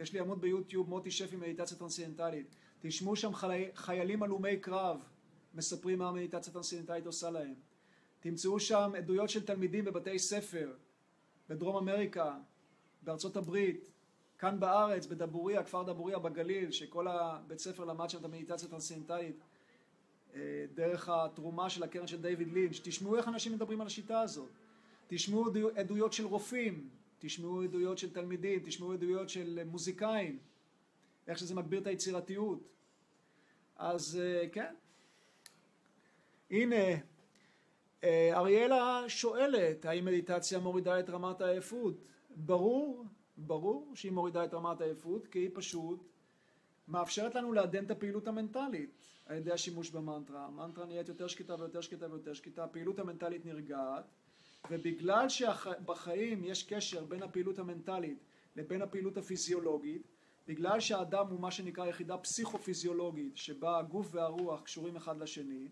יש 0.00 0.12
לי 0.12 0.20
עמוד 0.20 0.40
ביוטיוב, 0.40 0.88
מוטי 0.88 1.10
שפי 1.10 1.36
מדיטציה 1.36 1.76
טרנסצנדנטלית. 1.78 2.46
תשמעו 2.80 3.16
שם 3.16 3.34
חי... 3.34 3.68
חיילים 3.74 4.22
הלומי 4.22 4.56
קרב 4.56 5.04
מספרים 5.54 5.98
מה 5.98 6.08
המדיטציה 6.08 6.50
הטרנסצנדנטלית 6.50 7.06
עושה 7.06 7.30
להם. 7.30 7.54
תמצאו 8.20 8.60
שם 8.60 8.92
עדויות 8.96 9.30
של 9.30 9.46
תלמידים 9.46 9.84
בבתי 9.84 10.18
ספר, 10.18 10.72
בדרום 11.48 11.76
אמריקה, 11.76 12.36
בארצות 13.02 13.36
הברית, 13.36 13.90
כאן 14.38 14.60
בארץ, 14.60 15.06
בדבוריה, 15.06 15.64
כפר 15.64 15.82
דבוריה 15.82 16.18
בגליל, 16.18 16.70
שכל 16.70 17.08
הבית 17.08 17.58
ספר 17.58 17.84
למד 17.84 18.10
שם 18.10 18.18
את 18.18 18.24
המדיטציה 18.24 18.68
הטרנסצנדנטלית. 18.68 19.36
אה, 20.34 20.64
דרך 20.74 21.08
התרומה 21.08 21.70
של 21.70 21.82
הקרן 21.82 22.06
של 22.06 22.22
דיוויד 22.22 22.52
לינץ', 22.52 22.80
תשמעו 22.82 23.16
איך 23.16 23.28
אנשים 23.28 23.52
מדברים 23.52 23.80
על 23.80 23.86
השיטה 23.86 24.20
הזאת, 24.20 24.48
תשמעו 25.06 25.46
עדויות 25.76 26.12
של 26.12 26.26
רופאים, 26.26 26.88
תשמעו 27.18 27.62
עדויות 27.62 27.98
של 27.98 28.12
תלמידים, 28.12 28.60
תשמעו 28.64 28.92
עדויות 28.92 29.28
של 29.28 29.60
מוזיקאים, 29.64 30.38
איך 31.26 31.38
שזה 31.38 31.54
מגביר 31.54 31.80
את 31.80 31.86
היצירתיות. 31.86 32.68
אז 33.76 34.20
אה, 34.22 34.48
כן. 34.52 34.74
הנה, 36.50 36.76
אה, 38.04 38.38
אריאלה 38.38 39.04
שואלת, 39.08 39.84
האם 39.84 40.04
מדיטציה 40.04 40.58
מורידה 40.58 41.00
את 41.00 41.10
רמת 41.10 41.40
העייפות? 41.40 41.94
ברור, 42.36 43.04
ברור 43.36 43.92
שהיא 43.94 44.12
מורידה 44.12 44.44
את 44.44 44.54
רמת 44.54 44.80
העייפות, 44.80 45.26
כי 45.26 45.38
היא 45.38 45.50
פשוט 45.54 46.08
מאפשרת 46.88 47.34
לנו 47.34 47.52
לעדן 47.52 47.84
את 47.84 47.90
הפעילות 47.90 48.28
המנטלית. 48.28 48.90
על 49.30 49.36
ידי 49.36 49.52
השימוש 49.52 49.90
במנטרה. 49.90 50.46
המנטרה 50.46 50.86
נהיית 50.86 51.08
יותר 51.08 51.26
שקטה 51.26 51.54
ויותר 51.58 51.80
שקטה 51.80 52.06
ויותר 52.10 52.32
שקטה, 52.32 52.64
הפעילות 52.64 52.98
המנטלית 52.98 53.46
נרגעת, 53.46 54.04
ובגלל 54.70 55.28
שבחיים 55.28 56.44
יש 56.44 56.62
קשר 56.62 57.04
בין 57.04 57.22
הפעילות 57.22 57.58
המנטלית 57.58 58.18
לבין 58.56 58.82
הפעילות 58.82 59.16
הפיזיולוגית, 59.16 60.02
בגלל 60.48 60.80
שהאדם 60.80 61.26
הוא 61.26 61.40
מה 61.40 61.50
שנקרא 61.50 61.86
יחידה 61.86 62.18
פסיכופיזיולוגית, 62.18 63.36
שבה 63.36 63.78
הגוף 63.78 64.08
והרוח 64.10 64.62
קשורים 64.62 64.96
אחד 64.96 65.18
לשני, 65.18 65.68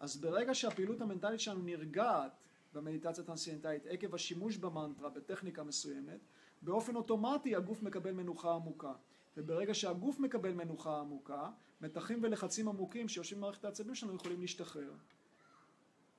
אז 0.00 0.16
ברגע 0.16 0.54
שהפעילות 0.54 1.00
המנטלית 1.00 1.40
שלנו 1.40 1.62
נרגעת 1.62 2.32
במדיטציה 2.72 3.24
טרנסצנדנטלית 3.24 3.86
עקב 3.86 4.14
השימוש 4.14 4.56
במנטרה 4.56 5.10
בטכניקה 5.10 5.62
מסוימת, 5.62 6.20
באופן 6.62 6.96
אוטומטי 6.96 7.56
הגוף 7.56 7.82
מקבל 7.82 8.12
מנוחה 8.12 8.54
עמוקה. 8.54 8.92
וברגע 9.36 9.74
שהגוף 9.74 10.20
מקבל 10.20 10.52
מנוחה 10.52 11.00
עמוקה, 11.00 11.50
מתחים 11.80 12.20
ולחצים 12.22 12.68
עמוקים 12.68 13.08
שיושבים 13.08 13.40
במערכת 13.40 13.64
העצבים 13.64 13.94
שלנו 13.94 14.14
יכולים 14.14 14.40
להשתחרר. 14.40 14.92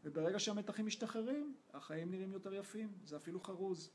וברגע 0.04 0.40
שהמתחים 0.40 0.86
משתחררים, 0.86 1.56
החיים 1.74 2.12
נראים 2.12 2.34
יותר 2.34 2.54
יפים, 2.54 2.92
זה 3.04 3.18
אפילו 3.18 3.42
חרוז. 3.42 3.92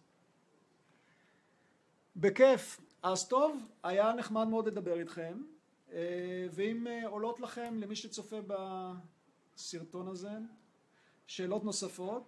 בכיף. 2.17 2.81
אז 3.03 3.29
טוב, 3.29 3.67
היה 3.83 4.13
נחמד 4.13 4.49
מאוד 4.49 4.67
לדבר 4.67 4.99
איתכם. 4.99 5.43
Uh, 5.89 5.93
ואם 6.51 6.87
עולות 7.05 7.41
לכם, 7.41 7.75
למי 7.79 7.97
שצופה 7.97 8.41
בסרטון 9.57 10.09
הזה, 10.09 10.31
שאלות 11.27 11.65
נוספות, 11.65 12.23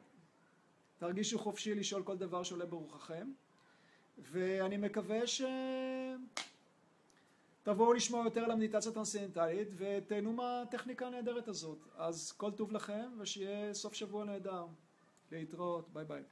תרגישו 0.99 1.39
חופשי 1.39 1.75
לשאול 1.75 2.03
כל 2.03 2.17
דבר 2.17 2.43
שעולה 2.43 2.67
ברוחכם, 2.67 3.33
ואני 4.19 4.77
מקווה 4.77 5.21
שתבואו 7.63 7.93
לשמוע 7.93 8.25
יותר 8.25 8.41
על 8.41 8.51
המדיטציה 8.51 8.91
הטרנסצנדנטלית 8.91 9.69
ותהנו 9.77 10.33
מהטכניקה 10.33 11.07
הנהדרת 11.07 11.49
הזאת. 11.49 11.79
אז 11.97 12.33
כל 12.33 12.51
טוב 12.53 12.73
לכם 12.73 13.11
ושיהיה 13.19 13.75
סוף 13.75 13.95
שבוע 13.95 14.25
נהדר. 14.25 14.67
להתראות, 15.33 15.89
ביי 15.93 16.05
ביי. 16.05 16.23